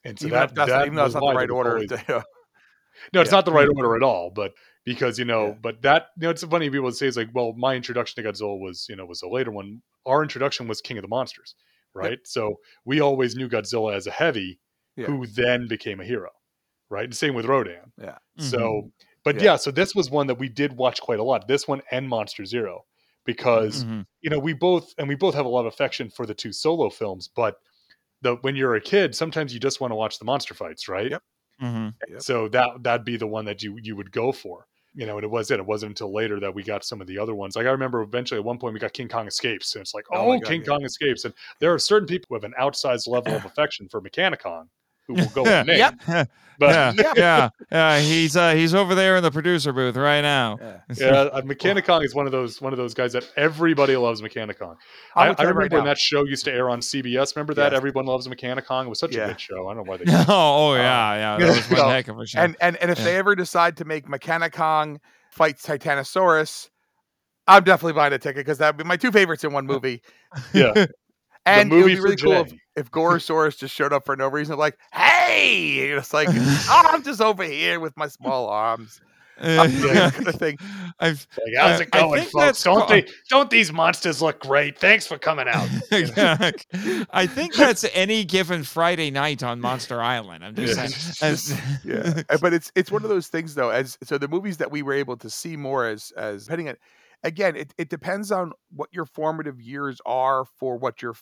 [0.04, 1.74] And so even that, that's that even though it's was not the right order.
[1.76, 2.24] always- to-
[3.14, 3.38] no, it's Yeah.
[3.38, 4.32] not the right order at all.
[4.36, 4.52] But
[4.86, 5.54] because you know, Yeah.
[5.62, 8.30] but that you know, it's funny people would say it's like, well, my introduction to
[8.30, 9.82] Godzilla was you know was a later one.
[10.06, 11.56] Our introduction was King of the Monsters,
[11.94, 12.20] right?
[12.26, 14.60] So we always knew Godzilla as a heavy,
[14.98, 15.06] Yeah.
[15.08, 16.30] who then became a hero,
[16.90, 17.06] right?
[17.06, 17.94] And same with Rodan.
[17.98, 18.18] Yeah.
[18.38, 18.92] So,
[19.24, 19.44] but Yeah.
[19.44, 19.56] yeah.
[19.56, 21.48] so this was one that we did watch quite a lot.
[21.48, 22.86] This one and Monster Zero,
[23.26, 24.06] because Mhm.
[24.22, 26.52] you know we both and we both have a lot of affection for the two
[26.54, 27.60] solo films, but
[28.22, 31.12] the when you're a kid, sometimes you just want to watch the monster fights, right?
[31.12, 31.24] Yep.
[31.62, 31.94] Mhm.
[32.10, 32.22] Yep.
[32.22, 34.68] So that that'd be the one that you you would go for.
[34.96, 35.60] You know, and it was it.
[35.60, 37.56] It wasn't until later that we got some of the other ones.
[37.56, 40.06] Like I remember eventually at one point we got King Kong Escapes, and it's like,
[40.12, 40.68] Oh oh, God, King yeah.
[40.68, 41.26] Kong Escapes.
[41.26, 44.70] And there are certain people who have an outsized level of affection for Mechani-Kong
[45.08, 45.60] who will go Yeah.
[45.62, 45.78] with name.
[46.08, 46.24] Yeah.
[46.60, 48.00] But yeah, yeah, yeah.
[48.00, 50.60] He's uh, he's over there in the producer booth right now.
[50.62, 50.78] Yeah.
[50.98, 54.76] yeah, uh, Mechani-Kong is one of those one of those guys that everybody loves Mechani-Kong.
[55.16, 55.86] I'm I, I remember right when now.
[55.86, 57.36] that show used to air on CBS.
[57.36, 57.72] Remember that?
[57.72, 57.78] Yes.
[57.78, 58.86] Everyone loves Mechani-Kong.
[58.86, 59.26] It was such Yeah.
[59.26, 59.68] a good show.
[59.68, 60.04] I don't know why they.
[60.08, 61.38] oh, oh yeah, yeah.
[61.40, 62.40] That was one No, heck of a show.
[62.40, 63.06] And and and if Yeah.
[63.06, 65.00] they ever decide to make Mechani-Kong
[65.32, 66.70] fights Titanosaurus,
[67.48, 70.02] I'm definitely buying a ticket because that'd be my two favorites in one movie.
[70.54, 70.86] yeah,
[71.46, 74.58] And it would be really cool if, if Gorosaurus just showed up for no reason,
[74.58, 79.02] like, hey, and it's like, oh, I'm just over here with my small arms.
[79.38, 80.58] I'm doing this kind of thing.
[81.00, 82.64] I've Like, how's it going, folks?
[82.64, 83.06] Don't they?
[83.30, 84.78] Don't these monsters look great?
[84.78, 85.68] Thanks for coming out.
[85.92, 86.52] yeah,
[87.12, 90.46] I think that's any given Friday night on Monster Island.
[90.46, 90.88] I'm just Yeah.
[90.88, 91.34] saying.
[91.34, 94.72] As- yeah but it's it's one of those things though as so the movies that
[94.72, 96.76] we were able to see more as as depending on
[97.24, 101.16] again it, it depends on what your formative years are for what you're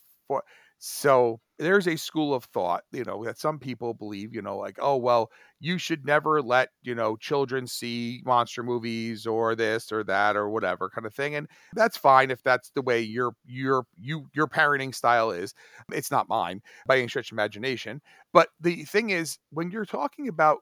[0.84, 4.78] so there's a school of thought you know that some people believe you know like
[4.82, 5.30] oh well
[5.60, 10.50] you should never let you know children see monster movies or this or that or
[10.50, 14.48] whatever kind of thing and that's fine if that's the way your your you your
[14.48, 15.54] parenting style is.
[15.92, 18.02] It's not mine by any stretch of imagination
[18.34, 20.60] but the thing is, when you're talking about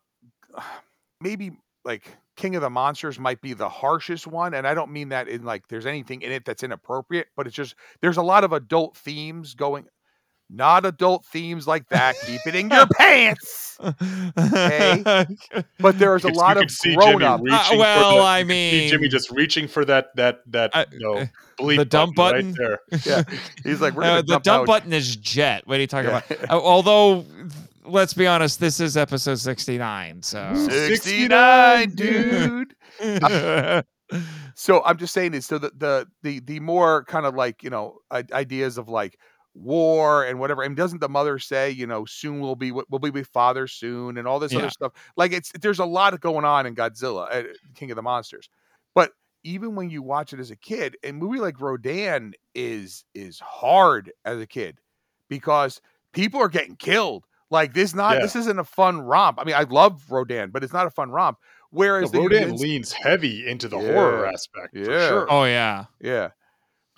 [1.22, 1.52] maybe
[1.86, 5.28] like King of the Monsters might be the harshest one, and I don't mean that
[5.28, 8.54] in like there's anything in it that's inappropriate, but it's just there's a lot of
[8.54, 9.86] adult themes going.
[10.52, 12.16] Not adult themes like that.
[12.26, 13.78] Keep it in your pants.
[14.36, 15.28] Okay.
[15.80, 17.42] But there's a lot of see grown Jimmy up.
[17.42, 21.00] Uh, well, the- I mean, see Jimmy just reaching for that that that I- you
[21.00, 21.24] know
[21.60, 22.78] bleep the dump button, button?
[22.90, 23.26] right there.
[23.28, 25.68] Yeah, he's like, we're Uh, the dump dump out- button is jet.
[25.68, 26.22] What are you talking Yeah.
[26.28, 26.50] about?
[26.50, 27.26] Uh, although,
[27.90, 30.22] let's be honest, this is episode 69.
[30.24, 30.54] So.
[30.70, 32.76] 69, dude.
[34.56, 37.70] so I'm just saying is so the the the the more kind of like you
[37.70, 39.18] know ideas of like
[39.54, 43.10] war and whatever and doesn't the mother say you know soon we'll be we'll be
[43.10, 44.60] with father soon and all this Yeah.
[44.60, 47.44] other stuff like it's there's a lot going on in Godzilla uh,
[47.76, 48.50] King of the Monsters
[48.96, 49.12] but
[49.44, 54.12] even when you watch it as a kid a movie like Rodan is is hard
[54.26, 54.78] as a kid
[55.30, 55.82] because
[56.14, 58.22] people are getting killed like this not Yeah.
[58.22, 61.10] this isn't a fun romp I mean I love Rodan but it's not a fun
[61.12, 61.38] romp
[61.72, 64.32] whereas The the Rodan Humans- leans heavy into the horror Yeah.
[64.32, 65.08] aspect for Yeah.
[65.08, 65.28] sure.
[65.32, 65.86] oh, yeah.
[66.02, 66.30] Yeah.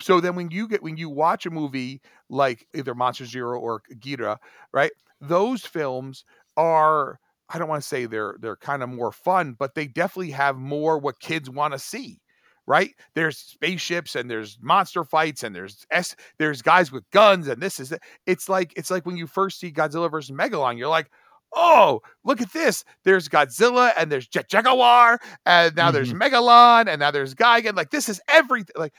[0.00, 3.82] So then when you get when you watch a movie like either Monster Zero or
[3.94, 4.38] Ghidorah,
[4.72, 4.90] right?
[5.20, 6.24] Those films
[6.56, 7.18] are
[7.48, 10.56] I don't want to say they're they're kind of more fun, but they definitely have
[10.56, 12.20] more what kids want to see.
[12.66, 12.94] Right?
[13.14, 17.80] There's spaceships and there's monster fights and there's S there's guys with guns and this
[17.80, 18.00] is it.
[18.26, 21.10] It's like it's like when you first see Godzilla versus Megalon, you're like,
[21.52, 22.84] oh, look at this.
[23.04, 26.22] There's Godzilla and there's Jet Jaguar and now there's mm-hmm.
[26.22, 27.76] Megalon and now there's Gigan.
[27.76, 28.74] Like this is everything.
[28.76, 28.94] Like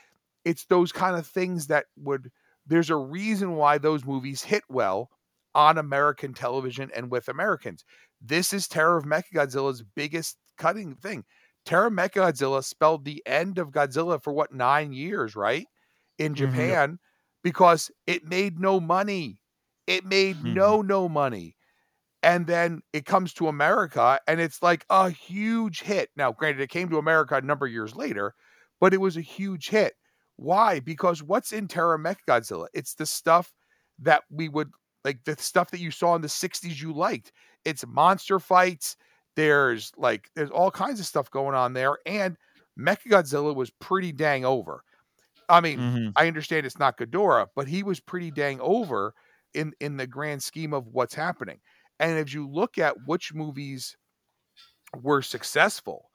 [0.46, 2.32] it's those kind of things that would.
[2.66, 5.10] There's a reason why those movies hit well
[5.56, 7.84] on American television and with Americans.
[8.22, 11.26] This is Terror of Mechagodzilla's biggest cutting thing.
[11.66, 15.68] Terror of Mechagodzilla spelled the end of Godzilla for what nine years, right?
[16.18, 16.76] In Mhm.
[16.76, 17.00] Japan,
[17.44, 19.40] because it made no money.
[19.88, 20.44] It made Mhm.
[20.44, 21.56] no no money.
[22.22, 26.10] And then it comes to America and it's like a huge hit.
[26.16, 28.34] Now, granted, it came to America a number of years later,
[28.80, 29.96] but it was a huge hit.
[30.38, 30.80] Why?
[30.80, 32.68] Because what's in Terror of Mechagodzilla?
[32.74, 33.54] It's the stuff
[34.00, 34.72] that we would
[35.04, 37.34] like the stuff that you saw in the 60s you liked.
[37.66, 38.96] It's monster fights.
[39.36, 41.98] There's like there's all kinds of stuff going on there.
[42.06, 42.38] And
[42.80, 44.84] Mechagodzilla was pretty dang over.
[45.50, 46.16] I mean, Mhm.
[46.16, 49.16] I understand it's not Ghidorah, but he was pretty dang over
[49.54, 51.62] in in the grand scheme of what's happening.
[52.00, 53.98] And if you look at which movies
[55.02, 56.10] were successful,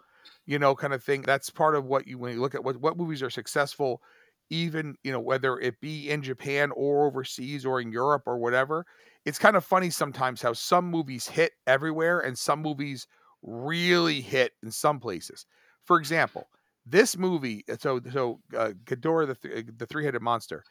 [0.46, 2.76] you know, kind of thing, that's part of what you when you look at what
[2.78, 4.02] what movies are successful,
[4.50, 8.86] even you know whether it be in Japan or overseas or in Europe or whatever.
[9.24, 13.06] It's kind of funny sometimes how some movies hit everywhere and some movies
[13.42, 15.46] really hit in some places.
[15.84, 16.48] For example,
[16.86, 20.64] this movie, uh, so so uh, Ghidorah the th- the three headed monster,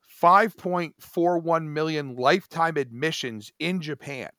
[0.00, 4.30] five point four one million lifetime admissions in Japan.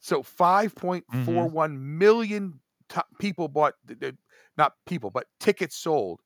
[0.00, 3.74] So five point four one million t- people bought,
[4.56, 6.20] not people, but tickets sold.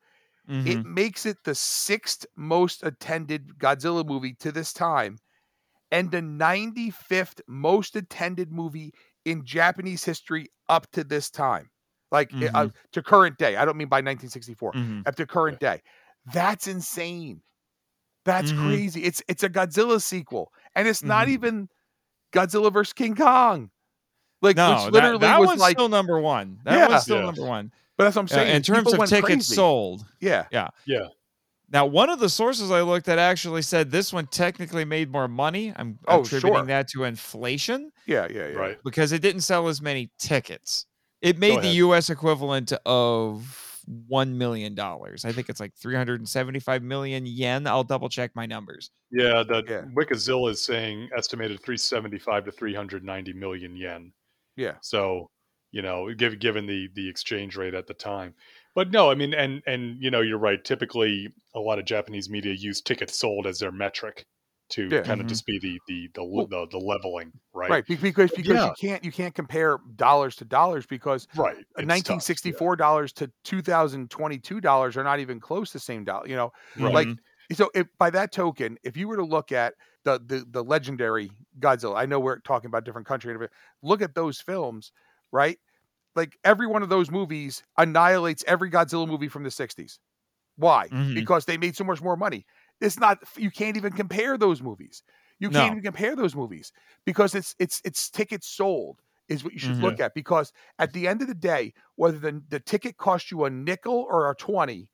[0.49, 0.67] Mhm.
[0.67, 5.19] It makes it the sixth most attended Godzilla movie to this time,
[5.91, 8.93] and the ninety fifth most attended movie
[9.25, 11.71] in Japanese history up to this time,
[12.11, 13.57] like uh, uh, to current day.
[13.57, 15.07] I don't mean by 1964 Mhm.
[15.07, 15.81] up to current day.
[16.33, 17.43] That's insane.
[18.25, 18.69] That's Mhm.
[18.69, 19.05] crazy.
[19.05, 21.33] It's it's a Godzilla sequel, and it's not Mhm.
[21.33, 21.69] even
[22.33, 23.71] Godzilla versus King Kong.
[24.43, 26.61] Like No, which that, literally that was one's like, still number one.
[26.65, 26.89] That Yeah.
[26.89, 27.27] one's still Yeah.
[27.27, 27.73] number one.
[28.03, 28.57] But that's what I'm saying.
[28.57, 29.55] in terms people of tickets crazy.
[29.55, 30.05] sold.
[30.21, 30.69] yeah, Yeah.
[30.87, 31.07] Yeah.
[31.71, 35.27] Now, one of the sources I looked at actually said this one technically made more
[35.27, 35.73] money.
[35.75, 36.65] I'm Oh, attributing sure.
[36.67, 38.55] that to inflation yeah, yeah, yeah.
[38.55, 38.79] Right.
[38.85, 40.85] because it didn't sell as many tickets.
[41.23, 41.69] It made the.
[41.69, 42.11] U.S.
[42.11, 45.25] equivalent of one million dollars.
[45.25, 47.67] I think it's like 375 million yen.
[47.67, 48.91] I'll double check my numbers.
[49.11, 49.83] Yeah, the Yeah.
[49.97, 54.13] Wikizilla is saying estimated 375 to 390 million yen.
[54.57, 54.75] Yeah.
[54.83, 55.31] So,
[55.73, 58.35] you know, given given the the exchange rate at the time.
[58.75, 60.63] But no, I mean and and you know, you're right.
[60.65, 64.25] Typically a lot of Japanese media use tickets sold as their metric
[64.71, 65.03] to Yeah.
[65.03, 65.31] kind of Mhm.
[65.31, 67.69] just be the the the, Well- the, the leveling, right?
[67.71, 68.67] Right, because because Yeah.
[68.69, 71.59] you can't you can't compare dollars to dollars because Right.
[71.59, 75.41] It's tough, nineteen sixty four dollars to two thousand twenty two dollars are not even
[75.41, 76.27] close to the same dollar.
[76.29, 76.95] You know, Right.
[76.95, 77.19] like Mhm.
[77.53, 79.75] so if by that token, if you were to look at
[80.05, 81.31] the the the legendary
[81.61, 83.49] Godzilla, I know we're talking about different country, and
[83.83, 84.91] look at those films,
[85.33, 85.59] right?
[86.15, 89.99] Like every one of those movies annihilates every Godzilla movie from the '60s.
[90.57, 90.91] Why?
[90.91, 91.13] Mhm.
[91.15, 92.47] Because they made so much more money.
[92.81, 95.03] It's not you can't even compare those movies.
[95.39, 95.69] You No.
[95.69, 96.73] can't even compare those movies
[97.07, 99.83] because it's it's it's tickets sold is what you should Mhm.
[99.83, 103.45] look at because at the end of the day, whether the, the ticket cost you
[103.45, 104.91] a nickel or a 20,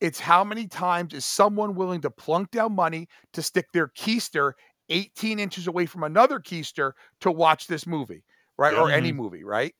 [0.00, 4.52] it's how many times is someone willing to plunk down money to stick their keister
[4.88, 8.24] 18 inches away from another keister to watch this movie,
[8.58, 8.74] right?
[8.74, 8.80] Yeah.
[8.80, 9.74] Or any movie, right?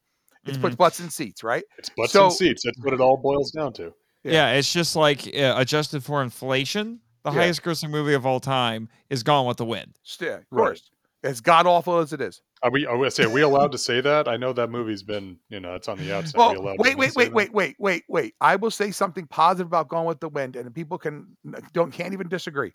[0.45, 0.79] It's puts Mhm.
[0.79, 1.65] butts in seats, right?
[1.77, 2.63] It's butts So- and seats.
[2.65, 3.93] That's what it all boils down to.
[4.25, 4.33] Yeah.
[4.33, 4.51] Yeah.
[4.53, 7.01] it's just like uh, adjusted for inflation.
[7.25, 7.41] The Yeah.
[7.41, 9.99] highest grossing movie of all time is Gone with the Wind.
[10.21, 10.67] Yeah, of Right.
[10.67, 10.91] course.
[11.25, 12.41] As god awful as it is.
[12.63, 12.87] Are we?
[12.87, 14.27] Are we, say, are we allowed to say that?
[14.29, 16.37] I know that movie's been, you know, it's on the outside.
[16.37, 18.35] Are Well, we allowed wait, wait, wait, wait, wait, wait, wait.
[18.41, 21.37] I will say something positive about Gone with the Wind, and people can
[21.73, 22.73] don't can't even disagree.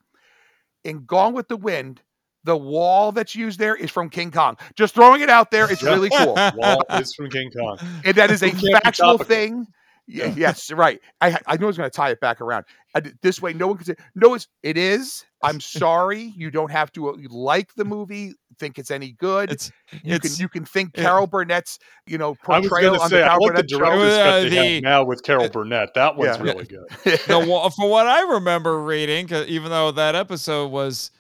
[0.84, 2.02] In Gone with the Wind,
[2.44, 4.58] the wall that's used there is from King Kong.
[4.76, 5.72] Just throwing it out there.
[5.72, 5.90] It's Yeah.
[5.94, 6.34] really cool.
[6.56, 7.78] Wall is from King Kong.
[8.06, 9.68] And that is a Who can't be factual thing.
[10.06, 10.34] Yeah.
[10.36, 11.00] Yes, right.
[11.22, 12.66] I I know it's going to tie it back around.
[12.94, 14.34] I d- this way, no one can say no.
[14.34, 15.24] It's it is.
[15.42, 16.34] I'm sorry.
[16.36, 19.50] You don't have to uh, like the movie, think it's any good.
[19.50, 19.72] It's
[20.04, 21.04] you it's can you can think yeah.
[21.04, 23.56] Carol Burnett's you know I was portrayal going to on say, the I Carol like
[23.56, 24.58] the Burnett show.
[24.58, 25.94] Uh, the- now with Carol Burnett.
[25.96, 26.44] That one's Yeah.
[26.44, 26.86] really good.
[27.28, 31.12] the wa- from what I remember reading, 'cause even though that episode was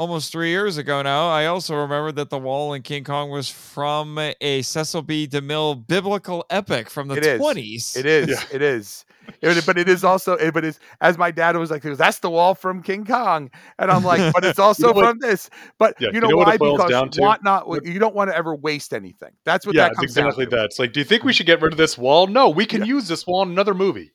[0.00, 3.50] almost three years ago now, I also remember that the wall in King Kong was
[3.50, 5.28] from a Cecil B.
[5.28, 7.38] DeMille biblical epic from the It is.
[7.38, 7.96] twenties.
[7.96, 8.28] It is.
[8.30, 8.42] Yeah.
[8.50, 9.04] It is.
[9.42, 10.32] It- but it is also.
[10.34, 13.90] it- But it's as my dad was like, "That's the wall from King Kong," and
[13.90, 16.28] I'm like, "But it's also You know what- from this." But Yeah, you you know,
[16.30, 16.56] know what why?
[16.56, 17.20] boils Because down to?
[17.20, 17.66] want not.
[17.84, 19.30] You don't want to ever waste anything.
[19.44, 20.50] That's what yeah, that it's comes down exactly to.
[20.56, 20.64] that.
[20.64, 22.26] It's like, do you think we should get rid of this wall?
[22.26, 24.10] No, we can use this wall in another movie.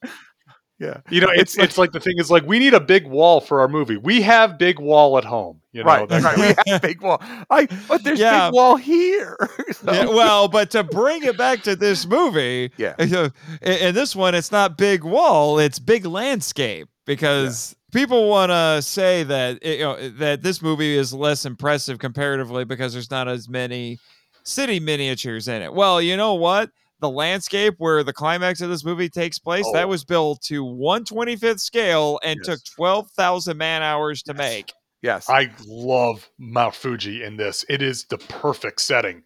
[0.79, 0.97] Yeah.
[1.09, 3.07] You know, it's It's like- it's like the thing is like we need a big
[3.07, 3.95] wall for our movie.
[3.97, 5.61] We have big wall at home.
[5.75, 6.37] You know, right, that- right.
[6.65, 7.21] We have big wall.
[7.49, 8.47] I, but there's Yeah.
[8.47, 9.35] big wall here.
[9.73, 12.95] So- Yeah, well, but to bring it back to this movie, Yeah.
[12.99, 13.29] in,
[13.61, 19.23] in this one, it's not big wall; it's big landscape because people want to say
[19.23, 23.49] that eh, you know that this movie is less impressive comparatively because there's not as
[23.49, 23.99] many
[24.43, 25.73] city miniatures in it.
[25.73, 26.69] Well, you know what?
[27.01, 29.73] The landscape where the climax of this movie takes place Oh.
[29.73, 32.45] that was built to 125th scale and Yes.
[32.47, 34.37] took 12,000 man hours to Yes.
[34.37, 34.73] make.
[35.05, 35.29] Yes.
[35.29, 37.63] I love Mount Fuji in this.
[37.69, 39.23] It is the perfect setting.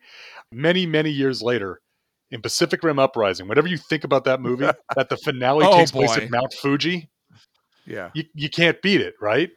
[0.52, 1.82] Many, many years later,
[2.32, 4.66] in Pacific Rim Uprising, whenever you think about that movie,
[4.96, 7.10] that the finale Oh, takes place at Mount Fuji,
[7.86, 8.10] yeah.
[8.14, 9.50] you, you can't beat it, right?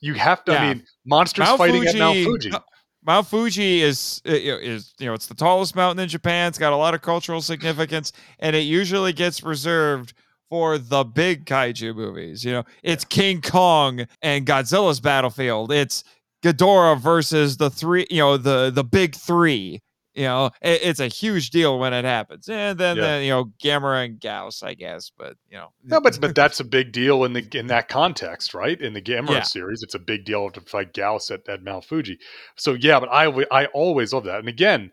[0.00, 0.52] You have to.
[0.52, 0.62] Yeah.
[0.62, 2.50] I mean, monsters fighting at Mount Fuji.
[2.50, 2.64] Mount-
[3.06, 6.48] Mount Fuji is is you know it's the tallest mountain in Japan.
[6.48, 10.12] It's got a lot of cultural significance, and it usually gets reserved
[10.50, 12.44] for the big kaiju movies.
[12.44, 15.72] You know, it's King Kong and Godzilla's battlefield.
[15.72, 16.04] It's
[16.42, 18.06] Ghidorah versus the three.
[18.10, 19.82] You know, the the big three.
[20.14, 23.18] You know, it, it's a huge deal when it happens, and then Yeah.
[23.18, 25.12] the, you know Gamera and Gyaos, I guess.
[25.16, 28.52] But you know, No, but but that's a big deal in the in that context,
[28.52, 28.80] right?
[28.80, 29.42] In the Gamera Yeah.
[29.42, 32.18] series, it's a big deal to fight Gyaos at, at Mount Fuji.
[32.56, 34.40] So yeah, but I I always love that.
[34.40, 34.90] And again,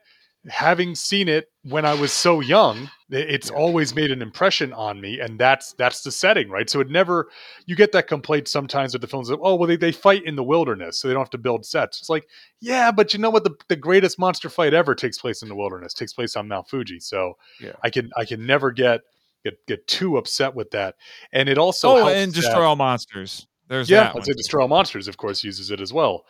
[0.50, 3.56] having seen it when I was so young, it's Yeah.
[3.58, 6.70] always made an impression on me, and that's that's the setting, right?
[6.70, 7.30] So it never
[7.66, 10.36] you get that complaint sometimes with the films of oh well they, they fight in
[10.36, 12.00] the wilderness, so they don't have to build sets.
[12.00, 12.28] It's like
[12.62, 13.44] yeah, but you know what?
[13.44, 16.70] The the greatest monster fight ever takes place in the wilderness, takes place on Mount
[16.70, 17.00] Fuji.
[17.00, 17.74] So Yeah.
[17.84, 19.02] I can I can never get
[19.44, 20.96] get get too upset with that.
[21.32, 23.48] And it also oh, helps and that- destroy all monsters.
[23.68, 24.36] There's yeah, that let's one.
[24.36, 26.26] say Destroy All Monsters, of course, uses it as well.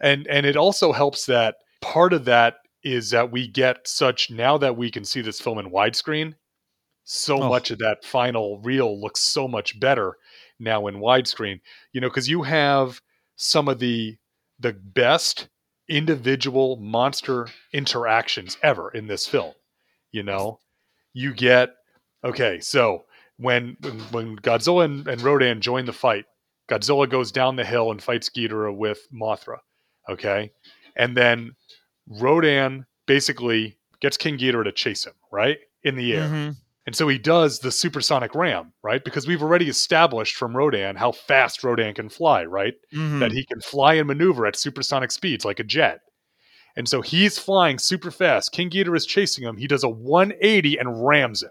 [0.00, 4.58] And and it also helps that part of that is that we get such now
[4.58, 6.34] that we can see this film in widescreen,
[7.04, 7.48] so Oh.
[7.48, 10.16] much of that final reel looks so much better
[10.58, 11.60] now in widescreen.
[11.92, 13.00] You know, because you have
[13.36, 14.16] some of the
[14.58, 15.48] the best
[15.88, 19.54] individual monster interactions ever in this film.
[20.12, 20.60] You know,
[21.12, 21.70] you get
[22.24, 23.04] okay, so
[23.38, 26.26] when when, when Godzilla and, and Rodan join the fight,
[26.68, 29.58] Godzilla goes down the hill and fights Ghidorah with Mothra.
[30.08, 30.52] Okay.
[30.96, 31.52] And then
[32.10, 35.58] Rodan basically gets King Ghidorah to chase him, right?
[35.84, 36.28] In the air.
[36.28, 36.56] Mhm.
[36.86, 39.04] And so he does the supersonic ram, right?
[39.04, 42.74] Because we've already established from Rodan how fast Rodan can fly, right?
[42.92, 43.20] Mhm.
[43.20, 46.00] That he can fly and maneuver at supersonic speeds like a jet.
[46.76, 48.52] And so he's flying super fast.
[48.52, 49.56] King Ghidorah is chasing him.
[49.56, 51.50] He does a 180 and rams him.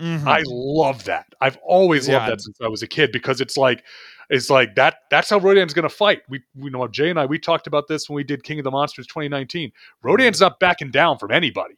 [0.00, 0.26] Mhm.
[0.26, 1.26] I love that.
[1.40, 2.18] I've always Yeah.
[2.18, 3.84] loved that since I was a kid because it's like
[4.30, 6.22] it's like that that's how Rodan's going to fight.
[6.28, 8.64] We we know Jay and I we talked about this when we did King of
[8.64, 9.72] the Monsters 2019.
[10.02, 11.74] Rodan's not backing down from anybody.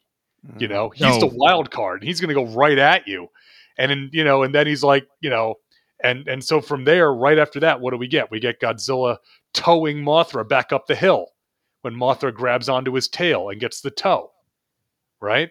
[0.59, 0.93] You know, mm.
[0.93, 3.29] he's the wild card and he's going to go right at you.
[3.77, 5.55] And then, you know, and then he's like, you know,
[6.03, 8.29] and and so from there right after that what do we get?
[8.29, 9.17] We get Godzilla
[9.53, 11.27] towing Mothra back up the hill
[11.81, 14.31] when Mothra grabs onto his tail and gets the toe.
[15.19, 15.49] Right?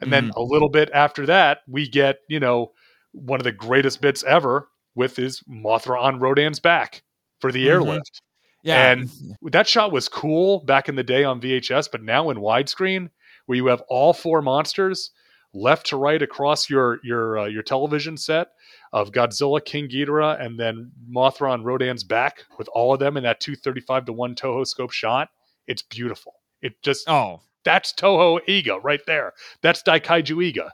[0.00, 0.36] And then mm.
[0.36, 2.72] a little bit after that, we get, you know,
[3.12, 7.02] one of the greatest bits ever with his Mothra on Rodan's back
[7.40, 7.70] for the Mhm.
[7.70, 8.22] airlift.
[8.62, 8.90] yeah.
[8.92, 9.10] and-
[9.42, 13.10] That shot was cool back in the day on VHS, but now in widescreen,
[13.46, 15.10] where you have all four monsters
[15.54, 18.48] left to right across your your uh, your television set
[18.92, 23.22] of Godzilla, King Ghidorah, and then Mothra on Rodan's back with all of them in
[23.24, 25.30] that 235 to 1 Toho scope shot.
[25.66, 26.34] It's beautiful.
[26.60, 29.32] It just oh, that's Toho Eiga right there.
[29.62, 30.70] That's Daikaiju Eiga.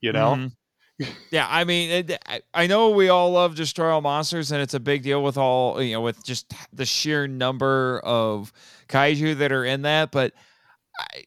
[0.00, 0.34] You know?
[0.34, 0.52] Mhm.
[1.30, 4.74] Yeah, I mean, it, I, I know we all love destroy all monsters, and it's
[4.74, 8.52] a big deal with all you know, with just the sheer number of
[8.88, 10.10] kaiju that are in that.
[10.10, 10.32] But
[10.98, 11.24] I,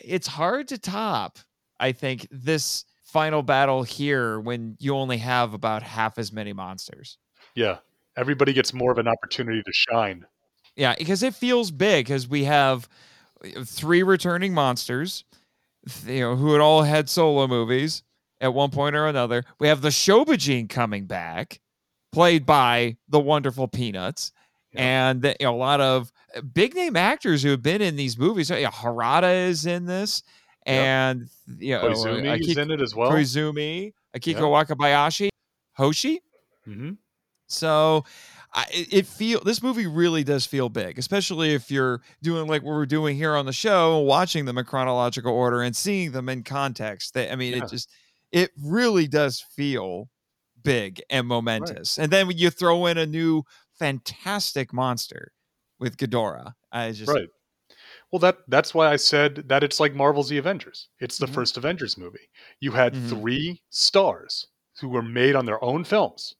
[0.00, 1.38] it's hard to top.
[1.78, 7.18] I think this final battle here when you only have about half as many monsters.
[7.54, 7.78] Yeah.
[8.16, 10.26] Everybody gets more of an opportunity to shine.
[10.76, 12.88] Yeah, because it feels big because we have
[13.44, 15.24] uh, three returning monsters,
[16.06, 18.02] you know, who had all had solo movies
[18.40, 19.44] at one point or another.
[19.58, 21.60] We have the Shobijin coming back,
[22.12, 24.32] played by the wonderful Peanuts,
[24.72, 24.82] Yeah.
[25.10, 28.18] and you know, a lot of uh, big name actors who have been in these
[28.18, 28.48] movies.
[28.48, 30.22] So, yeah, Harada is in this,
[30.66, 33.10] and you know, Koizumi is in it as well.
[33.10, 34.40] Koizumi, Akiko Yeah.
[34.64, 35.28] Wakabayashi,
[35.76, 36.20] Hoshi.
[36.64, 36.92] hmm
[37.48, 38.04] So
[38.52, 42.62] I, it- it feel this movie really does feel big, especially if you're doing like
[42.62, 46.28] what we're doing here on the show, watching them in chronological order and seeing them
[46.28, 47.14] in context.
[47.14, 47.64] That I mean, Yeah.
[47.64, 47.90] it just
[48.32, 50.10] it really does feel
[50.62, 51.98] big and momentous.
[51.98, 53.44] And then when you throw in a new
[53.78, 55.32] fantastic monster
[55.78, 57.28] with Ghidorah, I just Right.
[58.12, 60.88] Well, that that's why I said that it's like Marvel's The Avengers.
[61.00, 61.26] It's the Mhm.
[61.28, 62.30] first Avengers movie.
[62.60, 63.30] You had Mhm.
[63.36, 64.48] three stars
[64.80, 66.36] who were made on their own films,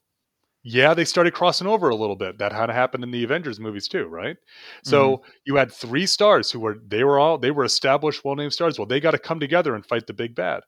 [0.65, 2.39] yeah, they started crossing over a little bit.
[2.39, 4.37] That kind of happened in the Avengers movies too, right?
[4.85, 8.55] So you had three stars who were they were all they were established, well named
[8.55, 8.79] stars.
[8.79, 10.63] Well, they got to come together and fight the big bad.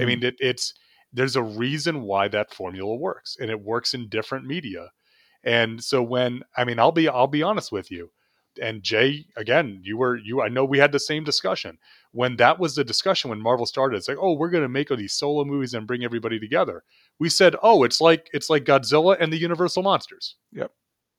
[0.00, 0.06] I Mhm.
[0.06, 0.74] mean, it, it's
[1.12, 4.90] there's a reason why that formula works, and it works in different media.
[5.44, 8.10] And so when I mean, I'll be I'll be honest with you,
[8.60, 10.42] and Jay, again, you were you.
[10.42, 11.78] I know we had the same discussion
[12.12, 13.96] when that was the discussion when Marvel started.
[13.96, 16.82] It's like, oh, we're going to make all these solo movies and bring everybody together.
[17.18, 20.36] We said, oh, it's like it's like Godzilla and the Universal monsters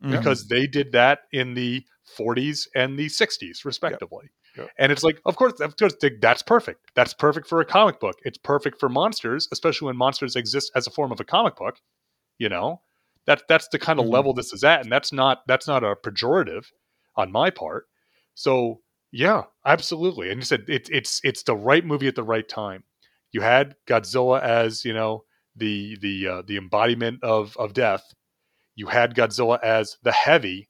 [0.02, 0.10] Mhm.
[0.10, 1.86] because they did that in the
[2.18, 4.30] 40s and the 60s respectively
[4.78, 6.92] And it's like of course of course th- that's perfect.
[6.96, 8.18] That's perfect for a comic book.
[8.24, 11.80] It's perfect for monsters especially when monsters exist as a form of a comic book
[12.40, 12.82] you know?
[13.28, 14.14] That that's the kind of Mhm.
[14.14, 16.66] level this is at and that's not that's not a pejorative
[17.16, 17.88] on my part.
[18.36, 20.30] So yeah absolutely.
[20.32, 22.84] And you said it's it's it's the right movie at the right time.
[23.32, 25.26] You had godzilla as you know
[25.56, 28.14] the the uh, the embodiment of of death.
[28.76, 30.70] You had Godzilla as the heavy.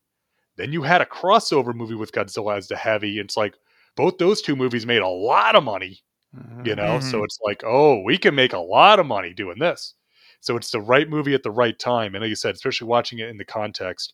[0.58, 3.20] Then you had a crossover movie with Godzilla as the heavy.
[3.20, 3.56] It's like
[3.96, 6.04] both those two movies made a lot of money,
[6.34, 6.42] Mhm.
[6.64, 7.00] you know?
[7.00, 7.26] So Mhm.
[7.26, 9.96] it's like, oh, we can make a lot of money doing this.
[10.42, 12.16] So it's the right movie at the right time.
[12.16, 14.14] And like you said, especially watching it in the context.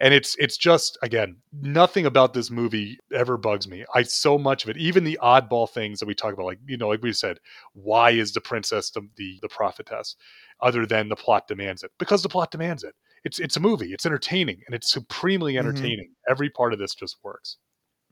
[0.00, 3.84] And it's it's just again, nothing about this movie ever bugs me.
[3.94, 6.76] I so much of it, even the oddball things that we talk about, like you
[6.76, 7.38] know, like we said,
[7.72, 10.16] why is the princess the the, the prophetess,
[10.60, 11.90] other than the plot demands it?
[11.98, 12.94] Because the plot demands it
[13.24, 13.92] it's it's a movie.
[13.92, 15.96] It's entertaining and it's supremely Mhm.
[15.96, 16.12] entertaining.
[16.28, 17.56] Every part of this just works.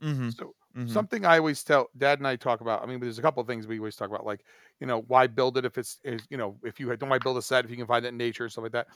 [0.01, 0.35] Mhm.
[0.35, 0.89] So Mhm.
[0.89, 2.83] something I always tell Dad and I talk about.
[2.83, 4.43] I mean, there's a couple of things we always talk about, like
[4.79, 7.37] you know, why build it if it's is you know if you don't why build
[7.37, 8.87] a set if you can find it in nature and stuff like that.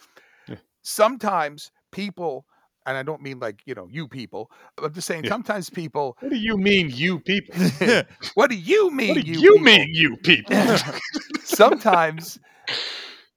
[0.48, 0.56] Yeah.
[0.82, 2.46] Sometimes people,
[2.86, 4.52] and I don't mean like you know you people.
[4.78, 5.32] I'm just saying Yeah.
[5.32, 6.18] sometimes people.
[6.20, 7.56] What do you mean, you people?
[8.36, 9.10] What do you mean?
[9.16, 9.60] what do you, people?
[9.60, 10.56] mean, you people?
[11.44, 12.40] sometimes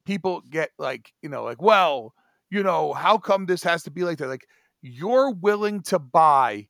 [0.04, 2.12] people get like you know like well
[2.50, 4.46] you know how come this has to be like that like
[4.82, 6.66] you're willing to buy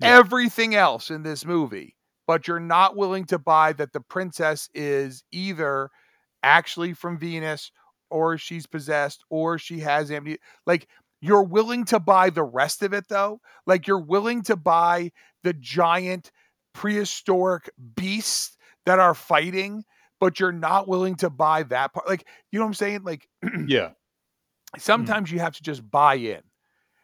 [0.00, 0.18] Yeah.
[0.18, 1.96] everything else in this movie
[2.26, 5.90] but you're not willing to buy that the princess is either
[6.42, 7.72] actually from venus
[8.10, 10.88] or she's possessed or she has amnesia like
[11.22, 15.10] you're willing to buy the rest of it though like you're willing to buy
[15.42, 16.30] the giant
[16.72, 18.56] prehistoric beasts
[18.86, 19.84] that are fighting
[20.20, 22.06] but you're not willing to buy that part.
[22.06, 23.02] Like, you know what I'm saying?
[23.02, 23.26] Like,
[23.66, 23.94] yeah, mm.
[24.78, 26.42] sometimes you have to just buy in,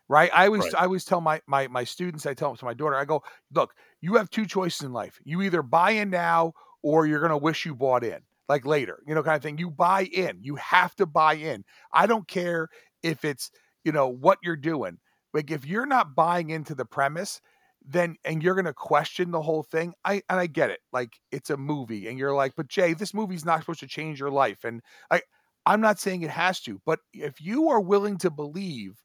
[0.08, 0.30] right?
[0.34, 0.74] I always, Right.
[0.74, 3.22] I always tell my my my students, I tell them to my daughter, I go,
[3.52, 5.18] look, you have two choices in life.
[5.24, 6.52] You either buy in now,
[6.82, 9.58] or you're gonna wish you bought in, like later, you know, kind of thing.
[9.58, 10.38] You buy in.
[10.40, 11.64] You have to buy in.
[11.92, 12.68] I don't care
[13.02, 13.50] if it's,
[13.84, 14.98] you know, what you're doing.
[15.34, 17.40] Like, if you're not buying into the premise,
[17.84, 19.94] then and you're gonna question the whole thing.
[20.04, 20.80] I and I get it.
[20.92, 24.18] Like it's a movie, and you're like, but Jay, this movie's not supposed to change
[24.20, 24.64] your life.
[24.64, 25.22] And I
[25.66, 29.02] I'm not saying it has to, but if you are willing to believe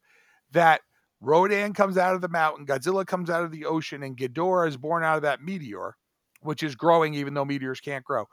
[0.52, 0.80] that
[1.22, 4.76] Rodan comes out of the mountain, Godzilla comes out of the ocean, and Ghidorah is
[4.76, 5.96] born out of that meteor,
[6.40, 8.26] which is growing even though meteors can't grow.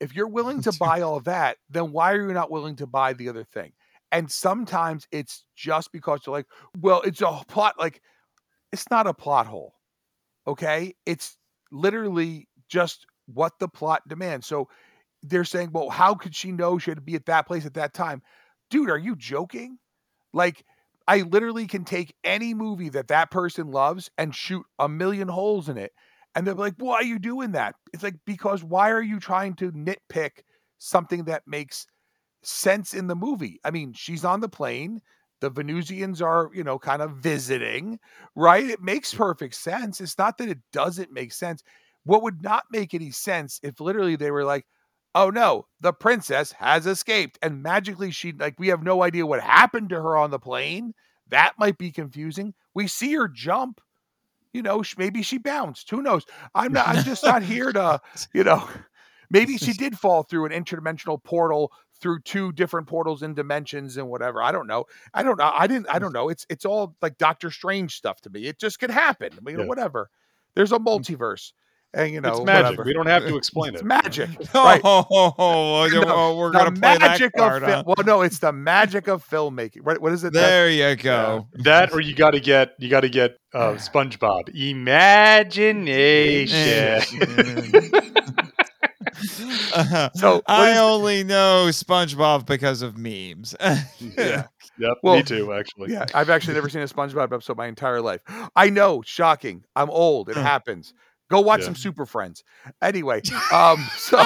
[0.00, 3.12] If you're willing to buy all that, then why are you not willing to buy
[3.12, 3.72] the other thing?
[4.10, 6.46] And sometimes it's just because you're like,
[6.80, 8.00] well, it's a plot, like,
[8.72, 9.74] it's not a plot hole.
[10.46, 10.94] Okay.
[11.06, 11.36] It's
[11.70, 14.46] literally just what the plot demands.
[14.46, 14.68] So
[15.22, 17.74] they're saying, well, how could she know she had to be at that place at
[17.74, 18.22] that time?
[18.70, 19.78] Dude, are you joking?
[20.32, 20.64] Like,
[21.08, 25.68] I literally can take any movie that that person loves and shoot a million holes
[25.68, 25.92] in it.
[26.34, 27.74] And they're like, why are you doing that?
[27.92, 30.42] It's like, because why are you trying to nitpick
[30.78, 31.86] something that makes
[32.42, 33.60] sense in the movie?
[33.64, 35.00] I mean, she's on the plane.
[35.40, 37.98] The Venusians are, you know, kind of visiting,
[38.36, 38.64] right?
[38.64, 40.00] It makes perfect sense.
[40.00, 41.62] It's not that it doesn't make sense.
[42.04, 44.66] What would not make any sense if literally they were like,
[45.14, 49.40] oh no, the princess has escaped and magically she, like, we have no idea what
[49.40, 50.94] happened to her on the plane.
[51.28, 52.54] That might be confusing.
[52.74, 53.80] We see her jump.
[54.52, 55.88] You know, maybe she bounced.
[55.90, 56.26] Who knows?
[56.54, 58.00] I'm not, I'm just not here to,
[58.34, 58.68] you know,
[59.30, 61.72] maybe she did fall through an interdimensional portal
[62.02, 64.42] through two different portals and dimensions and whatever.
[64.42, 64.84] I don't know.
[65.14, 65.50] I don't know.
[65.54, 65.86] I didn't.
[65.88, 66.28] I don't know.
[66.28, 68.46] It's it's all like Doctor Strange stuff to me.
[68.46, 69.30] It just could happen.
[69.32, 69.66] I mean, Yeah.
[69.66, 70.10] whatever.
[70.54, 70.84] There's a mm.
[70.84, 71.52] multiverse,
[71.94, 72.64] and you know, it's magic.
[72.64, 72.82] whatever.
[72.84, 73.76] We don't have to explain it.
[73.76, 73.86] It's it.
[73.86, 74.30] magic.
[74.54, 74.80] Oh, Right.
[74.84, 77.62] oh, No, oh, we're the gonna play magic that card.
[77.62, 77.82] of huh?
[77.82, 77.94] film.
[77.96, 79.82] Well, no, it's the magic of filmmaking.
[79.82, 80.32] What, what is it?
[80.32, 81.48] That- There you go.
[81.64, 86.50] That or you got to get you got to get uh, SpongeBob imagination.
[89.74, 93.54] Uh, So, I is only know SpongeBob because of memes.
[93.60, 94.44] yeah.
[94.78, 94.94] Yep.
[95.02, 95.52] Well, me too.
[95.52, 95.92] Actually.
[95.92, 98.20] Yeah, I've actually never seen a SpongeBob episode my entire life.
[98.56, 99.64] I know, shocking.
[99.76, 100.28] I'm old.
[100.28, 100.94] It happens.
[101.32, 101.64] Go watch Yeah.
[101.64, 102.44] some Super Friends.
[102.82, 104.18] Anyway, um, so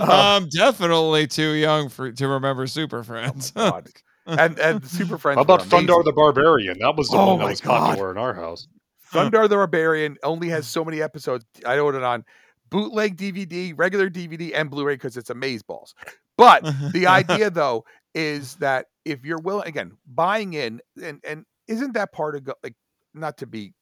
[0.00, 3.50] I'm definitely too young for to remember Super Friends.
[3.50, 3.88] God.
[4.26, 5.36] and and Super Friends.
[5.36, 5.88] How about were amazing.
[5.88, 6.78] Thundarr the Barbarian?
[6.80, 7.78] That was the Oh one that was God.
[7.90, 8.68] popular in our house.
[9.12, 11.44] Thundarr the Barbarian only has so many episodes.
[11.66, 12.24] I ordered on
[12.70, 15.94] bootleg DVD, regular DVD, and Blu-ray because it's a Maze Balls.
[16.38, 17.84] But the idea though
[18.14, 22.54] is that if you're willing, again, buying in, and and isn't that part of go,
[22.62, 22.74] like
[23.14, 23.74] not to be j-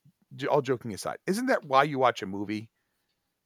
[0.51, 2.71] all joking aside, isn't that why you watch a movie,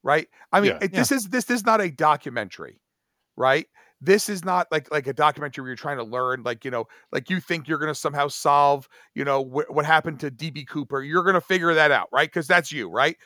[0.03, 0.27] right?
[0.51, 0.79] I mean, Yeah.
[0.81, 2.81] it, this is this is not a documentary,
[3.37, 3.67] right?
[4.01, 6.85] This is not like like a documentary where you're trying to learn, like you know,
[7.11, 10.65] like you think you're going to somehow solve, you know, wh- what happened to DB
[10.65, 11.03] Cooper.
[11.03, 12.29] You're going to figure that out, right?
[12.29, 13.17] Because that's you, right?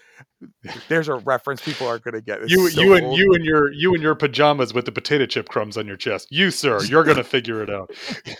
[0.89, 2.41] There's a reference people are going to get.
[2.41, 3.19] It's You, so you and old.
[3.19, 6.27] you and your you and your pajamas with the potato chip crumbs on your chest.
[6.31, 7.91] You, sir, you're gonna figure it out.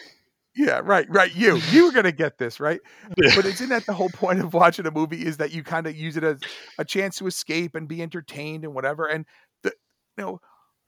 [0.55, 1.33] Yeah, right, right.
[1.33, 2.79] You, you were gonna get this, right?
[3.17, 3.31] Yeah.
[3.33, 5.25] But isn't that the whole point of watching a movie?
[5.25, 6.43] Is that you kind of use it as
[6.77, 9.07] a chance to escape and be entertained and whatever.
[9.07, 9.25] And
[9.63, 9.73] the,
[10.17, 10.39] you know,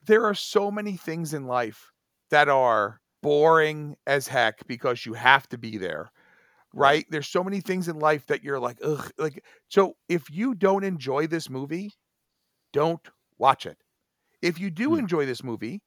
[0.05, 1.91] there are so many things in life
[2.29, 6.11] that are boring as heck because you have to be there,
[6.73, 7.05] right?
[7.09, 9.43] There's so many things in life that you're like, ugh, like.
[9.69, 11.93] So if you don't enjoy this movie,
[12.73, 13.01] don't
[13.37, 13.77] watch it.
[14.41, 14.99] If you do Hmm.
[14.99, 15.81] enjoy this movie,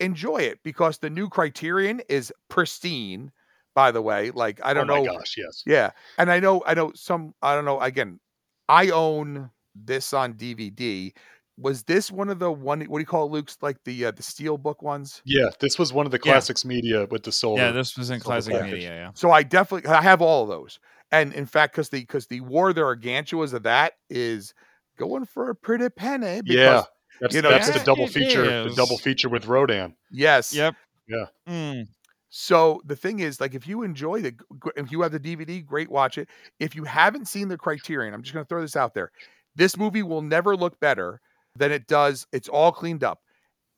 [0.00, 3.30] enjoy it because the new criterion is pristine
[3.74, 5.62] by the way like i don't oh my know gosh, yes.
[5.66, 8.18] yeah and i know i know some i don't know again
[8.68, 11.12] i own this on dvd
[11.58, 14.10] was this one of the one what do you call it luke's like the uh,
[14.10, 16.32] the steel book ones Yeah, this was one of the Yeah.
[16.32, 17.60] classics media with the solar.
[17.60, 18.72] yeah, this was in classic package.
[18.72, 18.94] media.
[18.94, 19.10] Yeah.
[19.14, 20.80] so i definitely i have all of those
[21.12, 24.54] and in fact because the because the war the gargantuas of that is
[24.96, 26.82] going for a pretty penny because yeah,
[27.20, 28.64] that's, you know, that's the double it feature.
[28.68, 29.94] The double feature with Rodan.
[30.10, 30.74] yes Yep.
[31.08, 31.24] Yeah.
[31.48, 31.86] Mm.
[32.28, 34.34] So the thing is, like, if you enjoy the,
[34.76, 36.28] if you have the DVD, great, watch it.
[36.60, 39.10] If you haven't seen the Criterion, I'm just going to throw this out there.
[39.56, 41.20] This movie will never look better
[41.56, 42.28] than it does.
[42.32, 43.18] It's all cleaned up.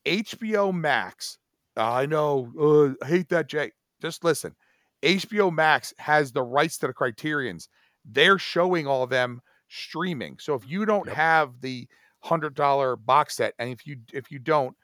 [0.05, 1.39] HBO Max.
[1.77, 2.53] I know.
[2.61, 3.73] Uh, I hate that, Jay.
[4.03, 4.55] Just listen.
[5.03, 7.69] HBO Max has the rights to the Criterions.
[8.05, 10.37] They're showing all them streaming.
[10.39, 11.17] So if you don't Yep.
[11.17, 11.89] have the
[12.23, 14.77] hundred dollar box set, and if you if you don't,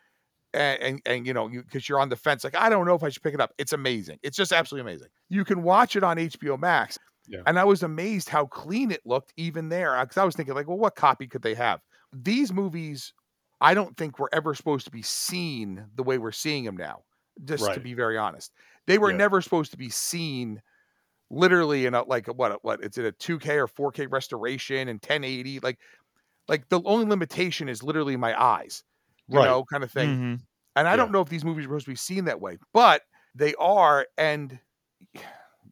[0.54, 2.94] and and, and you know you because you're on the fence like i don't know
[2.94, 3.52] if i should pick it up.
[3.58, 4.18] It's amazing.
[4.22, 5.08] It's just absolutely amazing.
[5.28, 7.42] You can watch it on hbo max Yeah.
[7.46, 10.54] and i was amazed how clean it looked even there uh, because i was thinking
[10.54, 11.80] like well what copy could they have?
[12.12, 13.12] These movies
[13.60, 17.02] i don't think were ever supposed to be seen the way we're seeing them now
[17.44, 18.52] just to be very honest.
[18.86, 19.18] They were Yeah.
[19.18, 20.60] never supposed to be seen
[21.30, 25.00] literally in a like a, what what it's in a 2k or 4k restoration and
[25.00, 25.78] 1080 like
[26.48, 28.82] like the only limitation is literally my eyes
[29.28, 29.46] you Right.
[29.46, 30.40] know kind of thing Mhm.
[30.76, 30.96] and I Yeah.
[30.96, 33.02] don't know if these movies are supposed to be seen that way, but
[33.34, 34.06] they are.
[34.16, 34.58] And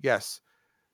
[0.02, 0.40] yes,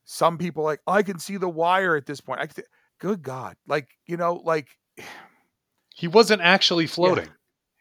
[0.04, 2.40] some people like I can see the wire at this point.
[2.40, 2.64] I can,
[3.00, 4.68] good God, like you know, like
[5.94, 7.28] He wasn't actually floating.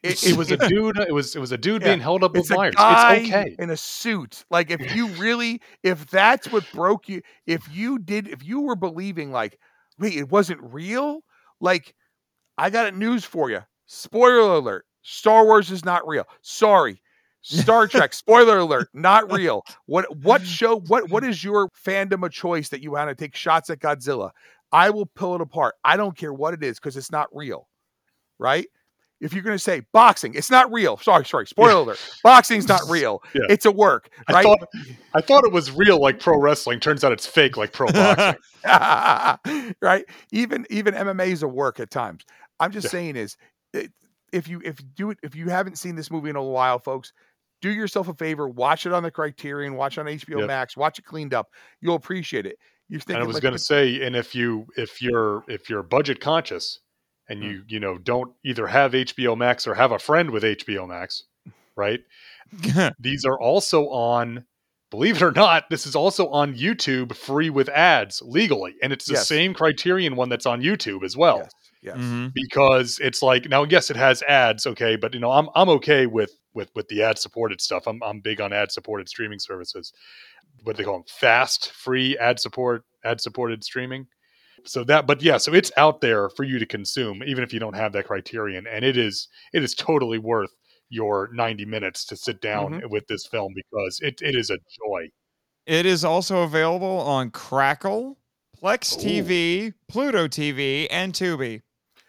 [0.03, 0.97] it, It was a dude.
[0.97, 1.89] It was it was a dude Yeah.
[1.89, 2.75] being held up with wires.
[2.77, 3.55] It's okay.
[3.59, 4.43] in a suit.
[4.49, 8.75] Like if you really, if that's what broke you, if you did, if you were
[8.75, 9.59] believing like,
[9.99, 11.21] wait, it wasn't real.
[11.61, 11.95] Like,
[12.57, 13.61] I got a news for you.
[13.85, 16.25] Spoiler alert: Star Wars is not real.
[16.41, 17.01] Sorry.
[17.41, 19.63] Star Trek, spoiler alert, not real.
[19.85, 23.35] What what show what what is your fandom of choice that you want to take
[23.35, 24.31] shots at Godzilla?
[24.71, 25.75] I will pull it apart.
[25.83, 27.67] I don't care what it is because it's not real.
[28.37, 28.67] Right?
[29.21, 30.97] If you're going to say boxing, it's not real.
[30.97, 31.45] Sorry, sorry.
[31.45, 31.99] Spoiler alert.
[32.23, 33.21] Boxing's not real.
[33.35, 33.41] Yeah.
[33.49, 34.43] It's a work, I right?
[34.43, 34.59] thought
[35.13, 36.79] I thought it was real like pro wrestling.
[36.79, 38.41] Turns out it's fake like pro boxing.
[39.81, 40.05] right?
[40.31, 42.23] Even even MMA is a work at times.
[42.59, 42.91] I'm just Yeah.
[42.91, 43.37] saying is
[43.73, 43.91] it,
[44.33, 46.79] if you if you do it if you haven't seen this movie in a while,
[46.79, 47.13] folks,
[47.61, 50.47] do yourself a favor, watch it on the Criterion, watch it on HBO Yep.
[50.47, 51.47] Max, watch it cleaned up.
[51.79, 52.57] You'll appreciate it.
[52.89, 55.69] You're thinking and I was like, going to say, and if you if you're if
[55.69, 56.79] you're budget conscious.
[57.31, 60.87] And you you know don't either have HBO Max or have a friend with HBO
[60.87, 61.23] Max,
[61.75, 62.01] right?
[62.99, 64.45] These are also on.
[64.89, 69.05] Believe it or not, this is also on YouTube, free with ads legally, and it's
[69.05, 69.25] the Yes.
[69.25, 71.37] same Criterion one that's on YouTube as well.
[71.37, 71.51] yes,
[71.81, 71.97] yes.
[71.97, 72.33] Mhm.
[72.33, 76.05] because it's like now yes it has ads okay but you know i'm i'm okay
[76.07, 79.91] with with with the ad supported stuff i'm i'm big on ad supported streaming services
[80.63, 84.05] what they call them fast free ad support ad supported streaming
[84.65, 87.59] so that but yeah so it's out there for you to consume even if you
[87.59, 90.51] don't have that criterion and it is it is totally worth
[90.89, 92.89] your 90 minutes to sit down mm-hmm.
[92.89, 95.07] with this film because it, it is a joy
[95.65, 98.17] It is also available on Crackle,
[98.61, 99.23] Plex Ooh.
[99.23, 101.61] TV, Pluto TV, and Tubi.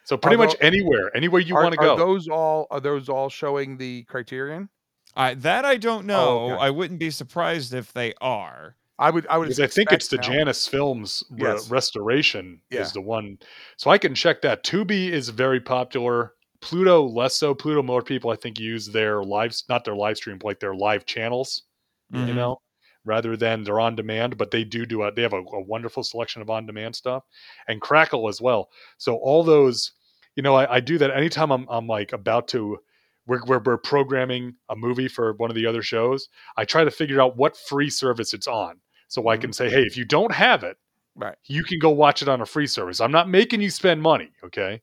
[0.04, 3.08] so pretty Although- much anywhere anywhere you want to are go those all are those
[3.08, 4.68] all showing the Criterion?
[5.16, 6.38] Oh, I, that I don't oh, know.
[6.40, 6.64] Oh, okay.
[6.64, 8.76] I wouldn't be surprised if they are.
[9.02, 10.22] I would I would because I think it's the now.
[10.22, 11.70] Janus Films re- Yes.
[11.70, 12.80] restoration Yeah.
[12.82, 13.38] is the one.
[13.76, 14.64] So I can check that.
[14.64, 16.34] Tubi is very popular.
[16.60, 17.54] Pluto less so.
[17.54, 20.74] Pluto more people I think use their lives, not their live stream, but like their
[20.74, 21.64] live channels.
[22.10, 22.34] You Mhm.
[22.36, 22.56] know,
[23.04, 24.36] rather than they're on demand.
[24.38, 27.24] But they do do a, they have a, a wonderful selection of on demand stuff
[27.68, 28.68] and Crackle as well.
[28.98, 29.92] So all those,
[30.36, 32.78] you know, I, I do that anytime I'm I'm like about to.
[33.24, 36.28] We're, we're, we're programming a movie for one of the other shows.
[36.56, 38.80] I try to figure out what free service it's on,
[39.12, 40.76] so I can say, "Hey, if you don't have it,
[41.14, 41.34] Right.
[41.44, 43.00] you can go watch it on a free service.
[43.00, 44.80] I'm not making you spend money, okay?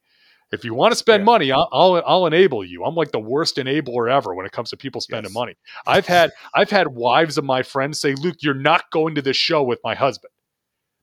[0.52, 1.26] If you want to spend Yeah.
[1.26, 2.84] money, I'll, I'll I'll enable you.
[2.84, 5.36] I'm like the worst enabler ever when it comes to people spending Yes.
[5.42, 5.56] money.
[5.88, 9.38] I've had I've had wives of my friends say, "Luke, you're not going to this
[9.38, 10.32] show with my husband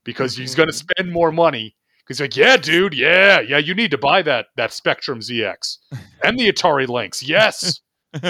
[0.05, 0.87] because he's going to Mm-hmm.
[1.01, 4.71] spend more money." Because like, yeah, dude, yeah, yeah, you need to buy that that
[4.71, 5.77] Spectrum ZX
[6.23, 7.21] and the Atari Lynx.
[7.21, 7.81] Yes,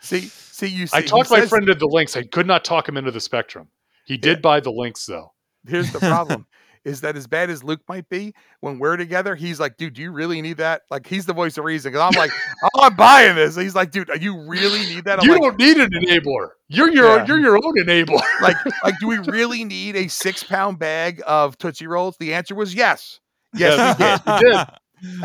[0.00, 0.86] See, see, you.
[0.86, 2.16] See, I talked my friend into the Lynx.
[2.16, 3.68] I could not talk him into the Spectrum.
[4.04, 5.32] He did buy the Lynx though.
[5.66, 6.46] Here's the problem:
[6.84, 10.02] is that as bad as Luke might be when we're together, he's like, "Dude, do
[10.02, 11.92] you really need that?" Like he's the voice of reason.
[11.92, 12.32] Because I'm like,
[12.74, 15.58] "Oh, I'm buying this." He's like, "Dude, you really need that?" I'm you like, don't
[15.58, 16.48] need an enabler.
[16.68, 17.26] You're your Yeah.
[17.26, 18.22] you're your own enabler.
[18.40, 22.16] like, like, do we really need a six pound bag of Tootsie Rolls?
[22.18, 23.20] The answer was yes.
[23.54, 24.44] Yes, we did.
[24.44, 24.66] we did.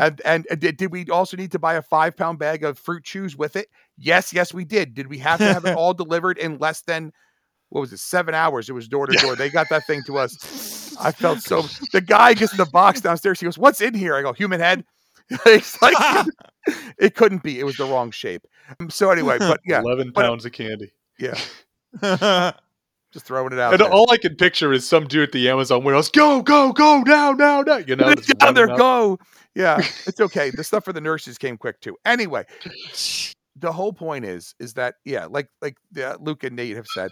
[0.00, 2.78] And, and and did, did we also need to buy a five pound bag of
[2.78, 3.68] fruit chews with it?
[3.96, 4.94] Yes, yes, we did.
[4.94, 7.12] Did we have to have it all delivered in less than
[7.70, 8.68] what was it, seven hours?
[8.68, 9.36] It was door to door.
[9.36, 10.96] They got that thing to us.
[11.00, 11.62] I felt so.
[11.92, 13.40] The guy gets in the box downstairs.
[13.40, 14.84] He goes, "What's in here?" I go, "Human head."
[15.46, 16.26] it's like
[16.98, 17.60] it couldn't be.
[17.60, 18.46] It was the wrong shape.
[18.80, 20.92] Um, So anyway, but yeah, Eleven but- pounds of candy.
[21.18, 21.38] yeah,
[23.12, 23.72] just throwing it out.
[23.74, 23.90] And there.
[23.90, 27.32] all I can picture is some dude at the Amazon warehouse, go, go, go, now,
[27.32, 27.76] now, now.
[27.78, 28.78] You know, down there, up.
[28.78, 29.18] go.
[29.54, 30.50] Yeah, it's okay.
[30.50, 31.96] The stuff for the nurses came quick too.
[32.04, 32.44] Anyway,
[33.56, 37.10] the whole point is, is that yeah, like like uh, Luke and Nate have said,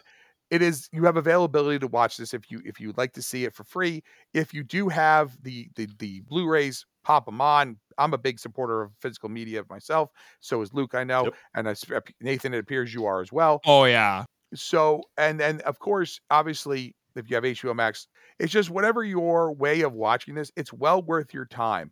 [0.50, 3.44] it is you have availability to watch this if you if you'd like to see
[3.44, 4.02] it for free.
[4.34, 7.78] If you do have the the the Blu-rays, pop them on.
[7.98, 10.10] I'm a big supporter of physical media myself.
[10.40, 11.34] So is Luke, I know, Yep.
[11.54, 11.74] and I,
[12.20, 12.54] Nathan.
[12.54, 14.24] It appears you are as well oh yeah.
[14.54, 18.06] so and and of course obviously if you have hbo max
[18.38, 21.90] it's just whatever your way of watching this it's well worth your time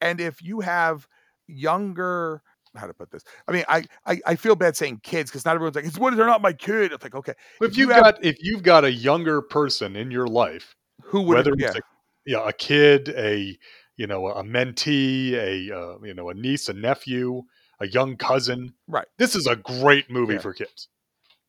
[0.00, 1.06] and if you have
[1.48, 2.42] younger
[2.78, 5.54] how to put this i mean i i, I feel bad saying kids because not
[5.54, 7.94] everyone's like it's what they're not my kid it's like okay If, If you you've
[7.94, 11.66] have- got if you've got a younger person in your life, who would whether yeah,
[11.68, 11.80] it's a,
[12.26, 13.56] yeah, a kid, a
[13.96, 17.42] you know, a mentee, a uh, you know, a niece, a nephew,
[17.80, 19.06] a young cousin, Right.
[19.18, 20.40] This is a great movie Yeah.
[20.40, 20.88] for kids.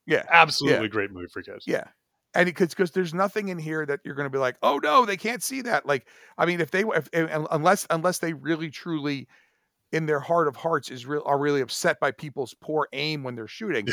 [0.05, 1.65] yeah Absolutely great movie for kids.
[1.67, 1.83] Yeah.
[2.33, 5.05] And because because there's nothing in here that you're going to be like, oh no,
[5.05, 5.85] they can't see that.
[5.85, 6.05] Like,
[6.37, 9.27] I mean, if they if, un- unless unless they really truly,
[9.91, 13.35] in their heart of hearts, is real are really upset by people's poor aim when
[13.35, 13.87] they're shooting.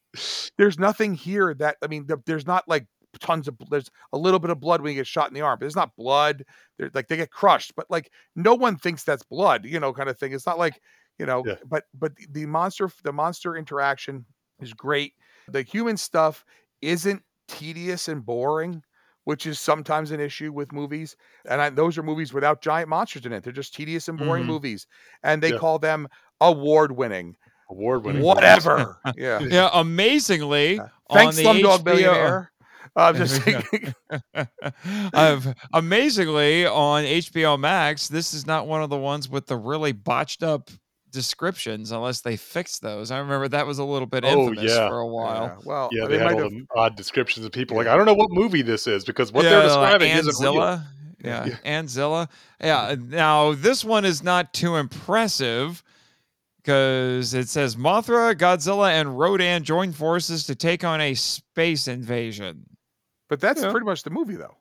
[0.58, 2.86] there's nothing here that I mean, th- there's not like
[3.20, 5.56] tons of there's a little bit of blood when you get shot in the arm.
[5.58, 6.44] But there's not blood.
[6.78, 10.08] They're like they get crushed, but like no one thinks that's blood, you know, kind
[10.08, 10.32] of thing.
[10.32, 10.80] It's not like
[11.18, 11.54] you know, Yeah.
[11.66, 14.24] but but the monster the monster interaction
[14.60, 15.14] is great.
[15.48, 16.44] The human stuff
[16.82, 18.82] isn't tedious and boring,
[19.26, 21.16] which is sometimes an issue with movies.
[21.50, 23.42] And I, those are movies without giant monsters in it.
[23.44, 24.46] They're just tedious and boring Mhm.
[24.46, 24.86] movies,
[25.22, 25.58] and they Yeah.
[25.58, 26.08] call them
[26.40, 27.36] award winning.
[27.70, 28.22] Award winning.
[28.22, 28.98] Whatever.
[29.16, 29.38] yeah.
[29.42, 30.80] Yeah, amazingly,
[31.12, 32.52] Thanks, on the Slumdog HBO Millionaire.
[32.94, 33.94] I'm just thinking.
[35.12, 39.92] I've amazingly on HBO Max, this is not one of the ones with the really
[39.92, 40.70] botched up
[41.16, 43.10] descriptions, unless they fixed those.
[43.10, 44.88] I remember that was a little bit Oh, infamous yeah.
[44.88, 45.46] for a while.
[45.46, 46.50] Yeah, well, Yeah, they, they, had might all have.
[46.52, 49.42] the odd descriptions of people like, I don't know what movie this is because what
[49.44, 50.54] Yeah, they're like describing isn't real.
[50.54, 50.84] Anzilla.
[51.24, 51.80] Yeah, Yeah.
[51.82, 52.28] Anzilla.
[52.60, 52.94] Yeah.
[53.00, 55.82] Now this one is not too impressive
[56.62, 62.66] because it says Mothra, Godzilla, and Rodan join forces to take on a space invasion.
[63.28, 63.70] But that's Yeah.
[63.70, 64.56] pretty much the movie, though.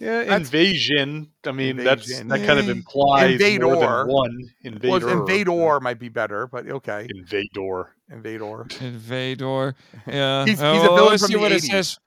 [0.00, 1.28] Yeah, That's- invasion.
[1.44, 4.90] I mean, that's that kind of implies more than one invader.
[4.90, 7.08] Well, Invador might be better, but okay.
[7.14, 7.86] Invador.
[8.12, 8.68] Invador.
[8.80, 9.74] Invador.
[10.06, 10.44] Yeah.
[10.46, 11.98] He's- Oh, a villain let's from see the what it says.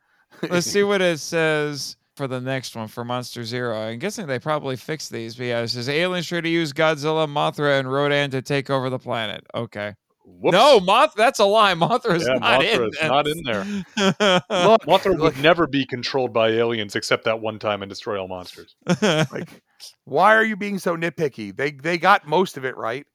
[0.50, 3.78] Let's see what it says for the next one for Monster Zero.
[3.78, 7.28] I'm guessing they probably fixed these, but yeah, it says aliens try to use Godzilla,
[7.28, 9.46] Mothra, and Rodan to take over the planet.
[9.54, 9.96] Okay.
[10.26, 10.54] Whoops.
[10.54, 11.14] No, Moth.
[11.16, 11.74] That's a lie.
[11.74, 12.84] Mothra is Yeah, not in.
[12.84, 13.64] Is not in there.
[13.96, 14.42] there.
[14.50, 18.28] Look, Mothra would never be controlled by aliens except that one time and destroy all
[18.28, 18.76] monsters.
[19.02, 19.62] like,
[20.06, 21.56] why are you being so nitpicky?
[21.56, 23.06] They they got most of it right.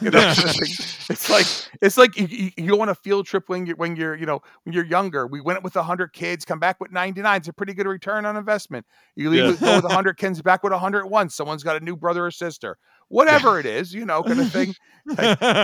[0.00, 1.46] You know, it's like
[1.80, 4.26] it's like you, you, you go on a field trip when you're when you're you
[4.26, 5.26] know when you're younger.
[5.26, 7.38] We went with hundred kids, come back with ninety nine.
[7.38, 8.86] It's a pretty good return on investment.
[9.16, 9.46] You leave Yeah.
[9.50, 11.28] with, go with hundred kids, back with hundred one.
[11.30, 12.78] Someone's got a new brother or sister,
[13.08, 14.74] whatever it is, you know, kind of thing.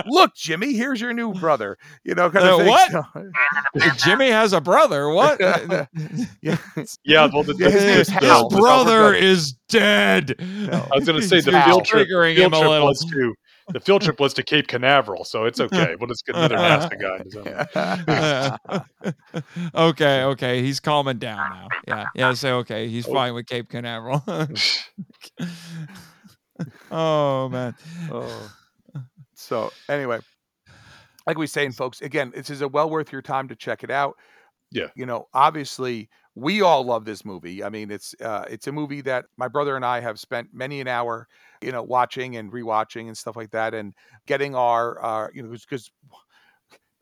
[0.07, 1.77] Look, Jimmy, here's your new brother.
[2.03, 2.67] You know, kind of Uh, thing.
[2.67, 2.91] what?
[2.91, 5.09] So- Jimmy has a brother.
[5.09, 5.39] What?
[5.39, 6.57] yeah.
[7.05, 8.21] Yeah, well, the, Yeah, his the- name is the- Hal.
[8.21, 8.49] His Hal.
[8.49, 10.35] brother is dead.
[10.39, 10.87] No.
[10.91, 12.93] I was going to say the He's field trip, triggering field him a trip little.
[12.93, 13.35] too.
[13.69, 15.95] The field trip was to Cape Canaveral, so it's okay.
[15.99, 17.17] We'll just get another NASA guy.
[17.17, 17.35] in his
[19.73, 19.89] own.
[19.89, 21.67] okay, okay, he's calming down now.
[21.87, 22.33] Yeah, yeah.
[22.33, 24.23] Say okay, he's fine with Cape Canaveral.
[26.91, 27.75] oh man.
[28.11, 28.51] Oh.
[29.35, 30.19] So anyway,
[31.25, 33.91] like we saying, folks, again, this is a well worth your time to check it
[33.91, 34.15] out.
[34.71, 34.87] Yeah.
[34.95, 37.63] You know, obviously we all love this movie.
[37.63, 40.81] I mean, it's uh it's a movie that my brother and I have spent many
[40.81, 41.27] an hour,
[41.61, 43.93] you know, watching and rewatching and stuff like that and
[44.27, 45.91] getting our uh you know because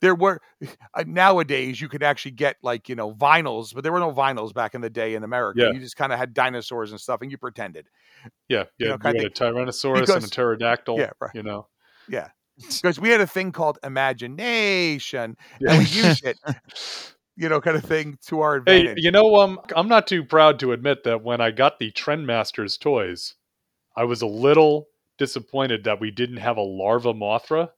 [0.00, 0.40] there were
[0.94, 4.54] uh, nowadays you could actually get like you know vinyls but there were no vinyls
[4.54, 5.72] back in the day in america Yeah.
[5.72, 7.86] you just kind of had dinosaurs and stuff and you pretended
[8.48, 8.88] Yeah, yeah.
[8.88, 10.98] know, You had a Tyrannosaurus and a pterodactyl.
[10.98, 11.34] yeah, right.
[11.34, 11.66] You know.
[12.08, 12.28] yeah
[12.68, 15.70] because we had a thing called imagination Yeah.
[15.70, 16.38] and we used it
[17.36, 20.24] you know kind of thing to our Hey, advantage you know, um, I'm not too
[20.24, 23.34] proud to admit that when I got the Trendmasters toys,
[23.98, 24.86] I was a little
[25.18, 27.70] disappointed that we didn't have a larva Mothra,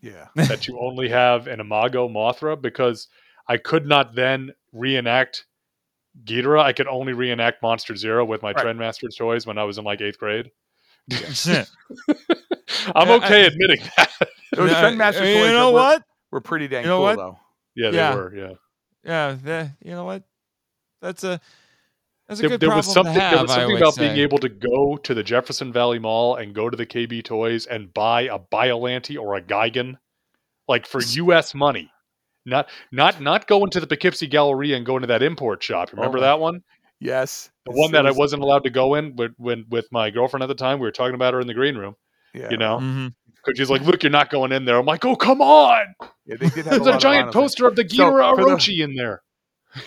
[0.00, 3.08] yeah that you only have an Imago Mothra, because
[3.48, 5.44] I could not then reenact
[6.24, 6.62] Ghidorah.
[6.62, 8.64] I could only reenact Monster Zero with my Right.
[8.64, 10.50] Trendmasters toys when I was in like eighth grade.
[11.10, 11.68] Shit.
[12.94, 14.10] I'm Yeah, I- okay admitting that.
[14.54, 16.02] Those Yeah, Trendmaster you know were, what?
[16.32, 17.16] were pretty dang You know cool what?
[17.16, 17.38] though
[17.76, 18.14] yeah, they Yeah.
[18.14, 18.34] were.
[18.34, 18.52] Yeah.
[19.04, 20.22] Yeah, the, you know what?
[21.02, 21.40] That's a
[22.28, 23.30] that's a there, good there problem was something to have.
[23.32, 24.08] there was something would about say.
[24.08, 27.66] being able to go to the Jefferson Valley Mall and go to the KB Toys
[27.66, 29.96] and buy a Biollante or a Gigan,
[30.68, 31.54] like for U.S.
[31.54, 31.90] money,
[32.44, 35.90] not not not going to the Poughkeepsie Galleria and going to that import shop.
[35.92, 36.22] Oh Remember Oh.
[36.22, 36.62] that one,
[37.00, 40.10] yes the one that I was- wasn't allowed to go in with when with my
[40.10, 40.78] girlfriend at the time.
[40.78, 41.94] We were talking about her in the green room,
[42.34, 43.08] yeah, you know, mm-hmm.
[43.44, 45.94] because she's like, "Look, you're not going in there." I'm like, "Oh, come on!"
[46.26, 48.64] yeah they did have There's a, a, lot of giant poster of the So, Ghidorah
[48.66, 49.22] the- in there.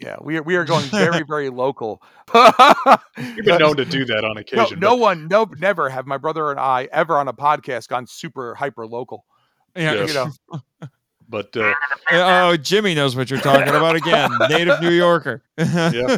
[0.00, 2.02] yeah we are we are going very very local
[2.34, 4.78] You've been known to do that on occasion.
[4.80, 8.06] no but- one no never have my brother and i ever on a podcast gone
[8.06, 9.24] super hyper local
[9.76, 9.92] Yeah.
[9.94, 10.06] Yeah.
[10.06, 10.88] you know
[11.28, 11.74] but uh,
[12.10, 14.30] Oh, Jimmy knows what you're talking about again.
[14.48, 15.42] Native New Yorker.
[15.58, 16.16] yeah.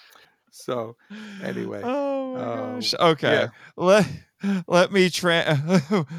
[0.50, 0.96] so
[1.42, 2.94] anyway Oh my Um, gosh.
[2.94, 3.32] Okay.
[3.32, 3.48] yeah.
[3.76, 4.06] Let
[4.68, 5.58] let me tra-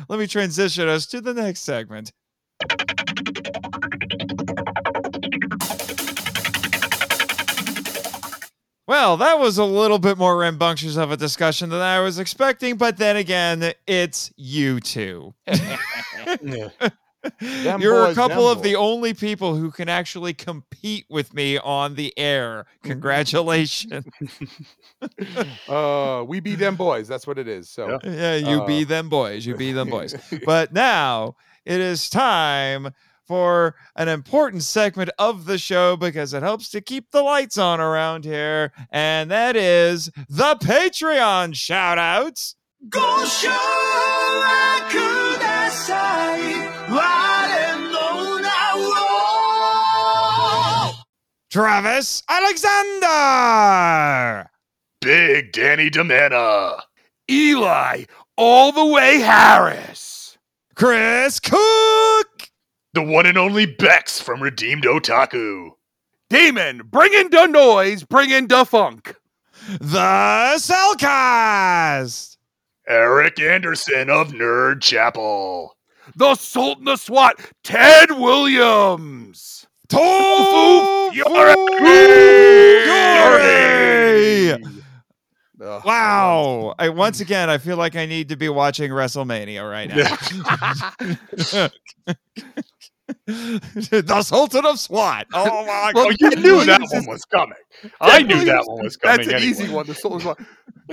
[0.09, 2.13] let me transition us to the next segment.
[8.91, 12.75] Well, that was a little bit more rambunctious of a discussion than I was expecting,
[12.75, 15.33] but then again, it's you two.
[17.39, 21.95] You're a couple them of the only people who can actually compete with me on
[21.95, 22.65] the air.
[22.83, 24.05] Congratulations.
[25.69, 29.07] uh we be them boys that's what it is so Yeah, you Uh, be them
[29.07, 29.45] boys.
[29.45, 30.15] You be them boys.
[30.45, 32.89] But now it is time
[33.31, 37.79] for an important segment of the show because it helps to keep the lights on
[37.79, 38.73] around here.
[38.91, 42.57] And that is the Patreon shout outs.
[42.89, 43.23] Go
[51.49, 52.89] Travis Alexander.
[54.99, 56.81] Big Danny Demana.
[57.29, 58.03] eli
[58.35, 60.37] all the way harris
[60.75, 61.70] Chris Cook.
[62.93, 65.69] The one and only Bex from Redeemed Otaku.
[66.29, 69.15] demon bring in the noise bring in the funk
[69.79, 72.37] The Cellcast.
[72.87, 75.77] Eric Anderson of Nerd Chapel.
[76.15, 81.23] the sultan of swat ted williams Tofu Fury!
[82.83, 84.51] Fury!
[85.63, 86.73] Ugh, Wow.
[86.79, 91.67] I, once again, I feel like I need to be watching WrestleMania right now.
[93.25, 95.27] the Sultan of SWAT.
[95.33, 96.17] Oh my Well, Oh, god.
[96.19, 97.57] you Ted knew that one was coming.
[97.99, 99.17] I knew that one was coming.
[99.17, 99.49] That's an anyway.
[99.49, 99.85] easy one.
[99.87, 100.35] The Sultan's one.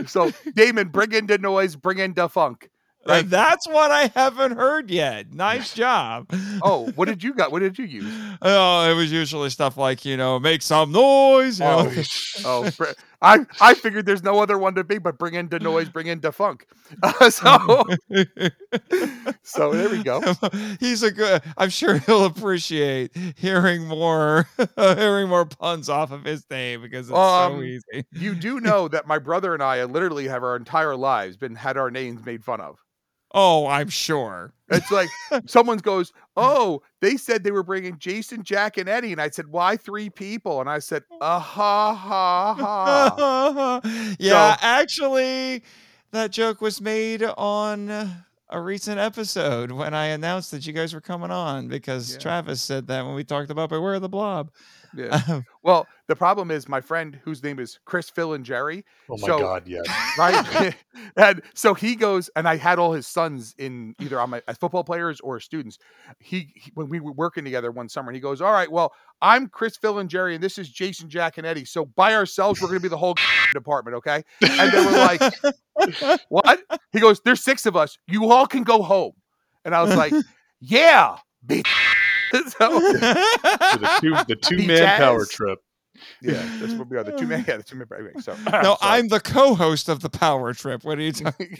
[0.06, 2.70] So, Damon, bring in the noise, bring in the funk.
[3.06, 3.30] Uh, right.
[3.30, 5.32] that's what I haven't heard yet.
[5.32, 6.26] Nice job.
[6.62, 7.50] Oh, what did you got?
[7.52, 8.12] What did you use?
[8.42, 11.58] Oh, it was usually stuff like, you know, make some noise.
[11.60, 11.92] You know?
[12.44, 12.86] Oh, br-
[13.20, 16.06] I I figured there's no other one to be, but bring in the noise, bring
[16.06, 16.66] in the funk.
[17.02, 17.84] Uh, so,
[19.42, 20.22] so there we go.
[20.80, 21.42] He's a good.
[21.56, 27.28] I'm sure he'll appreciate hearing more, hearing more puns off of his name because it's
[27.32, 28.06] so Um, easy.
[28.12, 31.76] You do know that my brother and I literally have our entire lives been had
[31.76, 32.78] our names made fun of.
[33.32, 34.52] Oh, I'm sure.
[34.70, 35.08] It's like
[35.46, 39.46] someone goes, "Oh, they said they were bringing Jason, Jack, and Eddie," and I said,
[39.48, 43.80] "Why three people?" And I said, "Ah ha ha ha."
[44.18, 45.62] yeah, So- actually,
[46.12, 47.90] that joke was made on
[48.50, 52.18] a recent episode when I announced that you guys were coming on because Yeah.
[52.18, 54.50] Travis said that when we talked about Beware the Blob.
[54.96, 55.20] Yeah.
[55.28, 58.84] Um, Well, the problem is my friend whose name is Chris, Phil, and Jerry.
[59.10, 59.84] Oh my So- god, yes.
[60.18, 60.74] right?
[61.16, 64.56] and so he goes, and I had all his sons in either on my as
[64.56, 65.78] football players or students.
[66.18, 69.48] He, he- when we were working together one summer, he goes, "All right, well, I'm
[69.48, 71.64] Chris, Phil, and Jerry, and this is Jason, Jack, and Eddie.
[71.66, 73.14] So by ourselves, we're going to be the whole
[73.52, 76.60] department, okay?" And they were like, "What?"
[76.92, 77.98] He goes, "There's six of us.
[78.06, 79.12] You all can go home."
[79.64, 80.12] And I was like,
[80.60, 81.66] "Yeah." bitch."
[82.32, 85.60] so For the two the two man power trip.
[86.22, 87.04] Yeah, that's what we are.
[87.04, 87.86] The two man, yeah, the two man.
[88.22, 88.76] So no, sorry.
[88.80, 90.84] I'm the co-host of the Power Trip.
[90.84, 91.58] What are you talking?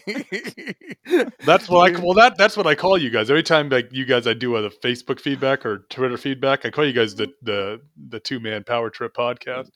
[1.44, 3.30] That's what I well that that's what I call you guys.
[3.30, 6.84] Every time like you guys I do a Facebook feedback or Twitter feedback, I call
[6.86, 9.70] you guys the the the two man power trip podcast.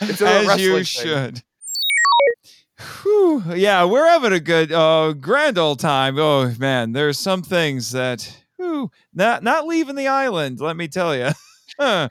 [0.00, 0.84] It's a As you thing.
[0.84, 1.42] should.
[3.02, 6.18] Whew, yeah, we're having a good, uh, grand old time.
[6.18, 10.60] Oh man, there's some things that, whew, not not leaving the island.
[10.60, 11.30] Let me tell you.
[11.78, 12.08] Uh,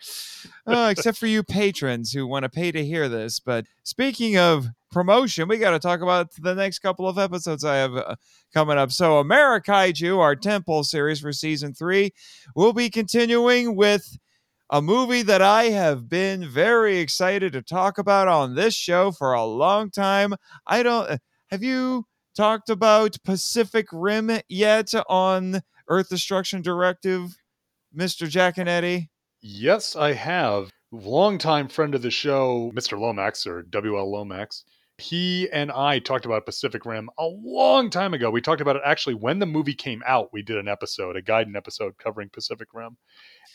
[0.67, 3.39] except for you patrons who want to pay to hear this.
[3.39, 7.77] But speaking of promotion, we got to talk about the next couple of episodes I
[7.77, 8.15] have uh,
[8.53, 8.91] coming up.
[8.91, 12.11] So, Amerikaiju, our Temple series for season three,
[12.55, 14.17] will be continuing with
[14.69, 19.33] a movie that I have been very excited to talk about on this show for
[19.33, 20.33] a long time.
[20.65, 21.17] I don't uh,
[21.49, 22.05] have you
[22.35, 27.37] talked about Pacific Rim yet on Earth Destruction Directive,
[27.95, 28.29] Mr.
[28.29, 29.10] Jack and Eddie?
[29.41, 30.69] Yes, I have.
[30.91, 32.99] Longtime friend of the show, Mr.
[32.99, 34.65] Lomax or WL Lomax.
[34.97, 38.29] He and I talked about Pacific Rim a long time ago.
[38.29, 40.29] We talked about it actually when the movie came out.
[40.31, 42.97] We did an episode, a guidance episode covering Pacific Rim,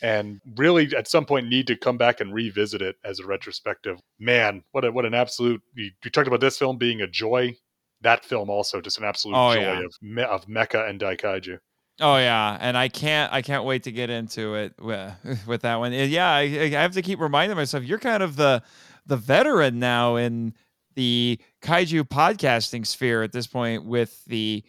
[0.01, 3.97] and really at some point need to come back and revisit it as a retrospective.
[4.19, 5.61] Man, what a, what an absolute!
[5.73, 7.55] You, you talked about this film being a joy.
[8.01, 9.79] That film also just an absolute Oh, joy yeah.
[9.79, 11.59] of of mecha and daikaiju.
[11.99, 15.13] Oh yeah, and I can't I can't wait to get into it with,
[15.47, 15.93] with that one.
[15.93, 18.61] Yeah, I, I have to keep reminding myself you're kind of the
[19.05, 20.53] the veteran now in
[20.95, 24.63] the kaiju podcasting sphere at this point with the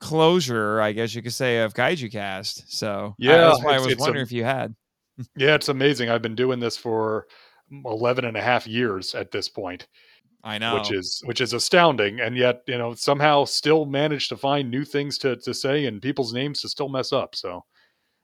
[0.00, 2.70] closure, I guess you could say, of Kaiju Cast.
[2.74, 4.74] So Yeah, that's why I was it's a- wondering if you had.
[5.36, 6.10] Yeah, it's amazing.
[6.10, 7.26] I've been doing this for
[7.72, 9.86] mm, 11 and a half years at this point,
[10.46, 10.74] I know.
[10.76, 12.20] which is which is astounding.
[12.20, 16.00] And yet, you know, somehow still managed to find new things to, to say and
[16.00, 17.34] people's names to still mess up.
[17.34, 17.64] So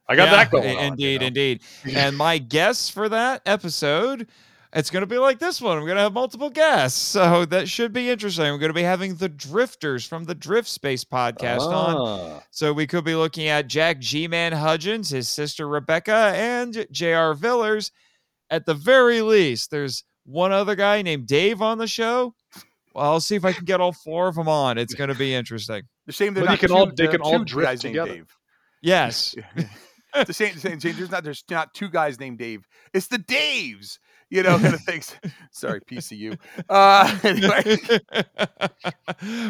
[0.09, 0.99] I got Yeah, that going i- on.
[0.99, 1.27] you Indeed, know?
[1.27, 1.63] indeed.
[1.97, 4.29] And my guess for that episode,
[4.75, 5.77] it's going to be like this one.
[5.77, 8.47] I'm going to have multiple guests, so that should be interesting.
[8.47, 11.97] I'm going to be having the Drifters from the Drift Space podcast on.
[11.99, 16.87] Ah, So we could be looking at Jack G Man Hudgens, his sister Rebecca, and
[16.91, 17.35] J.R.
[17.35, 17.91] Villers.
[18.49, 22.35] At the very least, there's one other guy named Dave on the show.
[22.95, 24.77] Well, I'll see if I can get all four of them on.
[24.79, 25.83] It's going to be interesting.
[26.07, 27.85] The shame they're Well, you not can two, all- they can all two drift guys
[27.85, 28.15] named together.
[28.15, 28.37] Dave.
[28.83, 29.35] Yes.
[30.27, 30.95] The same, same, same.
[30.95, 32.67] There's not there's not two guys named Dave.
[32.93, 33.99] It's the Daves.
[34.29, 35.17] You know, kind of things.
[35.53, 36.39] Sorry, PCU.
[36.69, 37.79] Uh, anyway,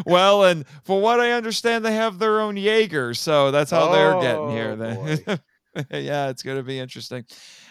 [0.07, 4.21] well, and for what I understand, they have their own Jaeger, so that's how they're
[4.21, 4.77] getting Oh, here.
[4.77, 5.41] Then,
[6.05, 7.25] yeah, it's going to be interesting.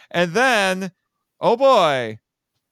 [0.09, 0.91] And then,
[1.39, 2.19] oh boy,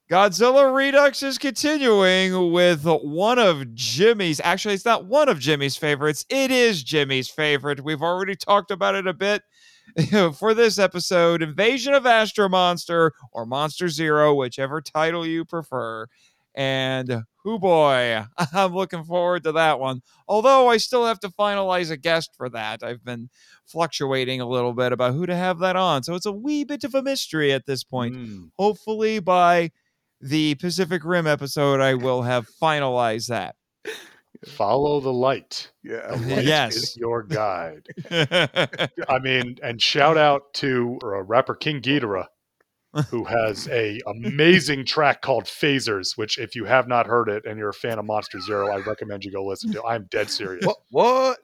[0.10, 4.41] Godzilla Redux is continuing with one of Jimmy's.
[4.44, 6.26] Actually, it's not one of Jimmy's favorites.
[6.30, 7.84] It is Jimmy's favorite.
[7.84, 9.44] We've already talked about it a bit
[10.36, 16.07] for this episode Invasion of Astro Monster or Monster Zero, whichever title you prefer.
[16.56, 18.23] And who boy,
[18.53, 20.02] I'm looking forward to that one.
[20.27, 22.81] Although I still have to finalize a guest for that.
[22.81, 23.30] I've been
[23.68, 26.02] fluctuating a little bit about who to have that on.
[26.02, 28.15] So it's a wee bit of a mystery at this point.
[28.15, 28.49] mm.
[28.57, 29.69] Hopefully by
[30.21, 33.55] the Pacific Rim episode, I will have finalized that.
[34.45, 35.69] Follow the light.
[35.83, 36.15] yeah.
[36.15, 36.75] The light Yes.
[36.75, 37.87] is your guide.
[38.11, 42.27] I mean, and shout out to uh, rapper King Geedorah,
[43.09, 47.57] who has a amazing track called Phasers, which if you have not heard it and
[47.59, 49.83] you're a fan of Monster Zero, I recommend you go listen to.
[49.83, 50.65] I'm dead serious.
[50.65, 50.77] What?
[50.91, 51.39] What?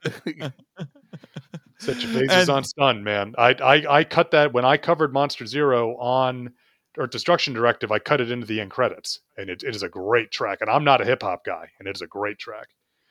[1.79, 3.33] Set your phasers And- on stun, man.
[3.37, 6.53] I, I I cut that when I covered Monster Zero on
[6.97, 7.91] or Destruction Directive.
[7.91, 10.59] I cut it into the end credits, and it, it is a great track.
[10.61, 12.67] And I'm not a hip hop guy, and it is a great track.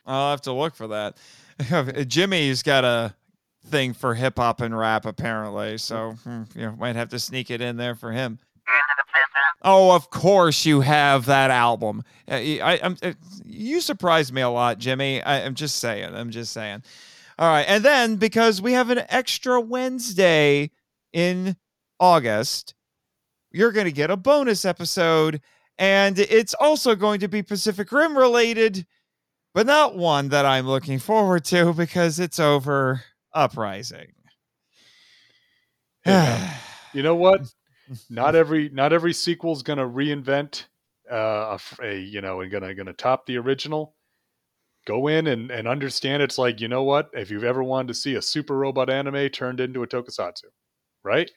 [0.06, 1.16] I'll have to look for that.
[2.08, 3.14] Jimmy's got a
[3.66, 5.78] thing for hip hop and rap, apparently.
[5.78, 8.38] So, hmm, you know, might have to sneak it in there for him.
[9.66, 12.04] Oh, of course you have that album.
[12.28, 12.98] Uh, I, am
[13.46, 15.22] you surprised me a lot, Jimmy.
[15.22, 16.14] I, I'm just saying.
[16.14, 16.82] I'm just saying.
[17.38, 20.70] All right, and then because we have an extra Wednesday
[21.14, 21.56] in
[21.98, 22.74] August,
[23.54, 25.40] you're going to get a bonus episode,
[25.78, 28.86] and it's also going to be Pacific Rim related
[29.54, 33.02] but not one that I'm looking forward to because it's over
[33.32, 34.12] Uprising.
[36.04, 36.50] Man.
[36.92, 37.40] You know what?
[38.08, 40.66] not every not every sequel's going to reinvent
[41.10, 43.96] uh, a, a you know and gonna gonna top the original.
[44.86, 47.94] Go in and, and understand it's like you know what if you've ever wanted to
[47.94, 50.44] see a super robot anime turned into a tokusatsu,
[51.02, 51.28] right?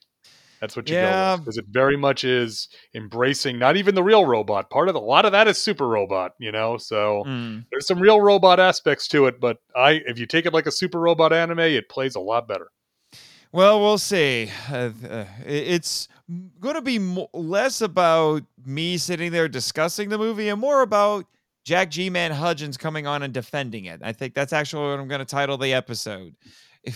[0.61, 1.31] That's what you go Yeah.
[1.33, 4.99] with because it very much is embracing not even the real robot part of it.
[4.99, 6.77] A lot of that is super robot, you know.
[6.77, 7.59] So Hmm.
[7.71, 10.71] there's some real robot aspects to it, but I if you take it like a
[10.71, 12.71] super robot anime, it plays a lot better.
[13.51, 14.51] Well, we'll see.
[14.69, 16.09] Uh, uh, it's
[16.59, 21.25] going to be mo- less about me sitting there discussing the movie and more about
[21.63, 24.01] Jack G Man Hudgens coming on and defending it.
[24.03, 26.35] I think that's actually what I'm going to title the episode.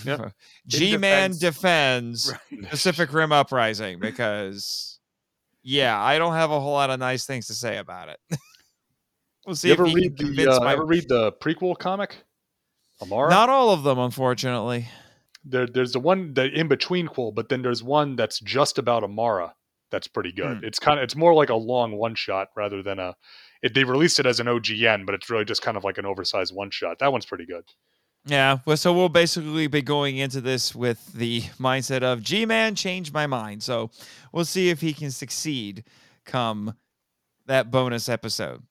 [0.06, 0.34] Yep.
[0.68, 2.70] G Man defends Right.
[2.70, 5.00] Pacific Rim Uprising, because
[5.64, 8.20] yeah, I don't have a whole lot of nice things to say about it.
[9.46, 10.74] we'll see You if ever read the uh, my.
[10.74, 12.18] ever read the prequel comic?
[13.02, 13.30] Amara?
[13.30, 14.88] Not all of them, unfortunately.
[15.44, 19.04] there, there's the one the in between quel, but then there's one that's just about
[19.04, 19.54] Amara.
[19.90, 20.60] That's pretty good.
[20.60, 20.64] Hmm.
[20.64, 23.16] It's kind of it's more like a long one shot rather than a.
[23.62, 26.06] It, they released it as an OGN, but it's really just kind of like an
[26.06, 26.98] oversized one shot.
[27.00, 27.64] That one's pretty good.
[28.26, 32.76] Yeah, well, so we'll basically be going into this with the mindset of G Man
[32.76, 33.64] changed my mind.
[33.64, 33.90] So
[34.32, 35.84] we'll see if he can succeed
[36.24, 36.76] come
[37.48, 38.62] that bonus episode.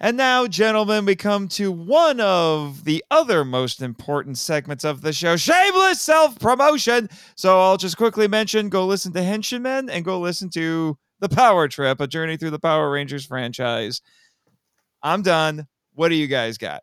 [0.00, 5.12] And now, gentlemen, we come to one of the other most important segments of the
[5.12, 7.08] show shameless self promotion.
[7.34, 11.66] So I'll just quickly mention go listen to Henchmen and go listen to The Power
[11.66, 14.00] Trip, a journey through the Power Rangers franchise.
[15.02, 15.66] I'm done.
[15.94, 16.82] What do you guys got?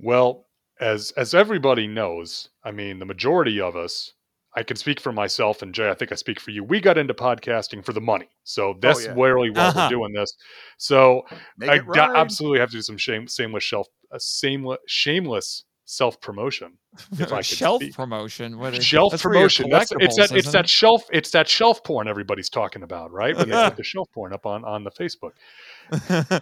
[0.00, 0.47] Well,
[0.80, 4.12] as as everybody knows, I mean, the majority of us,
[4.56, 5.88] I can speak for myself and Jay.
[5.90, 6.64] I think I speak for you.
[6.64, 9.14] We got into podcasting for the money, so that's yeah.
[9.16, 9.88] really why Uh-huh.
[9.90, 10.32] we're doing this.
[10.78, 11.22] So
[11.56, 16.20] Make I got, absolutely have to do some shame, shameless shelf, a shameless, shameless self
[16.20, 16.72] promotion.
[17.18, 17.94] If I could shelf speak.
[17.94, 18.58] promotion.
[18.58, 19.70] What is Shelf that's promotion.
[19.70, 20.24] That's, it's that.
[20.32, 21.04] It's isn't that shelf.
[21.12, 23.36] It's that shelf porn everybody's talking about, right?
[23.36, 25.32] When they put the shelf porn up on on the Facebook.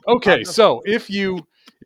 [0.08, 1.38] Okay, so if you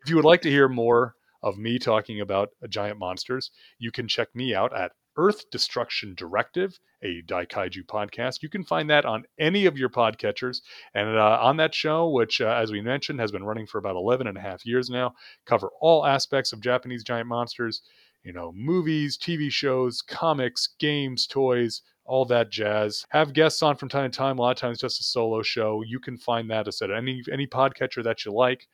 [0.03, 3.91] if you would like to hear more of me talking about uh, giant monsters, you
[3.91, 8.41] can check me out at Earth Destruction Directive, a Daikaiju podcast.
[8.41, 10.61] You can find that on any of your podcatchers.
[10.93, 13.95] And uh, on that show, which, uh, as we mentioned, has been running for about
[13.95, 15.13] 11 and a half years now,
[15.45, 17.81] cover all aspects of Japanese giant monsters,
[18.23, 23.05] you know, movies, TV shows, comics, games, toys, all that jazz.
[23.09, 25.81] Have guests on from time to time, a lot of times just a solo show.
[25.85, 28.67] You can find that as at any any podcatcher that you like.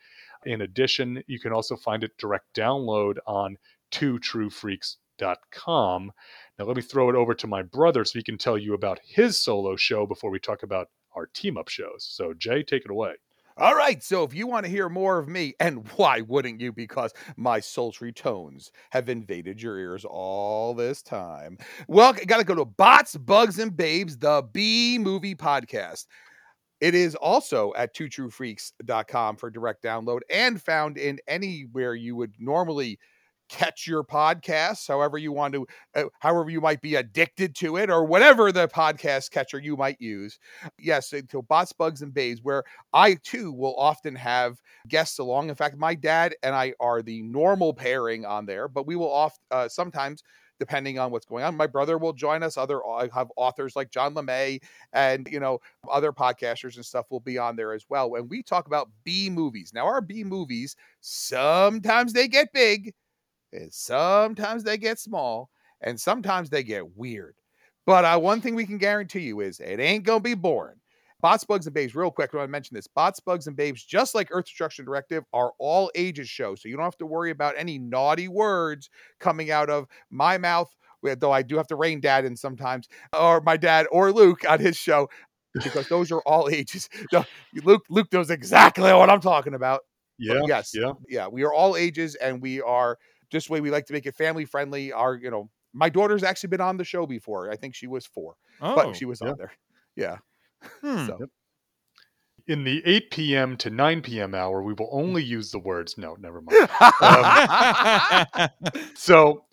[0.48, 3.57] In addition, you can also find it direct download on
[3.91, 6.11] twotruefreaks.com.
[6.57, 9.02] Now let me throw it over to my brother so he can tell you about
[9.03, 12.07] his solo show before we talk about our team up shows.
[12.10, 13.15] So Jay, take it away.
[13.60, 16.72] All right, so if you want to hear more of me, and why wouldn't you?
[16.72, 21.57] Because my sultry tones have invaded your ears all this time.
[21.88, 26.06] Well, got to go to Bots, Bugs, and Babes, the B Movie Podcast.
[26.79, 32.99] It is also at twotruefreaks.com for direct download and found in anywhere you would normally
[33.49, 37.89] catch your podcasts, however you want to, uh, however you might be addicted to it,
[37.89, 40.37] or whatever the podcast catcher you might use.
[40.77, 42.63] Yes, so Bots, Bugs, and Babes, where
[42.93, 45.49] I too will often have guests along.
[45.49, 49.11] In fact, my dad and I are the normal pairing on there, but we will
[49.11, 50.23] oft uh, sometimes,
[50.59, 52.57] depending on what's going on, my brother will join us.
[52.57, 54.61] Other I have authors like John LeMay
[54.93, 55.59] and you know
[55.89, 58.15] other podcasters and stuff will be on there as well.
[58.15, 59.71] And we talk about B movies.
[59.73, 62.93] Now, our B movies sometimes they get big,
[63.53, 65.49] and sometimes they get small,
[65.81, 67.35] and sometimes they get weird.
[67.85, 70.79] But uh, one thing we can guarantee you is it ain't gonna be boring.
[71.22, 72.88] Bots, Bugs, and Babes, real quick, I want to mention this.
[72.88, 76.61] Bots, Bugs, and Babes, just like Earth Destruction Directive, are all ages shows.
[76.61, 78.89] So you don't have to worry about any naughty words
[79.19, 80.73] coming out of my mouth,
[81.07, 82.88] eh, though I do have to rein dad in sometimes,
[83.18, 85.10] or my dad or Luke on his show,
[85.53, 86.88] because those are all ages.
[87.11, 87.26] No,
[87.64, 89.81] Luke, Luke knows exactly what I'm talking about.
[90.19, 90.39] Yeah.
[90.41, 90.72] But yes.
[90.73, 90.94] Yeah.
[91.10, 91.27] Yeah.
[91.27, 92.98] We are all ages and we are
[93.31, 94.91] just the way we like to make it family friendly.
[94.91, 97.52] Our, you know, my daughter's actually been on the show before.
[97.52, 99.30] I think she was four, Oh, but she was yeah.
[99.31, 99.52] on there.
[99.95, 100.18] Yeah.
[100.81, 101.05] hmm.
[101.05, 101.19] So
[102.47, 103.57] In the 8 p.m.
[103.57, 104.34] to 9 p.m.
[104.34, 105.97] hour, we will only use the words.
[105.97, 106.69] No, never mind.
[107.01, 108.49] Um,
[108.95, 109.43] so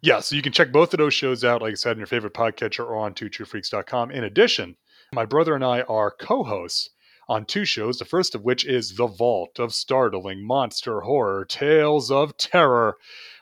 [0.00, 2.06] yeah so you can check both of those shows out like i said in your
[2.06, 4.76] favorite podcatcher or on twotruefreaks.com in addition
[5.12, 6.90] my brother and i are co-hosts
[7.28, 12.10] on two shows the first of which is the vault of startling monster horror tales
[12.10, 12.96] of terror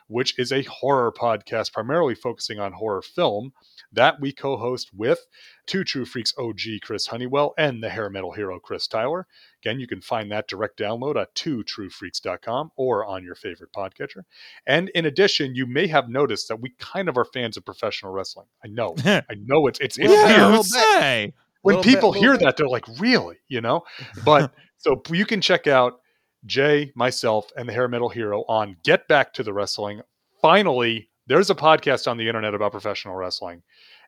[0.07, 3.53] which is a horror podcast primarily focusing on horror film
[3.91, 5.25] that we co-host with
[5.65, 9.27] two true freaks og chris honeywell and the hair metal hero chris tyler
[9.61, 14.23] again you can find that direct download at twotruefreaks.com or on your favorite podcatcher
[14.65, 18.11] and in addition, you may have noticed that we kind of are fans of professional
[18.11, 18.47] wrestling.
[18.63, 20.65] I know, I know it's it's, it's Yeah, yeah, weird.
[20.65, 21.33] Say.
[21.61, 22.41] when Little bit, people hear bit.
[22.41, 23.83] that, they're like, really, you know?
[24.25, 25.99] But so you can check out
[26.45, 30.01] Jay, myself, and the hair metal hero on Get Back to the Wrestling.
[30.41, 33.61] Finally, there's a podcast on the internet about professional wrestling.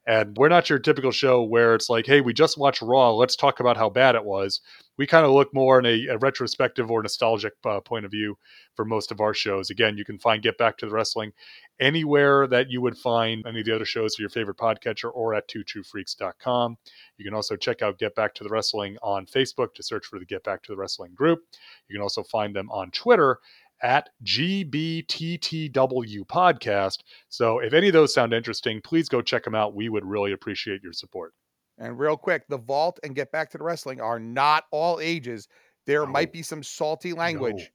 [0.08, 3.12] And we're not your typical show where it's like, hey, we just watched Raw.
[3.14, 4.62] Let's talk about how bad it was.
[4.98, 8.38] We kind of look more in a, a retrospective or nostalgic uh, point of view
[8.76, 9.70] for most of our shows.
[9.70, 11.32] Again, you can find Get Back to the Wrestling
[11.80, 15.36] anywhere that you would find any of the other shows for your favorite podcatcher or
[15.36, 16.78] at twotruefreaks.com.
[17.18, 20.18] You can also check out Get Back to the Wrestling on Facebook to search for
[20.18, 21.42] the Get Back to the Wrestling group.
[21.88, 23.40] You can also find them on Twitter
[23.82, 27.00] at GBTTW Podcast.
[27.30, 29.76] So if any of those sound interesting, please go check them out.
[29.76, 31.34] We would really appreciate your support.
[31.78, 35.48] And real quick, the vault and get back to the wrestling are not all ages.
[35.86, 36.12] There No.
[36.12, 37.66] might be some salty language, No.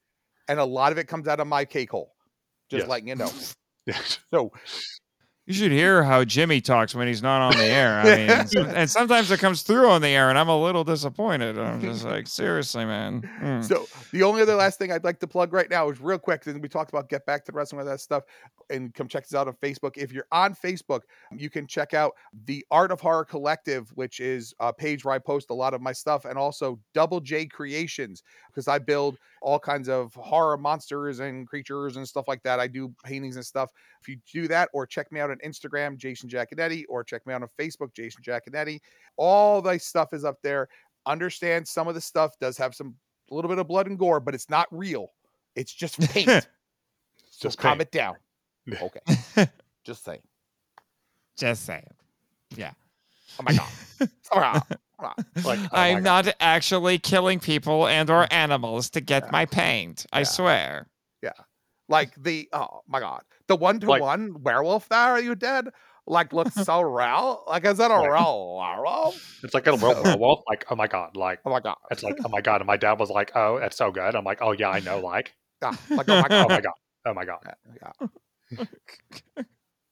[0.49, 2.15] and a lot of it comes out of my cake hole.
[2.71, 2.89] Just Yes.
[2.89, 3.31] letting you know.
[4.31, 4.51] So
[5.47, 8.01] You should hear how Jimmy talks when he's not on the air.
[8.01, 11.59] I mean, and sometimes it comes through on the air, and I'm a little disappointed.
[11.59, 13.29] I'm just like, seriously, man.
[13.43, 13.63] Mm.
[13.63, 16.45] So the only other last thing I'd like to plug right now is real quick.
[16.45, 18.25] Then we talked about get back to the wrestling with that stuff,
[18.71, 19.99] and come check us out on Facebook.
[19.99, 21.01] If you're on Facebook,
[21.37, 22.13] you can check out
[22.47, 25.83] the Art of Horror Collective, which is a page where I post a lot of
[25.83, 31.21] my stuff, and also Double J Creations because I build all kinds of horror monsters
[31.21, 32.61] and creatures and stuff like that.
[32.61, 33.71] I do paintings and stuff.
[34.01, 37.35] If you do that, or check me out on Instagram, Jason Jaconetti, or check me
[37.35, 38.81] out on Facebook, Jason Jaconetti.
[39.17, 40.69] All the stuff is up there.
[41.07, 42.95] Understand some of the stuff does have some
[43.31, 45.13] a little bit of blood and gore, but it's not real.
[45.57, 46.29] It's just paint.
[46.29, 46.41] so
[47.41, 47.83] Just calm paint.
[47.83, 48.15] it down.
[48.81, 49.49] Okay.
[49.85, 50.23] just saying.
[51.37, 51.87] Just saying.
[52.57, 52.73] Yeah.
[53.39, 53.69] Oh my god.
[54.33, 54.63] Oh my god.
[55.01, 55.13] Oh
[55.45, 56.27] like, oh I'm God.
[56.27, 59.31] not actually killing people and or animals to get Yeah.
[59.33, 60.07] my paint.
[60.13, 60.87] I swear.
[61.23, 61.33] Yeah.
[61.35, 61.47] swear.
[61.89, 63.23] Like the oh my god.
[63.49, 65.69] The one to one werewolf there are you dead?
[66.07, 67.45] like looks so real.
[67.47, 69.41] Like is that a Like- real werewolf?
[69.43, 70.41] It's like a werewolf.
[70.49, 71.17] Like, oh my God.
[71.17, 71.77] Like, Oh my god.
[71.91, 72.61] it's like, oh my God.
[72.61, 74.15] And my dad was like, oh, it's so good.
[74.15, 75.01] I'm like, oh, yeah, I know.
[75.01, 75.33] Like,
[75.63, 76.47] Yeah, like oh my oh god.
[76.47, 76.73] Oh my God.
[77.07, 77.39] Oh my God.
[78.51, 78.65] Yeah,
[79.39, 79.45] yeah.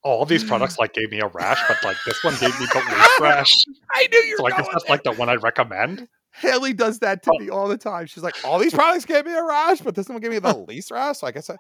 [0.05, 2.79] All these products like gave me a rash, but like this one gave me the
[2.91, 3.53] least rash.
[3.93, 4.91] I knew you So I going that's there.
[4.97, 6.09] like the one I'd recommend.
[6.35, 7.39] Haley does that to Oh.
[7.39, 8.07] me all the time.
[8.07, 10.57] She's like, all these products gave me a rash, but this one gave me the
[10.69, 11.19] least rash.
[11.19, 11.57] So I guess I,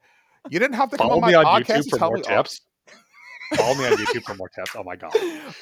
[0.50, 2.60] you didn't have to come Follow on my me on podcast YouTube for more tips.
[3.54, 4.72] Follow me on YouTube for more tips.
[4.76, 5.12] Oh my God.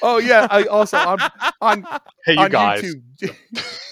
[0.01, 1.19] Oh yeah, I also on
[1.61, 1.85] on
[2.25, 2.83] Hey, you on guys.
[3.21, 3.35] YouTube.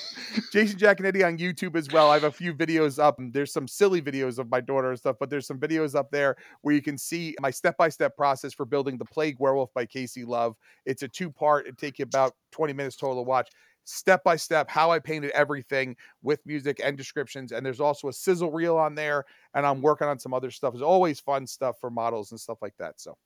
[0.52, 2.10] Jason Eddie on YouTube as well.
[2.10, 3.18] I have a few videos up.
[3.20, 6.36] There's some silly videos of my daughter and stuff, but there's some videos up there
[6.62, 10.56] where you can see my step-by-step process for building the Plague Werewolf by Casey Love.
[10.86, 11.68] It's a two-part.
[11.68, 13.50] It take you about 20 minutes total to watch.
[13.90, 17.52] Step by step, how I painted everything with music and descriptions.
[17.52, 19.26] And there's also a sizzle reel on there.
[19.56, 20.74] And I'm working on some other stuff.
[20.74, 23.00] There's always fun stuff for models and stuff like that.
[23.02, 23.18] So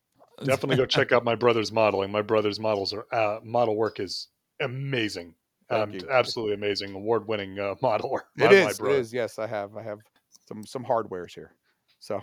[0.44, 2.12] Definitely go check out my brother's modeling.
[2.12, 4.30] My brother's models are uh, model work is
[4.62, 5.36] amazing.
[5.70, 6.94] Um, absolutely amazing.
[6.96, 8.22] Award winning uh, modeler.
[8.38, 8.64] it My- is.
[8.66, 8.96] my It brother.
[9.00, 9.14] is.
[9.14, 9.76] Yes, I have.
[9.78, 10.00] I have
[10.48, 11.54] some some hardwares here.
[12.00, 12.22] So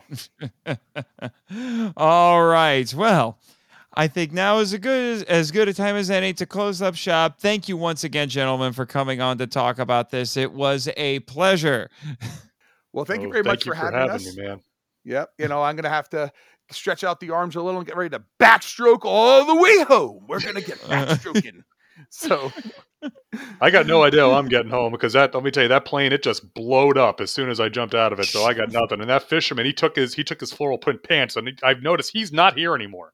[1.96, 2.92] All right.
[2.94, 3.38] Well,
[3.94, 6.94] I think now is a good as good a time as any to close up
[6.94, 7.40] shop.
[7.40, 10.36] Thank you once again, gentlemen, for coming on to talk about this.
[10.36, 11.90] It was a pleasure.
[12.92, 14.36] well, thank you Oh, very thank much you for having, us.
[14.36, 14.60] me, man.
[15.04, 15.30] Yep.
[15.38, 16.30] You know, I'm gonna have to
[16.70, 20.24] stretch out the arms a little and get ready to backstroke all the way home.
[20.28, 21.62] We're gonna get backstroking.
[22.10, 22.52] so
[23.60, 25.84] I got no idea how I'm getting home because that let me tell you that
[25.84, 28.26] plane it just blowed up as soon as I jumped out of it.
[28.26, 29.00] So I got nothing.
[29.00, 31.82] And that fisherman he took his he took his floral print pants and he, I've
[31.82, 33.12] noticed he's not here anymore.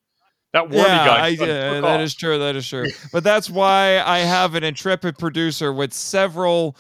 [0.57, 1.27] That wormy yeah, guy.
[1.27, 2.39] I, took uh, that is true.
[2.39, 2.87] That is true.
[3.12, 6.78] but that's why I have an intrepid producer with several,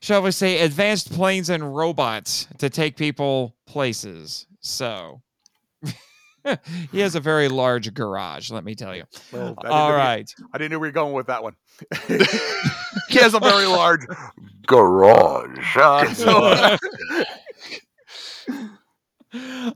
[0.00, 4.48] shall we say, advanced planes and robots to take people places.
[4.58, 5.22] So
[6.90, 8.50] he has a very large garage.
[8.50, 9.04] Let me tell you.
[9.30, 10.34] well, I didn't know where- right.
[10.52, 11.54] I didn't know where you're going with that one.
[12.08, 14.00] he has a very large
[14.66, 15.76] garage.
[15.76, 16.76] Uh, so,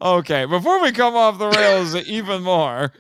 [0.03, 2.93] okay, before we come off the rails even more,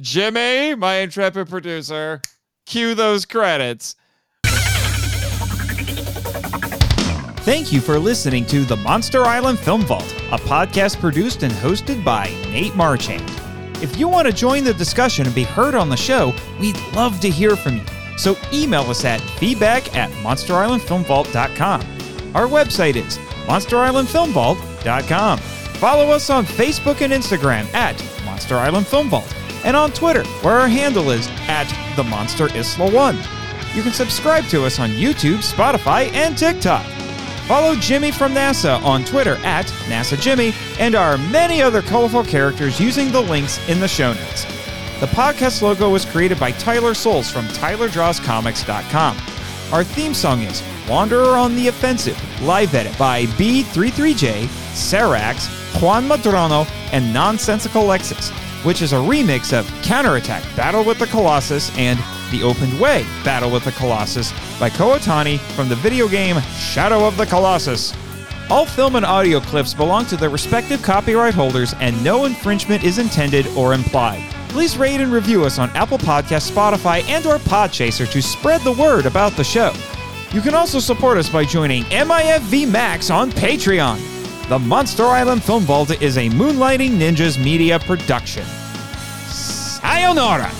[0.00, 2.20] Jimmy, my intrepid producer,
[2.66, 3.96] cue those credits.
[7.44, 12.02] Thank you for listening to the Monster Island Film Vault, a podcast produced and hosted
[12.02, 13.30] by Nate Marchand.
[13.82, 17.20] If you want to join the discussion and be heard on the show, we'd love
[17.20, 17.84] to hear from you.
[18.16, 21.80] So email us at feedback at monsterislandfilmvault.com.
[22.34, 25.38] Our website is monsterislandfilmvault.com.
[25.38, 29.34] Follow us on Facebook and Instagram at Monster Island Film Vault,
[29.64, 31.66] and on Twitter, where our handle is at
[31.96, 33.16] the Monster Isla One.
[33.74, 36.86] You can subscribe to us on YouTube, Spotify, and TikTok.
[37.46, 42.80] Follow Jimmy from NASA on Twitter at NASA Jimmy and our many other colorful characters
[42.80, 44.44] using the links in the show notes.
[45.00, 49.16] The podcast logo was created by Tyler Souls from TylerDrawsComics.com.
[49.72, 54.44] Our theme song is Wanderer on the Offensive, live edit by B33J,
[54.74, 55.48] Sarax,
[55.80, 58.30] Juan Madrono, and Nonsensical Lexus,
[58.66, 61.98] which is a remix of Counterattack Battle with the Colossus and
[62.30, 67.06] The Opened Way Battle with the Colossus by Kow Otani from the video game Shadow
[67.06, 67.94] of the Colossus.
[68.50, 72.98] All film and audio clips belong to their respective copyright holders and no infringement is
[72.98, 74.22] intended or implied.
[74.50, 78.72] Please rate and review us on Apple Podcasts, Spotify, and or Podchaser to spread the
[78.72, 79.72] word about the show.
[80.34, 84.00] You can also support us by joining MIFV Max on Patreon.
[84.48, 88.44] The Monster Island Film Vault is a Moonlighting Ninjas media production.
[89.28, 90.50] Sayonara!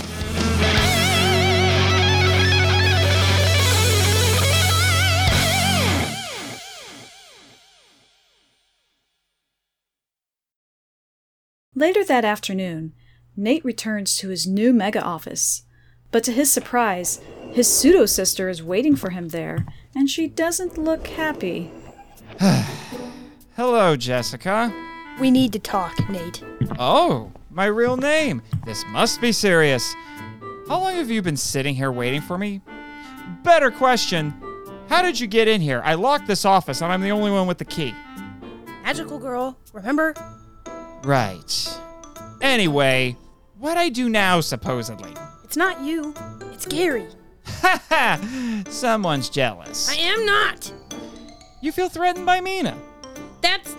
[11.74, 12.92] Later that afternoon,
[13.36, 15.64] Nate returns to his new mega office.
[16.14, 17.20] But to his surprise,
[17.50, 19.66] his pseudo sister is waiting for him there,
[19.96, 21.72] and she doesn't look happy.
[23.56, 24.72] Hello, Jessica.
[25.18, 26.40] We need to talk, Nate.
[26.78, 28.42] Oh, my real name.
[28.64, 29.92] This must be serious.
[30.68, 32.60] How long have you been sitting here waiting for me?
[33.42, 34.32] Better question.
[34.88, 35.82] How did you get in here?
[35.84, 37.92] I locked this office and I'm the only one with the key.
[38.84, 40.14] Magical girl, remember?
[41.02, 41.78] Right.
[42.40, 43.16] Anyway,
[43.58, 45.12] what I do now, supposedly?
[45.54, 46.12] It's not you,
[46.52, 47.06] it's Gary.
[47.46, 48.64] Ha ha!
[48.68, 49.88] Someone's jealous.
[49.88, 50.72] I am not.
[51.62, 52.76] You feel threatened by Mina.
[53.40, 53.76] That's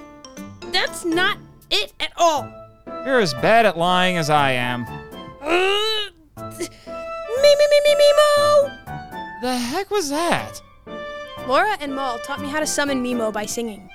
[0.71, 1.37] that's not
[1.69, 2.49] it at all.
[3.05, 4.85] You're as bad at lying as I am.
[5.41, 6.07] Uh,
[6.47, 6.65] me
[7.41, 8.71] me me me me mo.
[9.41, 10.61] The heck was that?
[11.45, 13.89] Lora and Moll taught me how to summon Mimo by singing.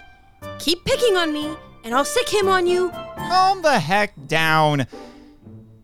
[0.59, 2.91] Keep picking on me, and I'll sick him on you.
[3.17, 4.87] Calm the heck down.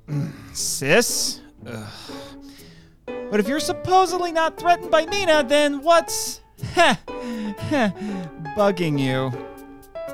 [0.07, 1.41] Mm, Sis?
[1.67, 1.89] Ugh.
[3.31, 6.41] But if you're supposedly not threatened by Mina, then what's
[8.57, 9.33] bugging you?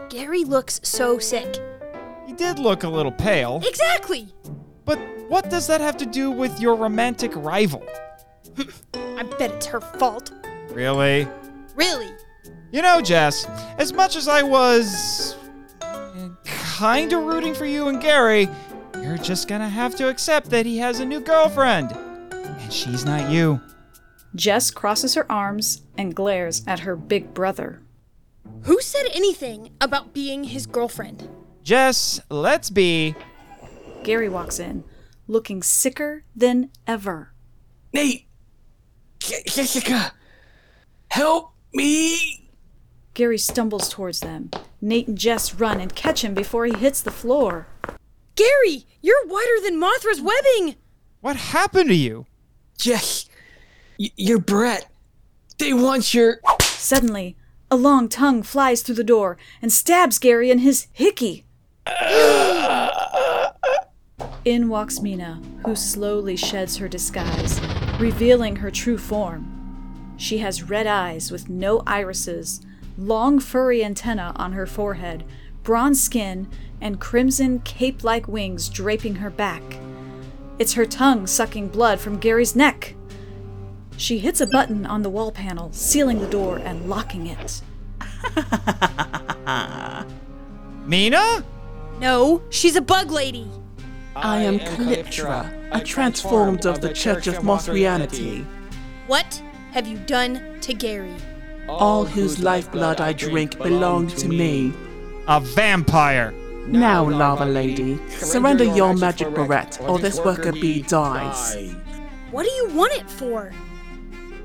[0.09, 1.59] Gary looks so sick.
[2.27, 4.29] He did look a little pale, Exactly.
[4.85, 4.99] but
[5.29, 7.85] what does that have to do with your romantic rival?
[8.95, 10.33] I bet it's her fault.
[10.71, 11.27] Really?
[11.75, 12.11] Really?
[12.71, 13.47] You know, Jess,
[13.79, 15.37] as much as I was
[16.45, 18.49] kind of rooting for you and Gary,
[19.03, 21.93] you're just gonna have to accept that he has a new girlfriend.
[21.93, 23.61] And she's not you.
[24.35, 27.83] Jess crosses her arms and glares at her big brother.
[28.63, 31.29] Who said anything about being his girlfriend?
[31.63, 33.15] Jess, let's be.
[34.05, 34.85] Gary walks in,
[35.27, 37.33] looking sicker than ever.
[37.93, 38.27] Nate!
[39.19, 40.13] Je- Jessica!
[41.09, 42.51] Help me!
[43.15, 44.51] Gary stumbles towards them.
[44.81, 47.67] Nate and Jess run and catch him before he hits the floor.
[48.35, 50.77] Gary, you're whiter than Mothra's webbing.
[51.21, 52.27] What happened to you?
[52.79, 53.27] Jess!
[53.99, 54.91] Y- you're Brett.
[55.59, 56.41] They want your.
[56.61, 57.37] Suddenly,
[57.71, 61.45] a long tongue flies through the door and stabs Gary in his hickey.
[64.45, 67.61] In walks Mina, who slowly sheds her disguise,
[68.01, 70.15] revealing her true form.
[70.17, 72.61] She has red eyes with no irises,
[72.99, 75.25] long furry antennae on her forehead,
[75.63, 76.49] bronze skin,
[76.81, 79.63] and crimson cape like wings draping her back.
[80.59, 82.95] It's her tongue sucking blood from Gary's neck.
[83.97, 87.63] She hits a button on the wall panel, sealing the door and locking it.
[90.87, 91.45] Mina?
[92.01, 93.49] No, she's a bug lady.
[94.17, 98.45] I am Kalyptra, a transformed of the Church of Mothrianity,
[99.07, 99.43] What
[99.73, 101.15] have you done to Gary?
[101.69, 104.73] all whose lifeblood I drink belong to me.
[105.29, 106.33] A vampire.
[106.67, 111.75] Now, Lava Lady, surrender your magic barrette, or this worker bee dies.
[112.31, 113.53] What do you want it for?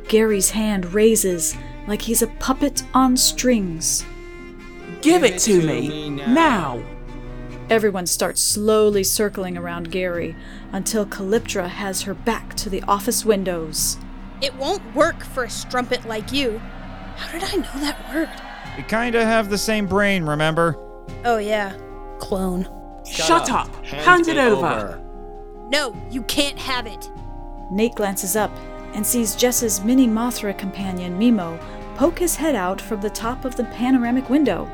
[0.08, 1.56] Gary's hand raises
[1.88, 4.06] like he's a puppet on strings.
[5.02, 6.84] Give it to me, now!
[7.70, 10.36] Everyone starts slowly circling around Gary
[10.72, 13.98] until Kalyptra has her back to the office windows.
[14.42, 16.60] It won't work for a strumpet like you.
[17.18, 18.30] How did I know that word?
[18.78, 20.78] We kinda have the same brain, remember?
[21.26, 21.74] Oh, yeah.
[22.20, 22.70] Clone.
[23.04, 23.74] Shut, up!
[23.86, 25.02] Hand, it over.
[25.70, 27.10] No, you can't have it.
[27.72, 28.52] Nate glances up
[28.94, 31.60] and sees Jess's mini Mothra companion, Mimo,
[31.96, 34.70] poke his head out from the top of the panoramic window.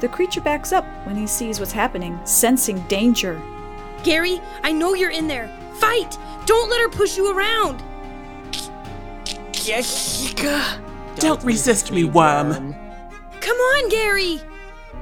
[0.00, 3.40] The creature backs up when he sees what's happening, sensing danger.
[4.02, 5.48] Gary, I know you're in there.
[5.74, 6.18] Fight!
[6.46, 7.82] Don't let her push you around.
[9.52, 10.80] Jessica!
[11.16, 12.74] Don't resist me, worm.
[13.44, 14.40] Come on, Gary.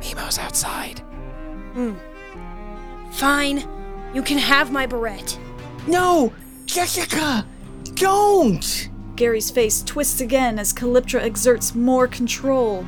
[0.00, 0.98] Mimo's outside.
[1.74, 1.94] Hmm.
[3.12, 3.62] Fine.
[4.12, 5.38] You can have my barrette.
[5.86, 6.32] No!
[6.66, 7.46] Jessica!
[7.94, 8.88] Don't!
[9.14, 12.84] Gary's face twists again as Kalyptra exerts more control.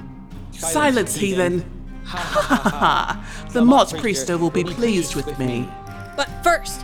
[0.50, 1.64] Silence, heathen!
[2.04, 3.48] Ha ha ha!
[3.52, 5.68] The Motte-Priester will be pleased with me.
[6.16, 6.82] But first,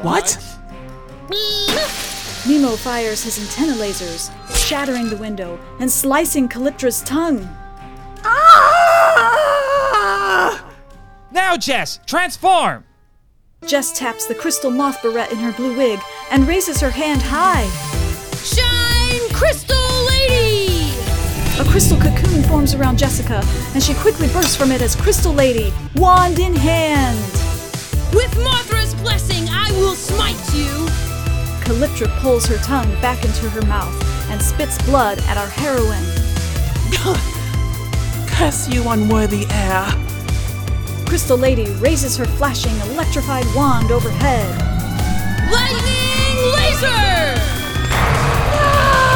[0.00, 0.38] What?
[2.48, 4.30] Mimo fires his antenna lasers,
[4.70, 7.40] shattering the window and slicing Kalyptra's tongue.
[8.22, 9.44] Ah!
[11.32, 12.84] Now, Jess, transform!
[13.66, 15.98] Jess taps the crystal moth barrette in her blue wig
[16.30, 17.66] and raises her hand high.
[18.44, 19.76] shine, Crystal
[20.06, 20.92] Lady!
[21.58, 23.42] A crystal cocoon forms around Jessica,
[23.74, 27.18] and she quickly bursts from it as Crystal Lady, wand in hand.
[28.14, 30.86] With Mothra's blessing, I will smite you!
[31.64, 36.04] Kalyptra pulls her tongue back into her mouth and spits blood at our heroine.
[38.28, 39.86] Curse you, unworthy heir!
[41.06, 44.48] Crystal Lady raises her flashing, electrified wand overhead.
[45.50, 47.34] Lightning Laser!
[48.62, 49.10] Ah!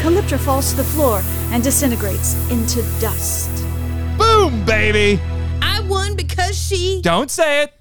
[0.00, 1.22] Kalyptra falls to the floor
[1.52, 3.50] and disintegrates into dust.
[4.18, 5.20] Boom, baby!
[5.60, 7.00] I won because she.
[7.02, 7.74] Don't say it.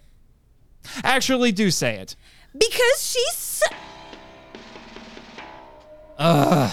[1.03, 2.15] Actually, do say it.
[2.53, 3.48] Because she's.
[6.19, 6.71] Ugh.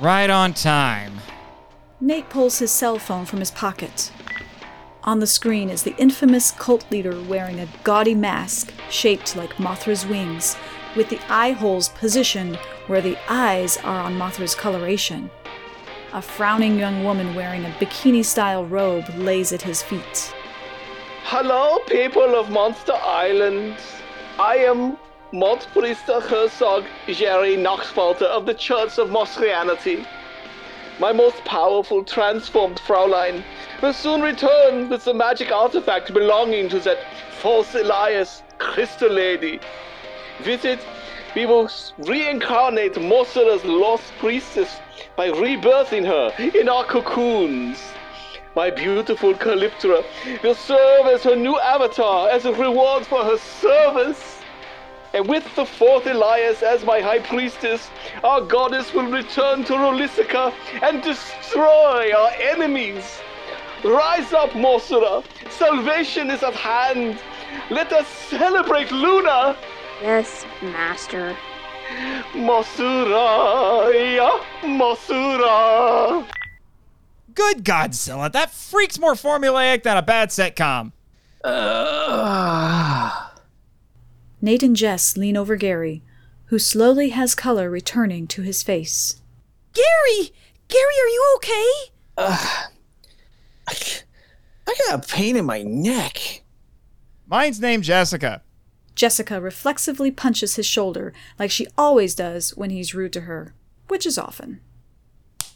[0.00, 1.14] Right on time.
[1.98, 4.12] Nate pulls his cell phone from his pocket.
[5.04, 10.04] On the screen is the infamous cult leader wearing a gaudy mask shaped like Mothra's
[10.04, 10.56] wings,
[10.94, 12.56] with the eye holes positioned
[12.86, 15.30] where the eyes are on Mothra's coloration.
[16.12, 20.34] A frowning young woman wearing a bikini style robe lays at his feet.
[21.24, 23.76] Hello, people of Monster Island.
[24.38, 24.98] I am
[25.36, 30.02] Mod Priester Herzog Jerry Nachtfalter of the Church of Mothrianity.
[30.98, 33.44] My most powerful transformed Fraulein
[33.82, 36.96] will soon return with the magic artifact belonging to that
[37.32, 39.60] false Elias, Crystal Lady.
[40.46, 40.80] With it,
[41.34, 44.80] we will reincarnate Morsela's lost priestess
[45.16, 47.78] by rebirthing her in our cocoons.
[48.54, 50.02] My beautiful Kalyptra
[50.42, 54.35] will serve as her new avatar as a reward for her service.
[55.14, 57.90] And with the fourth Elias as my high priestess,
[58.22, 60.52] our goddess will return to Rolisica
[60.82, 63.18] and destroy our enemies.
[63.84, 65.24] Rise up, Mosura.
[65.50, 67.18] Salvation is at hand.
[67.70, 69.56] Let us celebrate Luna.
[70.02, 71.36] Yes, Master.
[72.32, 76.26] Mosura, yeah, Mosura.
[77.34, 80.92] Good Godzilla, that freak's more formulaic than a bad sitcom.
[84.46, 86.04] Nate and Jess lean over Gary,
[86.46, 89.20] who slowly has color returning to his face.
[89.74, 90.30] Gary!
[90.68, 91.70] Gary, are you okay?
[92.16, 92.72] Ugh
[93.68, 96.42] I got a pain in my neck.
[97.26, 98.42] Mine's named Jessica.
[98.94, 103.52] Jessica reflexively punches his shoulder like she always does when he's rude to her,
[103.88, 104.60] which is often.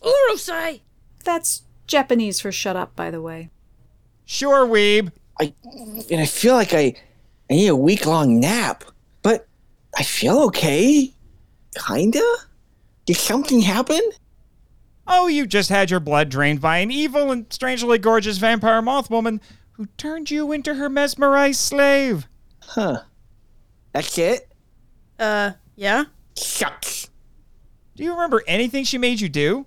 [0.02, 0.81] Urusai!
[1.23, 3.51] That's Japanese for shut up, by the way.
[4.25, 5.12] Sure, Weeb.
[5.41, 5.55] I
[6.10, 6.97] and I feel like I,
[7.50, 8.84] I need a week long nap,
[9.22, 9.48] but
[9.96, 11.12] I feel okay.
[11.76, 12.22] Kinda.
[13.06, 14.00] Did something happen?
[15.06, 19.10] Oh, you just had your blood drained by an evil and strangely gorgeous vampire moth
[19.10, 19.40] woman
[19.72, 22.28] who turned you into her mesmerized slave.
[22.62, 23.02] Huh.
[23.92, 24.52] That's it.
[25.18, 26.04] Uh, yeah?
[26.36, 27.10] Shucks.
[27.96, 29.66] Do you remember anything she made you do?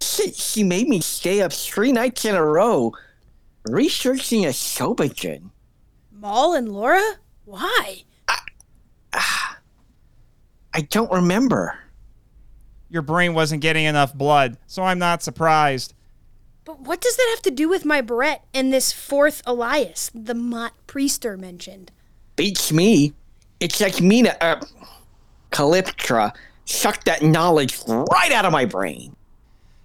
[0.00, 2.92] She, she made me stay up three nights in a row,
[3.66, 5.50] researching a sobogen.
[6.24, 7.16] Moll and Lora?
[7.44, 8.04] Why?
[9.12, 11.78] I don't remember.
[12.88, 15.92] Your brain wasn't getting enough blood, so I'm not surprised.
[16.64, 20.34] But what does that have to do with my Barrette and this fourth Elias, the
[20.34, 21.92] Mott Priester mentioned?
[22.36, 23.12] Beats me.
[23.60, 24.62] It's like Mina, uh,
[25.52, 29.14] Kalyptra sucked that knowledge right out of my brain.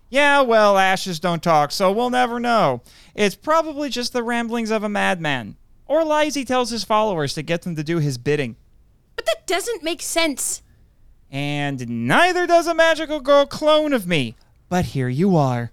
[0.09, 2.81] Yeah, well, ashes don't talk, so we'll never know.
[3.13, 5.57] It's probably just the ramblings of a madman.
[5.89, 8.55] Or lies he tells his followers to get them to do his bidding.
[9.15, 10.61] But that doesn't make sense.
[11.31, 14.35] And neither does a magical girl clone of me.
[14.69, 15.71] But here you are.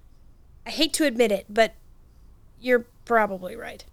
[0.65, 1.75] I hate to admit it, but
[2.59, 3.85] you're probably right.